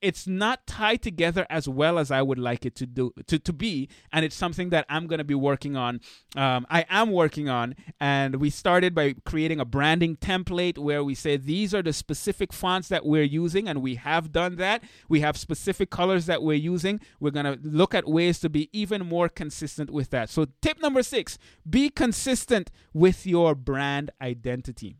it's 0.00 0.26
not 0.26 0.66
tied 0.66 1.02
together 1.02 1.46
as 1.50 1.68
well 1.68 1.98
as 1.98 2.10
I 2.10 2.22
would 2.22 2.38
like 2.38 2.64
it 2.64 2.74
to 2.76 2.86
do 2.86 3.12
to, 3.26 3.38
to 3.38 3.52
be, 3.52 3.88
and 4.12 4.24
it's 4.24 4.36
something 4.36 4.70
that 4.70 4.86
I'm 4.88 5.06
going 5.06 5.18
to 5.18 5.24
be 5.24 5.34
working 5.34 5.76
on. 5.76 6.00
Um, 6.36 6.66
I 6.70 6.86
am 6.88 7.10
working 7.10 7.48
on, 7.48 7.74
and 8.00 8.36
we 8.36 8.50
started 8.50 8.94
by 8.94 9.16
creating 9.24 9.60
a 9.60 9.64
branding 9.64 10.16
template 10.16 10.78
where 10.78 11.02
we 11.02 11.14
say 11.14 11.36
these 11.36 11.74
are 11.74 11.82
the 11.82 11.92
specific 11.92 12.52
fonts 12.52 12.88
that 12.88 13.04
we're 13.04 13.24
using, 13.24 13.68
and 13.68 13.82
we 13.82 13.96
have 13.96 14.32
done 14.32 14.56
that. 14.56 14.82
We 15.08 15.20
have 15.20 15.36
specific 15.36 15.90
colors 15.90 16.26
that 16.26 16.42
we're 16.42 16.54
using. 16.54 17.00
We're 17.20 17.30
going 17.30 17.46
to 17.46 17.58
look 17.62 17.94
at 17.94 18.08
ways 18.08 18.38
to 18.40 18.48
be 18.48 18.70
even 18.72 19.04
more 19.04 19.28
consistent 19.28 19.90
with 19.90 20.10
that. 20.10 20.30
So, 20.30 20.46
tip 20.62 20.80
number 20.80 21.02
six: 21.02 21.38
be 21.68 21.90
consistent 21.90 22.70
with 22.92 23.26
your 23.26 23.54
brand 23.54 24.10
identity. 24.20 24.96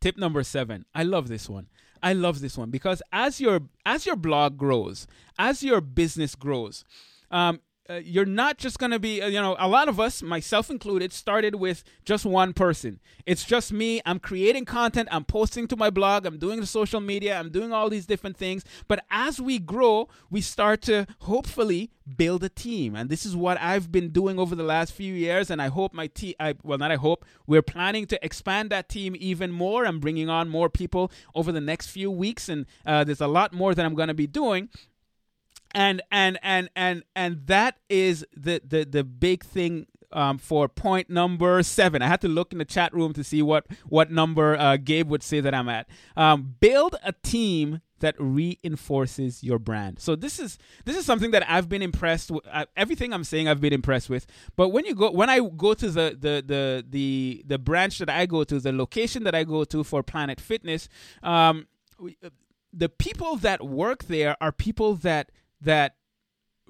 Tip 0.00 0.16
number 0.16 0.42
seven. 0.42 0.84
I 0.94 1.02
love 1.02 1.28
this 1.28 1.48
one. 1.48 1.68
I 2.02 2.14
love 2.14 2.40
this 2.40 2.56
one 2.56 2.70
because 2.70 3.02
as 3.12 3.40
your 3.40 3.60
as 3.84 4.06
your 4.06 4.16
blog 4.16 4.56
grows, 4.56 5.06
as 5.38 5.62
your 5.62 5.80
business 5.80 6.34
grows, 6.34 6.84
um, 7.30 7.60
uh, 7.90 8.00
you're 8.04 8.24
not 8.24 8.56
just 8.56 8.78
going 8.78 8.92
to 8.92 9.00
be, 9.00 9.20
uh, 9.20 9.26
you 9.26 9.40
know, 9.40 9.56
a 9.58 9.66
lot 9.66 9.88
of 9.88 9.98
us, 9.98 10.22
myself 10.22 10.70
included, 10.70 11.12
started 11.12 11.56
with 11.56 11.82
just 12.04 12.24
one 12.24 12.52
person. 12.52 13.00
It's 13.26 13.44
just 13.44 13.72
me. 13.72 14.00
I'm 14.06 14.20
creating 14.20 14.64
content. 14.64 15.08
I'm 15.10 15.24
posting 15.24 15.66
to 15.68 15.76
my 15.76 15.90
blog. 15.90 16.24
I'm 16.24 16.38
doing 16.38 16.60
the 16.60 16.66
social 16.66 17.00
media. 17.00 17.36
I'm 17.38 17.50
doing 17.50 17.72
all 17.72 17.90
these 17.90 18.06
different 18.06 18.36
things. 18.36 18.64
But 18.86 19.04
as 19.10 19.40
we 19.40 19.58
grow, 19.58 20.08
we 20.30 20.40
start 20.40 20.82
to 20.82 21.06
hopefully 21.20 21.90
build 22.16 22.44
a 22.44 22.48
team. 22.48 22.94
And 22.94 23.10
this 23.10 23.26
is 23.26 23.34
what 23.34 23.60
I've 23.60 23.90
been 23.90 24.10
doing 24.10 24.38
over 24.38 24.54
the 24.54 24.62
last 24.62 24.92
few 24.92 25.12
years. 25.12 25.50
And 25.50 25.60
I 25.60 25.68
hope 25.68 25.92
my 25.92 26.06
team, 26.06 26.34
well, 26.62 26.78
not 26.78 26.92
I 26.92 26.96
hope, 26.96 27.24
we're 27.46 27.62
planning 27.62 28.06
to 28.06 28.24
expand 28.24 28.70
that 28.70 28.88
team 28.88 29.16
even 29.18 29.50
more. 29.50 29.84
I'm 29.84 29.98
bringing 29.98 30.28
on 30.28 30.48
more 30.48 30.68
people 30.68 31.10
over 31.34 31.50
the 31.50 31.60
next 31.60 31.88
few 31.88 32.10
weeks. 32.10 32.48
And 32.48 32.66
uh, 32.86 33.02
there's 33.02 33.20
a 33.20 33.26
lot 33.26 33.52
more 33.52 33.74
that 33.74 33.84
I'm 33.84 33.94
going 33.94 34.08
to 34.08 34.14
be 34.14 34.28
doing 34.28 34.68
and 35.74 36.02
and 36.10 36.38
and 36.42 36.68
and 36.74 37.04
and 37.14 37.46
that 37.46 37.76
is 37.88 38.24
the 38.36 38.60
the 38.66 38.84
the 38.84 39.04
big 39.04 39.44
thing 39.44 39.86
um, 40.12 40.38
for 40.38 40.68
point 40.68 41.08
number 41.10 41.62
seven. 41.62 42.02
I 42.02 42.08
had 42.08 42.20
to 42.22 42.28
look 42.28 42.52
in 42.52 42.58
the 42.58 42.64
chat 42.64 42.92
room 42.94 43.12
to 43.14 43.24
see 43.24 43.42
what 43.42 43.66
what 43.88 44.10
number 44.10 44.56
uh, 44.56 44.76
Gabe 44.76 45.08
would 45.08 45.22
say 45.22 45.40
that 45.40 45.54
I'm 45.54 45.68
at. 45.68 45.88
Um, 46.16 46.54
build 46.60 46.96
a 47.04 47.12
team 47.12 47.80
that 48.00 48.14
reinforces 48.18 49.44
your 49.44 49.58
brand. 49.58 50.00
So 50.00 50.16
this 50.16 50.38
is 50.38 50.58
this 50.84 50.96
is 50.96 51.04
something 51.04 51.30
that 51.30 51.48
I've 51.48 51.68
been 51.68 51.82
impressed 51.82 52.30
with. 52.30 52.46
Uh, 52.50 52.66
everything 52.76 53.12
I'm 53.12 53.24
saying, 53.24 53.48
I've 53.48 53.60
been 53.60 53.72
impressed 53.72 54.10
with. 54.10 54.26
But 54.56 54.70
when 54.70 54.84
you 54.84 54.94
go, 54.94 55.10
when 55.10 55.30
I 55.30 55.38
go 55.38 55.74
to 55.74 55.90
the 55.90 56.16
the 56.18 56.42
the 56.44 56.84
the 56.88 57.44
the 57.46 57.58
branch 57.58 57.98
that 57.98 58.10
I 58.10 58.26
go 58.26 58.44
to, 58.44 58.58
the 58.58 58.72
location 58.72 59.24
that 59.24 59.34
I 59.34 59.44
go 59.44 59.64
to 59.64 59.84
for 59.84 60.02
Planet 60.02 60.40
Fitness, 60.40 60.88
um, 61.22 61.68
the 62.72 62.88
people 62.88 63.36
that 63.36 63.64
work 63.64 64.04
there 64.04 64.36
are 64.40 64.52
people 64.52 64.94
that 64.96 65.30
that 65.60 65.94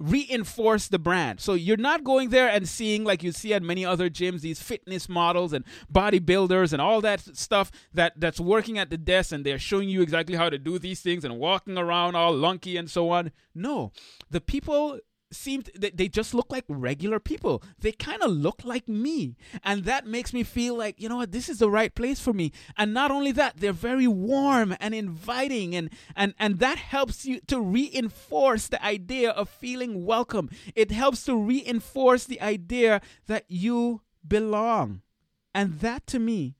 reinforce 0.01 0.87
the 0.87 0.97
brand. 0.97 1.39
So 1.39 1.53
you're 1.53 1.77
not 1.77 2.03
going 2.03 2.29
there 2.29 2.49
and 2.49 2.67
seeing 2.67 3.03
like 3.03 3.21
you 3.21 3.31
see 3.31 3.53
at 3.53 3.61
many 3.61 3.85
other 3.85 4.09
gyms 4.09 4.41
these 4.41 4.61
fitness 4.61 5.07
models 5.07 5.53
and 5.53 5.63
bodybuilders 5.93 6.73
and 6.73 6.81
all 6.81 7.01
that 7.01 7.21
stuff 7.37 7.71
that 7.93 8.13
that's 8.19 8.39
working 8.39 8.79
at 8.79 8.89
the 8.89 8.97
desk 8.97 9.31
and 9.31 9.45
they're 9.45 9.59
showing 9.59 9.89
you 9.89 10.01
exactly 10.01 10.35
how 10.35 10.49
to 10.49 10.57
do 10.57 10.79
these 10.79 11.01
things 11.01 11.23
and 11.23 11.37
walking 11.37 11.77
around 11.77 12.15
all 12.15 12.33
lunky 12.33 12.77
and 12.77 12.89
so 12.89 13.11
on. 13.11 13.31
No. 13.53 13.91
The 14.31 14.41
people 14.41 14.99
seemed 15.31 15.69
they 15.75 16.07
just 16.07 16.33
look 16.33 16.51
like 16.51 16.65
regular 16.67 17.19
people. 17.19 17.63
They 17.79 17.91
kind 17.91 18.21
of 18.21 18.31
look 18.31 18.63
like 18.63 18.87
me. 18.87 19.35
And 19.63 19.85
that 19.85 20.05
makes 20.05 20.33
me 20.33 20.43
feel 20.43 20.75
like 20.77 20.99
you 20.99 21.09
know 21.09 21.17
what 21.17 21.31
this 21.31 21.49
is 21.49 21.59
the 21.59 21.69
right 21.69 21.93
place 21.93 22.19
for 22.19 22.33
me. 22.33 22.51
And 22.77 22.93
not 22.93 23.11
only 23.11 23.31
that 23.33 23.57
they're 23.57 23.73
very 23.73 24.07
warm 24.07 24.75
and 24.79 24.93
inviting 24.93 25.75
and 25.75 25.89
and 26.15 26.33
and 26.39 26.59
that 26.59 26.77
helps 26.77 27.25
you 27.25 27.39
to 27.47 27.59
reinforce 27.59 28.67
the 28.67 28.83
idea 28.83 29.31
of 29.31 29.49
feeling 29.49 30.05
welcome. 30.05 30.49
It 30.75 30.91
helps 30.91 31.25
to 31.25 31.35
reinforce 31.35 32.25
the 32.25 32.41
idea 32.41 33.01
that 33.27 33.45
you 33.47 34.01
belong. 34.27 35.01
And 35.53 35.79
that 35.79 36.07
to 36.07 36.19
me 36.19 36.55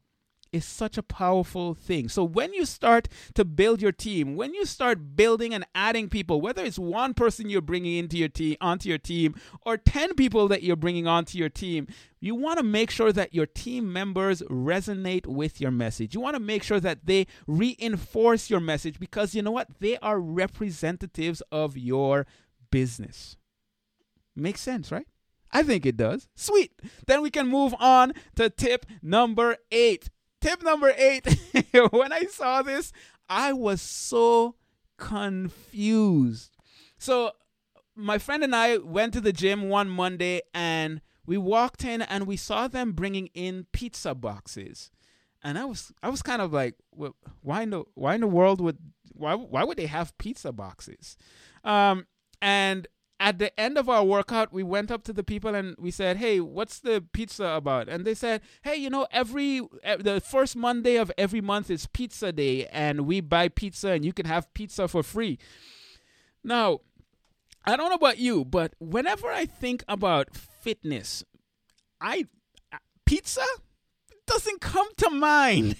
is 0.51 0.65
such 0.65 0.97
a 0.97 1.03
powerful 1.03 1.73
thing. 1.73 2.09
So 2.09 2.23
when 2.23 2.53
you 2.53 2.65
start 2.65 3.07
to 3.35 3.45
build 3.45 3.81
your 3.81 3.91
team, 3.91 4.35
when 4.35 4.53
you 4.53 4.65
start 4.65 5.15
building 5.15 5.53
and 5.53 5.65
adding 5.73 6.09
people, 6.09 6.41
whether 6.41 6.63
it's 6.63 6.79
one 6.79 7.13
person 7.13 7.49
you're 7.49 7.61
bringing 7.61 7.97
into 7.97 8.17
your 8.17 8.29
team 8.29 8.57
onto 8.59 8.89
your 8.89 8.97
team 8.97 9.35
or 9.65 9.77
10 9.77 10.15
people 10.15 10.47
that 10.49 10.63
you're 10.63 10.75
bringing 10.75 11.07
onto 11.07 11.37
your 11.37 11.49
team, 11.49 11.87
you 12.19 12.35
want 12.35 12.57
to 12.59 12.63
make 12.63 12.91
sure 12.91 13.11
that 13.11 13.33
your 13.33 13.45
team 13.45 13.91
members 13.91 14.41
resonate 14.43 15.25
with 15.25 15.61
your 15.61 15.71
message. 15.71 16.13
You 16.13 16.21
want 16.21 16.35
to 16.35 16.41
make 16.41 16.63
sure 16.63 16.79
that 16.79 17.05
they 17.05 17.27
reinforce 17.47 18.49
your 18.49 18.59
message 18.59 18.99
because 18.99 19.33
you 19.33 19.41
know 19.41 19.51
what? 19.51 19.69
They 19.79 19.97
are 19.99 20.19
representatives 20.19 21.41
of 21.51 21.77
your 21.77 22.25
business. 22.69 23.37
Makes 24.35 24.61
sense, 24.61 24.91
right? 24.91 25.07
I 25.51 25.63
think 25.63 25.85
it 25.85 25.97
does. 25.97 26.27
Sweet. 26.35 26.71
Then 27.07 27.21
we 27.21 27.29
can 27.29 27.47
move 27.47 27.75
on 27.79 28.13
to 28.35 28.49
tip 28.49 28.85
number 29.01 29.57
eight. 29.71 30.09
Tip 30.41 30.63
number 30.63 30.93
eight. 30.97 31.27
when 31.91 32.11
I 32.11 32.23
saw 32.23 32.61
this, 32.61 32.91
I 33.29 33.53
was 33.53 33.81
so 33.81 34.55
confused. 34.97 36.57
So, 36.97 37.31
my 37.95 38.17
friend 38.17 38.43
and 38.43 38.55
I 38.55 38.77
went 38.77 39.13
to 39.13 39.21
the 39.21 39.33
gym 39.33 39.69
one 39.69 39.89
Monday 39.89 40.41
and 40.53 41.01
we 41.25 41.37
walked 41.37 41.83
in 41.83 42.01
and 42.01 42.25
we 42.25 42.37
saw 42.37 42.67
them 42.67 42.93
bringing 42.93 43.27
in 43.33 43.67
pizza 43.71 44.15
boxes. 44.15 44.89
And 45.43 45.57
I 45.57 45.65
was 45.65 45.91
I 46.01 46.09
was 46.09 46.21
kind 46.21 46.41
of 46.41 46.53
like, 46.53 46.75
well, 46.91 47.15
why 47.41 47.63
in 47.63 47.71
the 47.71 47.83
why 47.93 48.15
in 48.15 48.21
the 48.21 48.27
world 48.27 48.61
would 48.61 48.77
why 49.13 49.35
why 49.35 49.63
would 49.63 49.77
they 49.77 49.87
have 49.87 50.17
pizza 50.17 50.51
boxes? 50.51 51.17
Um, 51.63 52.07
and 52.41 52.87
at 53.21 53.37
the 53.37 53.57
end 53.57 53.77
of 53.77 53.87
our 53.87 54.03
workout, 54.03 54.51
we 54.51 54.63
went 54.63 54.89
up 54.89 55.03
to 55.03 55.13
the 55.13 55.23
people 55.23 55.53
and 55.53 55.75
we 55.77 55.91
said, 55.91 56.17
"Hey, 56.17 56.39
what's 56.39 56.79
the 56.79 57.05
pizza 57.13 57.45
about?" 57.45 57.87
And 57.87 58.03
they 58.03 58.15
said, 58.15 58.41
"Hey, 58.63 58.75
you 58.75 58.89
know, 58.89 59.07
every 59.11 59.61
the 59.99 60.19
first 60.19 60.55
Monday 60.55 60.95
of 60.95 61.11
every 61.19 61.39
month 61.39 61.69
is 61.69 61.85
pizza 61.85 62.31
day, 62.31 62.65
and 62.67 63.05
we 63.05 63.21
buy 63.21 63.47
pizza, 63.47 63.89
and 63.89 64.03
you 64.03 64.11
can 64.11 64.25
have 64.25 64.51
pizza 64.55 64.87
for 64.87 65.03
free." 65.03 65.37
Now, 66.43 66.79
I 67.63 67.77
don't 67.77 67.89
know 67.89 67.95
about 67.95 68.17
you, 68.17 68.43
but 68.43 68.73
whenever 68.79 69.27
I 69.27 69.45
think 69.45 69.83
about 69.87 70.35
fitness, 70.35 71.23
I 72.01 72.25
uh, 72.73 72.77
pizza 73.05 73.45
doesn't 74.25 74.61
come 74.61 74.87
to 74.97 75.11
mind. 75.11 75.75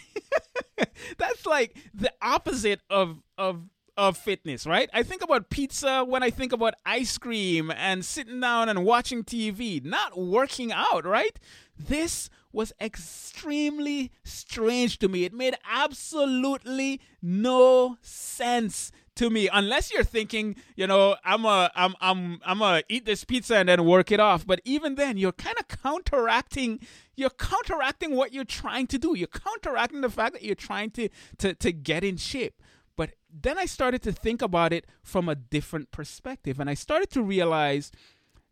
That's 1.17 1.47
like 1.47 1.75
the 1.91 2.13
opposite 2.21 2.81
of 2.87 3.17
of 3.35 3.63
of 4.01 4.17
fitness, 4.17 4.65
right? 4.65 4.89
I 4.93 5.03
think 5.03 5.21
about 5.21 5.51
pizza 5.51 6.03
when 6.03 6.23
I 6.23 6.31
think 6.31 6.51
about 6.51 6.73
ice 6.83 7.19
cream 7.19 7.69
and 7.69 8.03
sitting 8.03 8.39
down 8.39 8.67
and 8.67 8.83
watching 8.83 9.23
TV, 9.23 9.83
not 9.85 10.17
working 10.17 10.71
out, 10.71 11.05
right? 11.05 11.39
This 11.77 12.27
was 12.51 12.73
extremely 12.81 14.11
strange 14.23 14.97
to 14.99 15.07
me. 15.07 15.23
It 15.23 15.33
made 15.33 15.53
absolutely 15.69 16.99
no 17.21 17.97
sense 18.01 18.91
to 19.15 19.29
me 19.29 19.47
unless 19.53 19.93
you're 19.93 20.03
thinking, 20.03 20.55
you 20.75 20.87
know, 20.87 21.15
I'm 21.23 21.45
a 21.45 21.69
I'm 21.75 21.93
I'm 22.01 22.39
I'm 22.43 22.61
a 22.63 22.81
eat 22.89 23.05
this 23.05 23.23
pizza 23.23 23.57
and 23.57 23.69
then 23.69 23.85
work 23.85 24.11
it 24.11 24.19
off. 24.19 24.47
But 24.47 24.61
even 24.65 24.95
then, 24.95 25.17
you're 25.17 25.31
kind 25.31 25.57
of 25.59 25.67
counteracting 25.67 26.79
you're 27.15 27.29
counteracting 27.29 28.15
what 28.15 28.33
you're 28.33 28.45
trying 28.45 28.87
to 28.87 28.97
do. 28.97 29.15
You're 29.15 29.27
counteracting 29.27 30.01
the 30.01 30.09
fact 30.09 30.33
that 30.33 30.43
you're 30.43 30.55
trying 30.55 30.89
to 30.91 31.09
to 31.37 31.53
to 31.53 31.71
get 31.71 32.03
in 32.03 32.17
shape. 32.17 32.55
But 32.95 33.11
then 33.31 33.57
I 33.57 33.65
started 33.65 34.01
to 34.03 34.11
think 34.11 34.41
about 34.41 34.73
it 34.73 34.85
from 35.03 35.29
a 35.29 35.35
different 35.35 35.91
perspective. 35.91 36.59
And 36.59 36.69
I 36.69 36.73
started 36.73 37.09
to 37.11 37.23
realize 37.23 37.91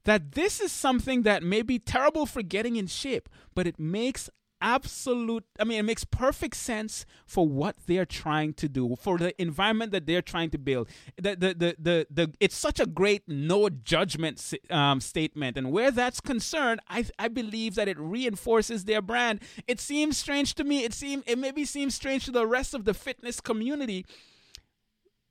that 0.06 0.32
this 0.34 0.60
is 0.60 0.72
something 0.72 1.24
that 1.24 1.44
may 1.44 1.62
be 1.62 1.80
terrible 1.80 2.26
for 2.26 2.42
getting 2.42 2.76
in 2.76 2.88
shape, 2.88 3.30
but 3.54 3.68
it 3.68 3.80
makes 3.80 4.30
absolute 4.62 5.46
i 5.60 5.64
mean 5.64 5.80
it 5.80 5.84
makes 5.84 6.04
perfect 6.04 6.56
sense 6.56 7.06
for 7.26 7.48
what 7.48 7.78
they're 7.88 8.06
trying 8.06 8.54
to 8.54 8.68
do 8.68 8.96
for 9.00 9.18
the 9.18 9.42
environment 9.42 9.92
that 9.92 10.06
they're 10.06 10.22
trying 10.22 10.50
to 10.50 10.58
build 10.58 10.90
the 11.16 11.36
the 11.36 11.54
the 11.54 11.76
the, 11.80 12.08
the 12.12 12.34
it's 12.40 12.58
such 12.58 12.80
a 12.80 12.86
great 12.86 13.24
no 13.28 13.70
judgment 13.70 14.54
um, 14.70 15.00
statement 15.00 15.58
and 15.58 15.72
where 15.72 15.92
that's 15.92 16.20
concerned 16.20 16.82
i 16.90 17.06
i 17.18 17.28
believe 17.28 17.76
that 17.76 17.88
it 17.88 17.98
reinforces 17.98 18.84
their 18.84 19.02
brand 19.02 19.40
it 19.68 19.80
seems 19.80 20.18
strange 20.18 20.54
to 20.54 20.64
me 20.64 20.84
it 20.84 20.94
seems 20.94 21.24
it 21.26 21.38
maybe 21.38 21.64
seems 21.64 21.96
strange 21.96 22.26
to 22.26 22.32
the 22.32 22.46
rest 22.46 22.74
of 22.74 22.84
the 22.84 22.94
fitness 22.94 23.40
community 23.40 24.06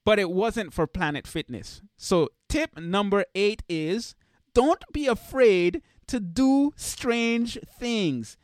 but 0.09 0.19
it 0.19 0.31
wasn't 0.31 0.73
for 0.73 0.87
Planet 0.87 1.27
Fitness. 1.27 1.83
So, 1.99 2.31
tip 2.49 2.79
number 2.79 3.27
eight 3.35 3.63
is 3.69 4.15
don't 4.55 4.83
be 4.91 5.07
afraid 5.07 5.83
to 6.07 6.19
do 6.19 6.73
strange 6.77 7.59
things 7.79 8.39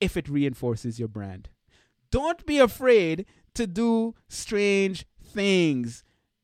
if 0.00 0.16
it 0.16 0.26
reinforces 0.26 0.98
your 0.98 1.08
brand. 1.08 1.50
Don't 2.10 2.46
be 2.46 2.58
afraid 2.58 3.26
to 3.52 3.66
do 3.66 4.14
strange 4.26 5.04
things 5.22 6.02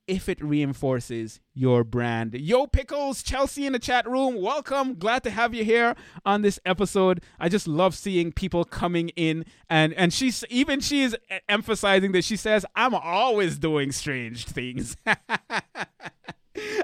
if 0.08 0.28
it 0.28 0.42
reinforces 0.42 1.38
your 1.54 1.84
brand. 1.84 2.34
Yo, 2.34 2.66
Pickles, 2.66 3.22
Chelsea 3.22 3.66
in 3.66 3.74
the 3.74 3.78
chat 3.78 4.08
room, 4.08 4.40
welcome. 4.40 4.94
Glad 4.94 5.22
to 5.24 5.30
have 5.30 5.54
you 5.54 5.64
here 5.64 5.94
on 6.24 6.42
this 6.42 6.58
episode. 6.64 7.22
I 7.38 7.48
just 7.48 7.68
love 7.68 7.94
seeing 7.94 8.32
people 8.32 8.64
coming 8.64 9.10
in, 9.10 9.44
and 9.68 9.92
and 9.92 10.12
she's 10.12 10.42
even 10.48 10.80
she 10.80 11.02
is 11.02 11.16
emphasizing 11.48 12.12
that 12.12 12.24
she 12.24 12.36
says 12.36 12.64
I'm 12.74 12.94
always 12.94 13.58
doing 13.58 13.92
strange 13.92 14.46
things. 14.46 14.96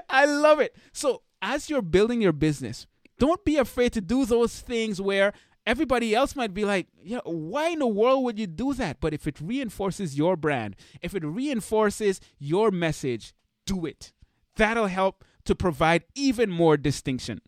I 0.09 0.25
love 0.25 0.59
it. 0.59 0.75
So 0.93 1.23
as 1.41 1.69
you're 1.69 1.81
building 1.81 2.21
your 2.21 2.31
business, 2.31 2.85
don't 3.17 3.43
be 3.43 3.57
afraid 3.57 3.91
to 3.93 4.01
do 4.01 4.25
those 4.25 4.59
things 4.59 5.01
where 5.01 5.33
everybody 5.65 6.13
else 6.13 6.35
might 6.35 6.53
be 6.53 6.65
like, 6.65 6.87
yeah, 7.03 7.19
why 7.25 7.69
in 7.69 7.79
the 7.79 7.87
world 7.87 8.23
would 8.23 8.39
you 8.39 8.47
do 8.47 8.73
that? 8.75 8.99
But 8.99 9.13
if 9.13 9.27
it 9.27 9.39
reinforces 9.41 10.17
your 10.17 10.35
brand, 10.35 10.75
if 11.01 11.15
it 11.15 11.23
reinforces 11.23 12.21
your 12.39 12.71
message, 12.71 13.33
do 13.65 13.85
it. 13.85 14.13
That'll 14.55 14.87
help 14.87 15.23
to 15.45 15.55
provide 15.55 16.03
even 16.15 16.49
more 16.49 16.77
distinction. 16.77 17.41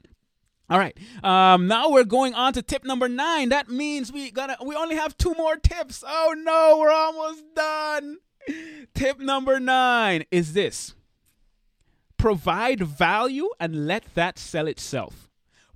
All 0.70 0.78
right. 0.78 0.98
Um, 1.24 1.68
now 1.68 1.90
we're 1.90 2.04
going 2.04 2.34
on 2.34 2.54
to 2.54 2.62
tip 2.62 2.84
number 2.84 3.08
nine. 3.08 3.50
That 3.50 3.70
means 3.70 4.12
we 4.12 4.32
gotta 4.32 4.58
we 4.64 4.76
only 4.76 4.96
have 4.96 5.18
two 5.18 5.34
more 5.36 5.56
tips. 5.56 6.04
Oh 6.06 6.36
no, 6.38 6.78
we're 6.80 6.92
almost 6.92 7.44
done. 7.56 8.18
Tip 8.94 9.20
number 9.20 9.60
nine 9.60 10.26
is 10.30 10.54
this 10.54 10.94
provide 12.18 12.82
value 12.82 13.50
and 13.60 13.88
let 13.88 14.04
that 14.16 14.40
sell 14.40 14.68
itself 14.68 15.30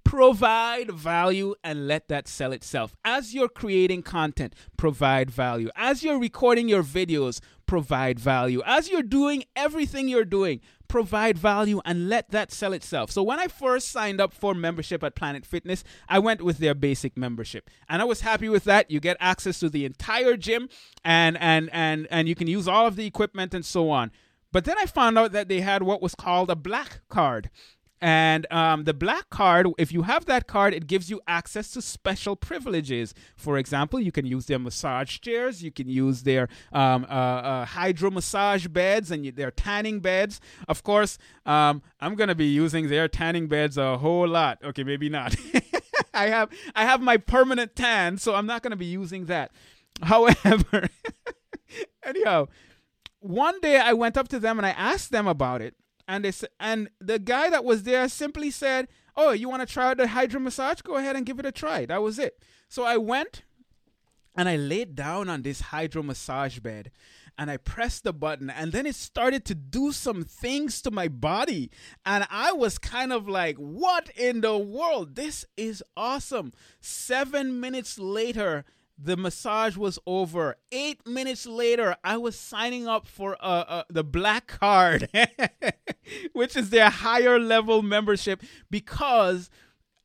provide 0.03 0.91
value 0.91 1.55
and 1.63 1.87
let 1.87 2.07
that 2.09 2.27
sell 2.27 2.51
itself. 2.51 2.95
As 3.05 3.33
you're 3.33 3.49
creating 3.49 4.03
content, 4.03 4.55
provide 4.77 5.29
value. 5.31 5.69
As 5.75 6.03
you're 6.03 6.19
recording 6.19 6.67
your 6.67 6.83
videos, 6.83 7.39
provide 7.65 8.19
value. 8.19 8.61
As 8.65 8.89
you're 8.89 9.03
doing 9.03 9.43
everything 9.55 10.07
you're 10.07 10.25
doing, 10.25 10.59
provide 10.87 11.37
value 11.37 11.79
and 11.85 12.09
let 12.09 12.29
that 12.31 12.51
sell 12.51 12.73
itself. 12.73 13.09
So 13.11 13.23
when 13.23 13.39
I 13.39 13.47
first 13.47 13.89
signed 13.89 14.19
up 14.19 14.33
for 14.33 14.53
membership 14.53 15.03
at 15.03 15.15
Planet 15.15 15.45
Fitness, 15.45 15.83
I 16.09 16.19
went 16.19 16.41
with 16.41 16.57
their 16.57 16.75
basic 16.75 17.15
membership. 17.15 17.69
And 17.87 18.01
I 18.01 18.05
was 18.05 18.21
happy 18.21 18.49
with 18.49 18.65
that. 18.65 18.91
You 18.91 18.99
get 18.99 19.15
access 19.21 19.59
to 19.59 19.69
the 19.69 19.85
entire 19.85 20.35
gym 20.35 20.67
and 21.05 21.37
and 21.37 21.69
and 21.71 22.07
and 22.11 22.27
you 22.27 22.35
can 22.35 22.47
use 22.47 22.67
all 22.67 22.87
of 22.87 22.97
the 22.97 23.05
equipment 23.05 23.53
and 23.53 23.65
so 23.65 23.89
on. 23.89 24.11
But 24.51 24.65
then 24.65 24.75
I 24.77 24.85
found 24.85 25.17
out 25.17 25.31
that 25.31 25.47
they 25.47 25.61
had 25.61 25.83
what 25.83 26.01
was 26.01 26.13
called 26.13 26.49
a 26.49 26.55
black 26.57 27.01
card. 27.07 27.49
And 28.01 28.51
um, 28.51 28.85
the 28.85 28.95
black 28.95 29.29
card, 29.29 29.67
if 29.77 29.91
you 29.91 30.01
have 30.01 30.25
that 30.25 30.47
card, 30.47 30.73
it 30.73 30.87
gives 30.87 31.11
you 31.11 31.21
access 31.27 31.69
to 31.73 31.83
special 31.83 32.35
privileges. 32.35 33.13
For 33.35 33.59
example, 33.59 33.99
you 33.99 34.11
can 34.11 34.25
use 34.25 34.47
their 34.47 34.57
massage 34.57 35.19
chairs, 35.19 35.63
you 35.63 35.71
can 35.71 35.87
use 35.87 36.23
their 36.23 36.49
um, 36.73 37.05
uh, 37.07 37.13
uh, 37.13 37.65
hydro 37.65 38.09
massage 38.09 38.65
beds, 38.67 39.11
and 39.11 39.23
their 39.35 39.51
tanning 39.51 39.99
beds. 39.99 40.41
Of 40.67 40.81
course, 40.83 41.19
um, 41.45 41.83
I'm 41.99 42.15
gonna 42.15 42.33
be 42.33 42.47
using 42.47 42.89
their 42.89 43.07
tanning 43.07 43.47
beds 43.47 43.77
a 43.77 43.99
whole 43.99 44.27
lot. 44.27 44.57
Okay, 44.63 44.83
maybe 44.83 45.07
not. 45.07 45.35
I 46.13 46.27
have 46.27 46.49
I 46.75 46.85
have 46.85 47.01
my 47.01 47.17
permanent 47.17 47.75
tan, 47.75 48.17
so 48.17 48.33
I'm 48.33 48.47
not 48.47 48.63
gonna 48.63 48.75
be 48.75 48.87
using 48.87 49.25
that. 49.25 49.51
However, 50.01 50.89
anyhow, 52.03 52.47
one 53.19 53.61
day 53.61 53.77
I 53.77 53.93
went 53.93 54.17
up 54.17 54.27
to 54.29 54.39
them 54.39 54.57
and 54.57 54.65
I 54.65 54.71
asked 54.71 55.11
them 55.11 55.27
about 55.27 55.61
it 55.61 55.75
and 56.11 56.25
they 56.25 56.33
and 56.59 56.89
the 56.99 57.19
guy 57.19 57.49
that 57.49 57.63
was 57.63 57.83
there 57.83 58.09
simply 58.09 58.51
said, 58.51 58.89
"Oh, 59.15 59.31
you 59.31 59.47
want 59.47 59.65
to 59.65 59.73
try 59.73 59.91
out 59.91 59.97
the 59.97 60.09
hydro 60.09 60.41
massage? 60.41 60.81
Go 60.81 60.97
ahead 60.97 61.15
and 61.15 61.25
give 61.25 61.39
it 61.39 61.45
a 61.45 61.53
try." 61.53 61.85
That 61.85 62.01
was 62.01 62.19
it. 62.19 62.37
So 62.67 62.83
I 62.83 62.97
went 62.97 63.43
and 64.35 64.49
I 64.49 64.57
laid 64.57 64.93
down 64.95 65.29
on 65.29 65.41
this 65.41 65.61
hydro 65.61 66.03
massage 66.03 66.59
bed 66.59 66.91
and 67.37 67.49
I 67.49 67.55
pressed 67.55 68.03
the 68.03 68.11
button 68.11 68.49
and 68.49 68.73
then 68.73 68.85
it 68.85 68.95
started 68.95 69.45
to 69.45 69.55
do 69.55 69.93
some 69.93 70.23
things 70.23 70.81
to 70.81 70.91
my 70.91 71.07
body 71.07 71.71
and 72.05 72.27
I 72.29 72.51
was 72.51 72.77
kind 72.77 73.13
of 73.13 73.29
like 73.29 73.55
what 73.55 74.09
in 74.15 74.41
the 74.41 74.57
world 74.57 75.15
this 75.15 75.45
is 75.55 75.81
awesome 75.95 76.51
7 76.81 77.59
minutes 77.59 77.97
later 77.97 78.65
the 79.03 79.17
massage 79.17 79.75
was 79.75 79.97
over. 80.05 80.57
Eight 80.71 81.05
minutes 81.07 81.45
later, 81.45 81.95
I 82.03 82.17
was 82.17 82.37
signing 82.37 82.87
up 82.87 83.07
for 83.07 83.35
uh, 83.41 83.65
uh, 83.67 83.83
the 83.89 84.03
black 84.03 84.47
card, 84.47 85.09
which 86.33 86.55
is 86.55 86.69
their 86.69 86.89
higher 86.89 87.39
level 87.39 87.81
membership, 87.81 88.41
because 88.69 89.49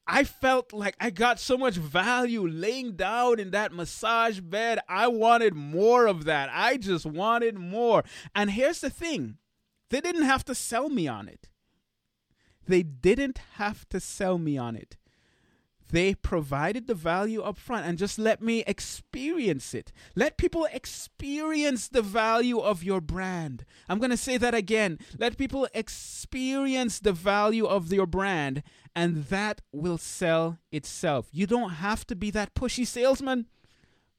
I 0.06 0.24
felt 0.24 0.72
like 0.72 0.96
I 1.00 1.10
got 1.10 1.38
so 1.38 1.58
much 1.58 1.74
value 1.74 2.46
laying 2.46 2.92
down 2.96 3.38
in 3.38 3.50
that 3.50 3.72
massage 3.72 4.40
bed. 4.40 4.78
I 4.88 5.08
wanted 5.08 5.54
more 5.54 6.06
of 6.06 6.24
that. 6.24 6.48
I 6.52 6.76
just 6.76 7.04
wanted 7.04 7.58
more. 7.58 8.04
And 8.34 8.50
here's 8.50 8.80
the 8.80 8.90
thing 8.90 9.38
they 9.90 10.00
didn't 10.00 10.24
have 10.24 10.44
to 10.46 10.54
sell 10.54 10.88
me 10.88 11.06
on 11.06 11.28
it. 11.28 11.48
They 12.66 12.82
didn't 12.82 13.38
have 13.54 13.88
to 13.90 14.00
sell 14.00 14.38
me 14.38 14.56
on 14.58 14.74
it 14.74 14.96
they 15.90 16.14
provided 16.14 16.86
the 16.86 16.94
value 16.94 17.42
up 17.42 17.58
front 17.58 17.86
and 17.86 17.98
just 17.98 18.18
let 18.18 18.42
me 18.42 18.64
experience 18.66 19.74
it. 19.74 19.92
Let 20.14 20.36
people 20.36 20.66
experience 20.72 21.88
the 21.88 22.02
value 22.02 22.58
of 22.58 22.82
your 22.82 23.00
brand. 23.00 23.64
I'm 23.88 23.98
going 23.98 24.10
to 24.10 24.16
say 24.16 24.36
that 24.38 24.54
again. 24.54 24.98
Let 25.18 25.36
people 25.36 25.68
experience 25.74 26.98
the 26.98 27.12
value 27.12 27.66
of 27.66 27.92
your 27.92 28.06
brand, 28.06 28.62
and 28.94 29.24
that 29.26 29.60
will 29.72 29.98
sell 29.98 30.58
itself. 30.72 31.28
You 31.32 31.46
don't 31.46 31.70
have 31.70 32.06
to 32.08 32.16
be 32.16 32.30
that 32.30 32.54
pushy 32.54 32.86
salesman, 32.86 33.46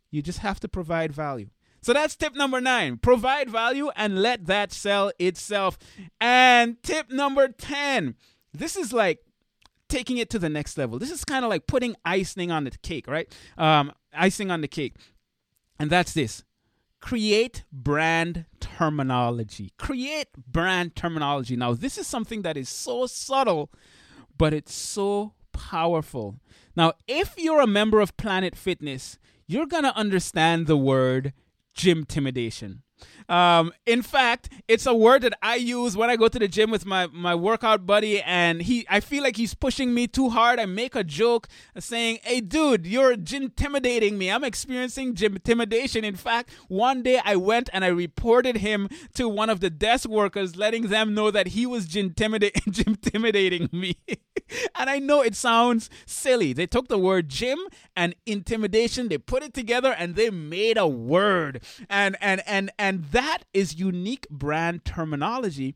you 0.10 0.22
just 0.22 0.40
have 0.40 0.60
to 0.62 0.68
provide 0.68 1.12
value. 1.12 1.50
So 1.82 1.94
that's 1.94 2.16
tip 2.16 2.36
number 2.36 2.60
nine 2.60 2.98
provide 2.98 3.50
value 3.50 3.92
and 3.96 4.22
let 4.22 4.46
that 4.48 4.72
sell 4.74 5.12
itself. 5.20 5.78
And 6.20 6.82
tip 6.82 7.12
number 7.12 7.48
10 7.48 8.16
this 8.54 8.76
is 8.76 8.92
like 8.92 9.20
taking 9.90 10.18
it 10.18 10.30
to 10.32 10.40
the 10.40 10.50
next 10.50 10.78
level. 10.78 11.00
This 11.00 11.12
is 11.12 11.24
kind 11.26 11.44
of 11.46 11.50
like 11.50 11.68
putting 11.68 11.96
icing 12.06 12.52
on 12.52 12.64
the 12.64 12.72
cake, 12.72 13.08
right? 13.08 13.34
Um, 13.58 13.92
icing 14.14 14.52
on 14.52 14.62
the 14.62 14.68
cake. 14.68 14.96
And 15.80 15.90
that's 15.90 16.14
this 16.14 16.44
create 17.00 17.64
brand 17.72 18.46
terminology. 18.60 19.72
Create 19.78 20.28
brand 20.36 20.96
terminology. 20.96 21.56
Now, 21.56 21.74
this 21.74 21.98
is 21.98 22.08
something 22.08 22.42
that 22.42 22.58
is 22.58 22.70
so 22.70 23.06
subtle, 23.06 23.72
but 24.38 24.54
it's 24.54 24.74
so 24.74 25.34
powerful. 25.54 26.40
Now, 26.76 26.94
if 27.08 27.36
you're 27.38 27.62
a 27.62 27.68
member 27.68 28.00
of 28.00 28.18
Planet 28.18 28.56
Fitness, 28.56 29.18
you're 29.48 29.68
going 29.68 29.84
to 29.84 29.96
understand 29.96 30.68
the 30.68 30.78
word 30.78 31.34
gym 31.74 32.00
intimidation. 32.00 32.84
Um, 33.30 33.74
in 33.86 34.02
fact, 34.02 34.50
it's 34.68 34.86
a 34.86 34.94
word 34.94 35.24
that 35.24 35.38
I 35.42 35.56
use 35.56 35.98
when 35.98 36.10
I 36.10 36.16
go 36.16 36.28
to 36.28 36.40
the 36.40 36.48
gym 36.48 36.72
with 36.72 36.86
my, 36.86 37.08
my 37.08 37.36
workout 37.36 37.86
buddy, 37.86 38.22
and 38.22 38.62
he 38.62 38.86
I 38.90 39.00
feel 39.00 39.24
like 39.24 39.36
he's 39.36 39.54
pushing 39.54 39.94
me 39.94 40.08
too 40.08 40.30
hard. 40.30 40.60
I 40.60 40.66
make 40.66 40.96
a 40.96 41.04
joke 41.04 41.48
saying, 41.78 42.20
"Hey, 42.24 42.42
dude, 42.42 42.88
you're 42.88 43.14
intimidating 43.14 44.18
me. 44.18 44.32
I'm 44.32 44.44
experiencing 44.44 45.16
gym 45.16 45.36
intimidation." 45.36 46.06
In 46.06 46.16
fact, 46.16 46.52
one 46.68 47.04
day 47.04 47.20
I 47.24 47.36
went 47.36 47.70
and 47.74 47.84
I 47.84 47.90
reported 47.90 48.58
him 48.58 48.90
to 49.16 49.28
one 49.28 49.50
of 49.50 49.60
the 49.60 49.70
desk 49.70 50.08
workers, 50.08 50.56
letting 50.56 50.88
them 50.88 51.14
know 51.14 51.32
that 51.32 51.48
he 51.48 51.66
was 51.66 51.86
gym 51.86 52.14
intimidating 52.18 53.70
me. 53.72 53.98
and 54.76 54.90
I 54.90 55.00
know 55.00 55.22
it 55.22 55.36
sounds 55.36 55.90
silly. 56.06 56.54
They 56.54 56.68
took 56.68 56.88
the 56.88 56.98
word 56.98 57.30
gym 57.30 57.60
and 57.96 58.16
intimidation, 58.26 59.10
they 59.10 59.18
put 59.18 59.44
it 59.44 59.54
together, 59.54 59.92
and 59.92 60.16
they 60.16 60.30
made 60.30 60.78
a 60.78 60.88
word. 60.88 61.64
And 61.90 62.16
and 62.22 62.42
and 62.46 62.72
and 62.78 62.87
that 63.12 63.40
is 63.54 63.80
unique 63.80 64.28
brand 64.30 64.86
terminology. 64.86 65.76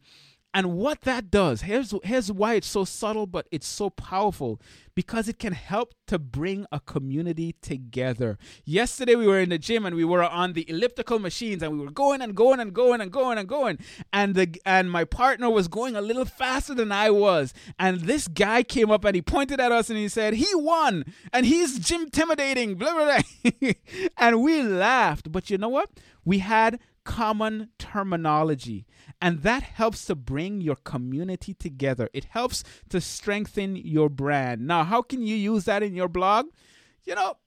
And 0.53 0.73
what 0.73 1.01
that 1.01 1.31
does, 1.31 1.61
here's, 1.61 1.93
here's 2.03 2.29
why 2.29 2.55
it's 2.55 2.67
so 2.67 2.83
subtle, 2.83 3.25
but 3.25 3.47
it's 3.51 3.67
so 3.67 3.89
powerful 3.89 4.59
because 4.93 5.29
it 5.29 5.39
can 5.39 5.53
help 5.53 5.93
to 6.07 6.19
bring 6.19 6.65
a 6.73 6.81
community 6.81 7.55
together. 7.61 8.37
Yesterday, 8.65 9.15
we 9.15 9.27
were 9.27 9.39
in 9.39 9.47
the 9.47 9.57
gym 9.57 9.85
and 9.85 9.95
we 9.95 10.03
were 10.03 10.23
on 10.23 10.51
the 10.51 10.69
elliptical 10.69 11.19
machines 11.19 11.63
and 11.63 11.71
we 11.71 11.85
were 11.85 11.91
going 11.91 12.21
and 12.21 12.35
going 12.35 12.59
and 12.59 12.73
going 12.73 12.99
and 12.99 13.13
going 13.13 13.37
and 13.37 13.47
going. 13.47 13.77
And, 14.11 14.35
the, 14.35 14.59
and 14.65 14.91
my 14.91 15.05
partner 15.05 15.49
was 15.49 15.69
going 15.69 15.95
a 15.95 16.01
little 16.01 16.25
faster 16.25 16.73
than 16.75 16.91
I 16.91 17.11
was. 17.11 17.53
And 17.79 18.01
this 18.01 18.27
guy 18.27 18.63
came 18.63 18.91
up 18.91 19.05
and 19.05 19.15
he 19.15 19.21
pointed 19.21 19.61
at 19.61 19.71
us 19.71 19.89
and 19.89 19.97
he 19.97 20.09
said, 20.09 20.33
He 20.33 20.53
won 20.53 21.05
and 21.31 21.45
he's 21.45 21.79
gym 21.79 22.01
intimidating, 22.01 22.75
blah, 22.75 22.93
blah, 22.93 23.21
blah. 23.51 23.71
and 24.17 24.43
we 24.43 24.63
laughed. 24.63 25.31
But 25.31 25.49
you 25.49 25.57
know 25.57 25.69
what? 25.69 25.91
We 26.25 26.39
had 26.39 26.79
common 27.03 27.69
terminology. 27.77 28.85
And 29.21 29.43
that 29.43 29.63
helps 29.63 30.05
to 30.05 30.15
bring 30.15 30.61
your 30.61 30.75
community 30.75 31.53
together. 31.53 32.09
It 32.13 32.25
helps 32.25 32.63
to 32.89 33.01
strengthen 33.01 33.75
your 33.75 34.09
brand. 34.09 34.67
Now, 34.67 34.83
how 34.83 35.01
can 35.01 35.21
you 35.21 35.35
use 35.35 35.65
that 35.65 35.83
in 35.83 35.95
your 35.95 36.07
blog? 36.07 36.47
You 37.03 37.15
know, 37.15 37.37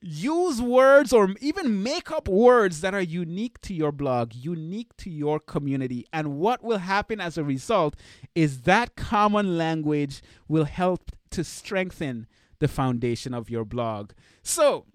use 0.00 0.60
words 0.60 1.12
or 1.12 1.34
even 1.40 1.82
make 1.82 2.10
up 2.10 2.28
words 2.28 2.82
that 2.82 2.94
are 2.94 3.00
unique 3.00 3.60
to 3.62 3.72
your 3.72 3.92
blog, 3.92 4.34
unique 4.34 4.94
to 4.98 5.10
your 5.10 5.40
community. 5.40 6.06
And 6.12 6.36
what 6.36 6.62
will 6.62 6.78
happen 6.78 7.20
as 7.20 7.38
a 7.38 7.44
result 7.44 7.96
is 8.34 8.62
that 8.62 8.96
common 8.96 9.56
language 9.56 10.22
will 10.46 10.64
help 10.64 11.10
to 11.30 11.42
strengthen 11.42 12.26
the 12.58 12.68
foundation 12.68 13.34
of 13.34 13.50
your 13.50 13.64
blog. 13.64 14.12
So, 14.42 14.86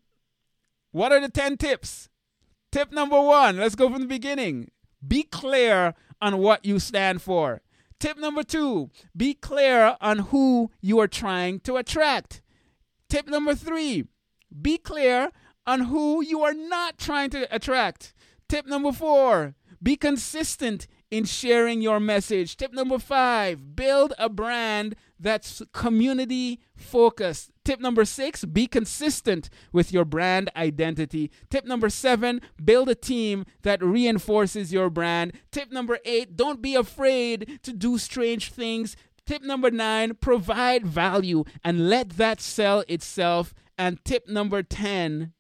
what 0.92 1.12
are 1.12 1.20
the 1.20 1.30
10 1.30 1.58
tips? 1.58 2.10
Tip 2.72 2.92
number 2.92 3.20
one, 3.20 3.58
let's 3.58 3.76
go 3.76 3.90
from 3.90 4.02
the 4.02 4.08
beginning. 4.08 4.70
Be 5.06 5.24
clear 5.24 5.96
on 6.22 6.38
what 6.38 6.66
you 6.66 6.80
stand 6.80 7.22
for. 7.22 7.62
Tip 8.00 8.18
number 8.18 8.44
two, 8.44 8.92
be 9.16 9.34
clear 9.34 9.98
on 10.00 10.20
who 10.20 10.72
you 10.80 11.00
are 11.00 11.08
trying 11.08 11.60
to 11.62 11.76
attract. 11.78 12.42
Tip 13.10 13.28
number 13.28 13.56
three, 13.56 14.06
be 14.62 14.78
clear 14.78 15.32
on 15.66 15.82
who 15.82 16.24
you 16.24 16.42
are 16.42 16.54
not 16.54 16.98
trying 16.98 17.30
to 17.32 17.54
attract. 17.54 18.14
Tip 18.48 18.68
number 18.68 18.92
four, 18.92 19.56
be 19.82 19.96
consistent 19.96 20.88
in 21.10 21.26
sharing 21.26 21.82
your 21.82 22.00
message. 22.00 22.56
Tip 22.56 22.72
number 22.72 23.00
five, 23.00 23.76
build 23.76 24.14
a 24.18 24.30
brand 24.30 24.96
that's 25.20 25.62
community 25.74 26.60
focused. 26.76 27.52
Tip 27.70 27.80
number 27.80 28.04
six, 28.04 28.46
be 28.46 28.66
consistent 28.66 29.48
with 29.72 29.94
your 29.94 30.04
brand 30.04 30.50
identity. 30.56 31.30
Tip 31.52 31.66
number 31.66 31.88
seven, 31.88 32.42
build 32.66 32.90
a 32.90 32.96
team 32.96 33.46
that 33.62 33.84
reinforces 33.84 34.74
your 34.74 34.90
brand. 34.90 35.34
Tip 35.52 35.72
number 35.72 36.00
eight, 36.04 36.36
don't 36.36 36.64
be 36.64 36.74
afraid 36.74 37.60
to 37.62 37.72
do 37.72 38.00
strange 38.00 38.52
things. 38.52 38.98
Tip 39.24 39.44
number 39.44 39.70
nine, 39.70 40.16
provide 40.16 40.88
value 40.88 41.44
and 41.64 41.92
let 41.92 42.18
that 42.18 42.42
sell 42.42 42.84
itself. 42.88 43.54
And 43.78 44.04
tip 44.04 44.28
number 44.28 44.64
10, 44.64 45.34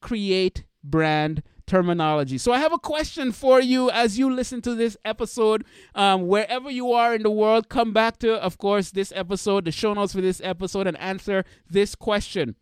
create 0.00 0.62
brand 0.84 1.42
terminology. 1.66 2.38
So 2.38 2.52
I 2.52 2.58
have 2.58 2.72
a 2.72 2.78
question 2.78 3.32
for 3.32 3.60
you 3.60 3.90
as 3.90 4.18
you 4.18 4.32
listen 4.32 4.60
to 4.62 4.74
this 4.74 4.96
episode. 5.04 5.64
Um, 5.94 6.26
wherever 6.26 6.70
you 6.70 6.92
are 6.92 7.14
in 7.14 7.22
the 7.22 7.30
world, 7.30 7.68
come 7.68 7.92
back 7.92 8.18
to, 8.18 8.34
of 8.34 8.58
course, 8.58 8.90
this 8.90 9.12
episode, 9.14 9.64
the 9.64 9.72
show 9.72 9.94
notes 9.94 10.12
for 10.12 10.20
this 10.20 10.40
episode, 10.44 10.86
and 10.86 10.96
answer 10.98 11.44
this 11.68 11.94
question. 11.94 12.56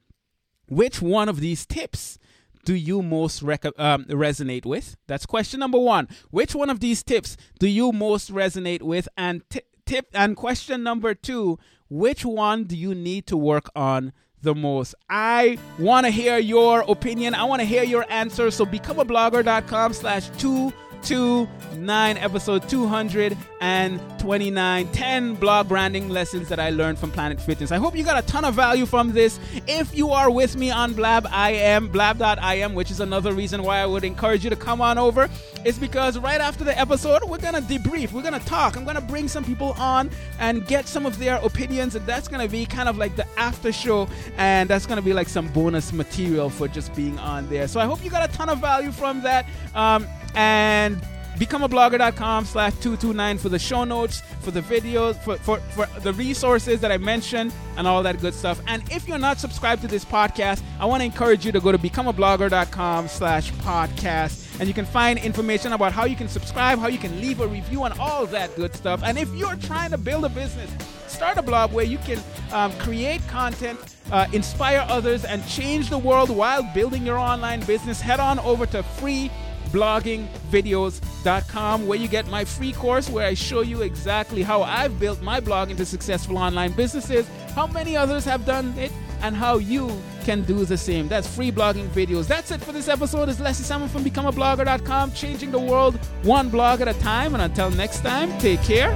Which 0.68 1.02
one 1.02 1.28
of 1.28 1.40
these 1.40 1.66
tips 1.66 2.18
do 2.64 2.74
you 2.74 3.02
most 3.02 3.42
rec- 3.42 3.78
um, 3.78 4.04
resonate 4.04 4.64
with? 4.64 4.96
That's 5.06 5.26
question 5.26 5.60
number 5.60 5.78
one. 5.78 6.08
Which 6.30 6.54
one 6.54 6.70
of 6.70 6.80
these 6.80 7.02
tips 7.02 7.36
do 7.58 7.66
you 7.66 7.92
most 7.92 8.32
resonate 8.32 8.82
with? 8.82 9.08
And 9.16 9.42
t- 9.50 9.62
tip 9.84 10.06
and 10.14 10.36
question 10.36 10.82
number 10.82 11.14
two: 11.14 11.58
Which 11.88 12.24
one 12.24 12.64
do 12.64 12.76
you 12.76 12.94
need 12.94 13.26
to 13.26 13.36
work 13.36 13.68
on 13.74 14.12
the 14.42 14.54
most. 14.54 14.94
I 15.08 15.58
want 15.78 16.06
to 16.06 16.10
hear 16.10 16.38
your 16.38 16.80
opinion. 16.80 17.34
I 17.34 17.44
want 17.44 17.60
to 17.60 17.66
hear 17.66 17.82
your 17.84 18.04
answer. 18.10 18.50
So 18.50 18.64
become 18.66 18.98
a 18.98 19.04
blogger.com 19.04 19.92
slash 19.94 20.28
two 20.38 20.72
229, 21.02 22.16
episode 22.18 22.68
229, 22.68 24.88
10 24.88 25.34
blog 25.34 25.68
branding 25.68 26.08
lessons 26.08 26.48
that 26.48 26.60
I 26.60 26.70
learned 26.70 26.98
from 26.98 27.10
Planet 27.10 27.38
Fitness. 27.40 27.72
I 27.72 27.78
hope 27.78 27.96
you 27.96 28.04
got 28.04 28.22
a 28.22 28.26
ton 28.26 28.44
of 28.44 28.54
value 28.54 28.86
from 28.86 29.10
this. 29.12 29.40
If 29.66 29.96
you 29.96 30.10
are 30.10 30.30
with 30.30 30.56
me 30.56 30.70
on 30.70 30.94
Blab 30.94 31.26
IM, 31.26 31.88
blab.im, 31.88 32.74
which 32.74 32.92
is 32.92 33.00
another 33.00 33.32
reason 33.32 33.64
why 33.64 33.78
I 33.78 33.86
would 33.86 34.04
encourage 34.04 34.44
you 34.44 34.50
to 34.50 34.56
come 34.56 34.80
on 34.80 34.96
over, 34.96 35.28
is 35.64 35.76
because 35.76 36.16
right 36.18 36.40
after 36.40 36.62
the 36.62 36.78
episode, 36.78 37.24
we're 37.24 37.38
going 37.38 37.54
to 37.54 37.62
debrief, 37.62 38.12
we're 38.12 38.22
going 38.22 38.38
to 38.38 38.46
talk. 38.46 38.76
I'm 38.76 38.84
going 38.84 38.94
to 38.94 39.02
bring 39.02 39.26
some 39.26 39.42
people 39.44 39.72
on 39.72 40.08
and 40.38 40.64
get 40.68 40.86
some 40.86 41.04
of 41.04 41.18
their 41.18 41.34
opinions, 41.36 41.96
and 41.96 42.06
that's 42.06 42.28
going 42.28 42.46
to 42.46 42.50
be 42.50 42.64
kind 42.64 42.88
of 42.88 42.96
like 42.96 43.16
the 43.16 43.26
after 43.36 43.72
show, 43.72 44.08
and 44.36 44.70
that's 44.70 44.86
going 44.86 44.98
to 44.98 45.02
be 45.02 45.12
like 45.12 45.28
some 45.28 45.48
bonus 45.48 45.92
material 45.92 46.48
for 46.48 46.68
just 46.68 46.94
being 46.94 47.18
on 47.18 47.48
there. 47.48 47.66
So 47.66 47.80
I 47.80 47.86
hope 47.86 48.04
you 48.04 48.10
got 48.10 48.28
a 48.28 48.32
ton 48.32 48.48
of 48.48 48.60
value 48.60 48.92
from 48.92 49.20
that. 49.22 49.46
Um, 49.74 50.06
and 50.34 51.00
becomeablogger.com 51.36 52.44
slash 52.44 52.72
229 52.74 53.38
for 53.38 53.48
the 53.48 53.58
show 53.58 53.84
notes 53.84 54.22
for 54.40 54.50
the 54.50 54.60
videos 54.60 55.16
for, 55.16 55.36
for, 55.38 55.58
for 55.58 55.86
the 56.00 56.12
resources 56.12 56.80
that 56.80 56.92
i 56.92 56.98
mentioned 56.98 57.52
and 57.78 57.86
all 57.86 58.02
that 58.02 58.20
good 58.20 58.34
stuff. 58.34 58.60
And 58.66 58.82
if 58.92 59.08
you're 59.08 59.18
not 59.18 59.38
subscribed 59.38 59.80
to 59.82 59.88
this 59.88 60.04
podcast 60.04 60.62
i 60.78 60.84
want 60.84 61.00
to 61.00 61.04
encourage 61.04 61.46
you 61.46 61.52
to 61.52 61.60
go 61.60 61.72
to 61.72 61.78
becomeablogger.com 61.78 63.08
slash 63.08 63.50
podcast. 63.52 64.60
And 64.60 64.68
you 64.68 64.74
can 64.74 64.84
find 64.84 65.18
information 65.18 65.72
about 65.72 65.92
how 65.92 66.04
you 66.04 66.16
can 66.16 66.28
subscribe 66.28 66.78
how 66.78 66.88
you 66.88 66.98
can 66.98 67.20
leave 67.20 67.40
a 67.40 67.46
review 67.46 67.84
and 67.84 67.98
all 67.98 68.26
that 68.26 68.54
good 68.54 68.74
stuff. 68.74 69.02
And 69.02 69.16
if 69.18 69.32
you're 69.34 69.56
trying 69.56 69.90
to 69.92 69.98
build 69.98 70.24
a 70.24 70.28
business 70.28 70.70
start 71.08 71.38
a 71.38 71.42
blog 71.42 71.72
where 71.72 71.84
you 71.84 71.98
can 71.98 72.18
um, 72.52 72.72
create 72.78 73.26
content 73.28 73.78
uh, 74.10 74.26
inspire 74.32 74.84
others 74.88 75.24
and 75.24 75.46
change 75.46 75.88
the 75.88 75.98
world 75.98 76.30
while 76.30 76.62
building 76.74 77.04
your 77.04 77.18
online 77.18 77.60
business 77.60 78.00
head 78.00 78.20
on 78.20 78.38
over 78.40 78.66
to 78.66 78.82
free 78.82 79.30
bloggingvideos.com 79.72 81.86
where 81.86 81.98
you 81.98 82.08
get 82.08 82.28
my 82.28 82.44
free 82.44 82.72
course 82.72 83.08
where 83.08 83.26
I 83.26 83.32
show 83.34 83.62
you 83.62 83.82
exactly 83.82 84.42
how 84.42 84.62
I've 84.62 85.00
built 85.00 85.22
my 85.22 85.40
blog 85.40 85.70
into 85.70 85.86
successful 85.86 86.38
online 86.38 86.72
businesses, 86.72 87.28
how 87.54 87.66
many 87.66 87.96
others 87.96 88.24
have 88.24 88.44
done 88.44 88.74
it, 88.78 88.92
and 89.22 89.36
how 89.36 89.58
you 89.58 89.90
can 90.24 90.42
do 90.42 90.64
the 90.64 90.76
same. 90.76 91.08
That's 91.08 91.26
free 91.26 91.50
blogging 91.50 91.88
videos. 91.88 92.26
That's 92.26 92.50
it 92.50 92.60
for 92.60 92.72
this 92.72 92.88
episode. 92.88 93.28
It's 93.28 93.40
Leslie 93.40 93.64
Samuel 93.64 93.88
from 93.88 94.04
BecomeAblogger.com, 94.04 95.12
changing 95.12 95.50
the 95.50 95.58
world 95.58 95.96
one 96.22 96.48
blog 96.48 96.80
at 96.80 96.88
a 96.88 96.98
time. 97.00 97.34
And 97.34 97.42
until 97.42 97.70
next 97.70 98.00
time, 98.00 98.36
take 98.38 98.62
care 98.62 98.94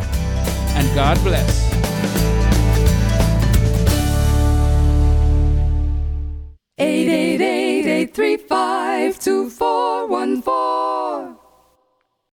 and 0.77 0.95
God 0.95 1.19
bless. 1.23 1.76
888 6.79 8.13
835 8.13 9.19
2414. 9.19 11.36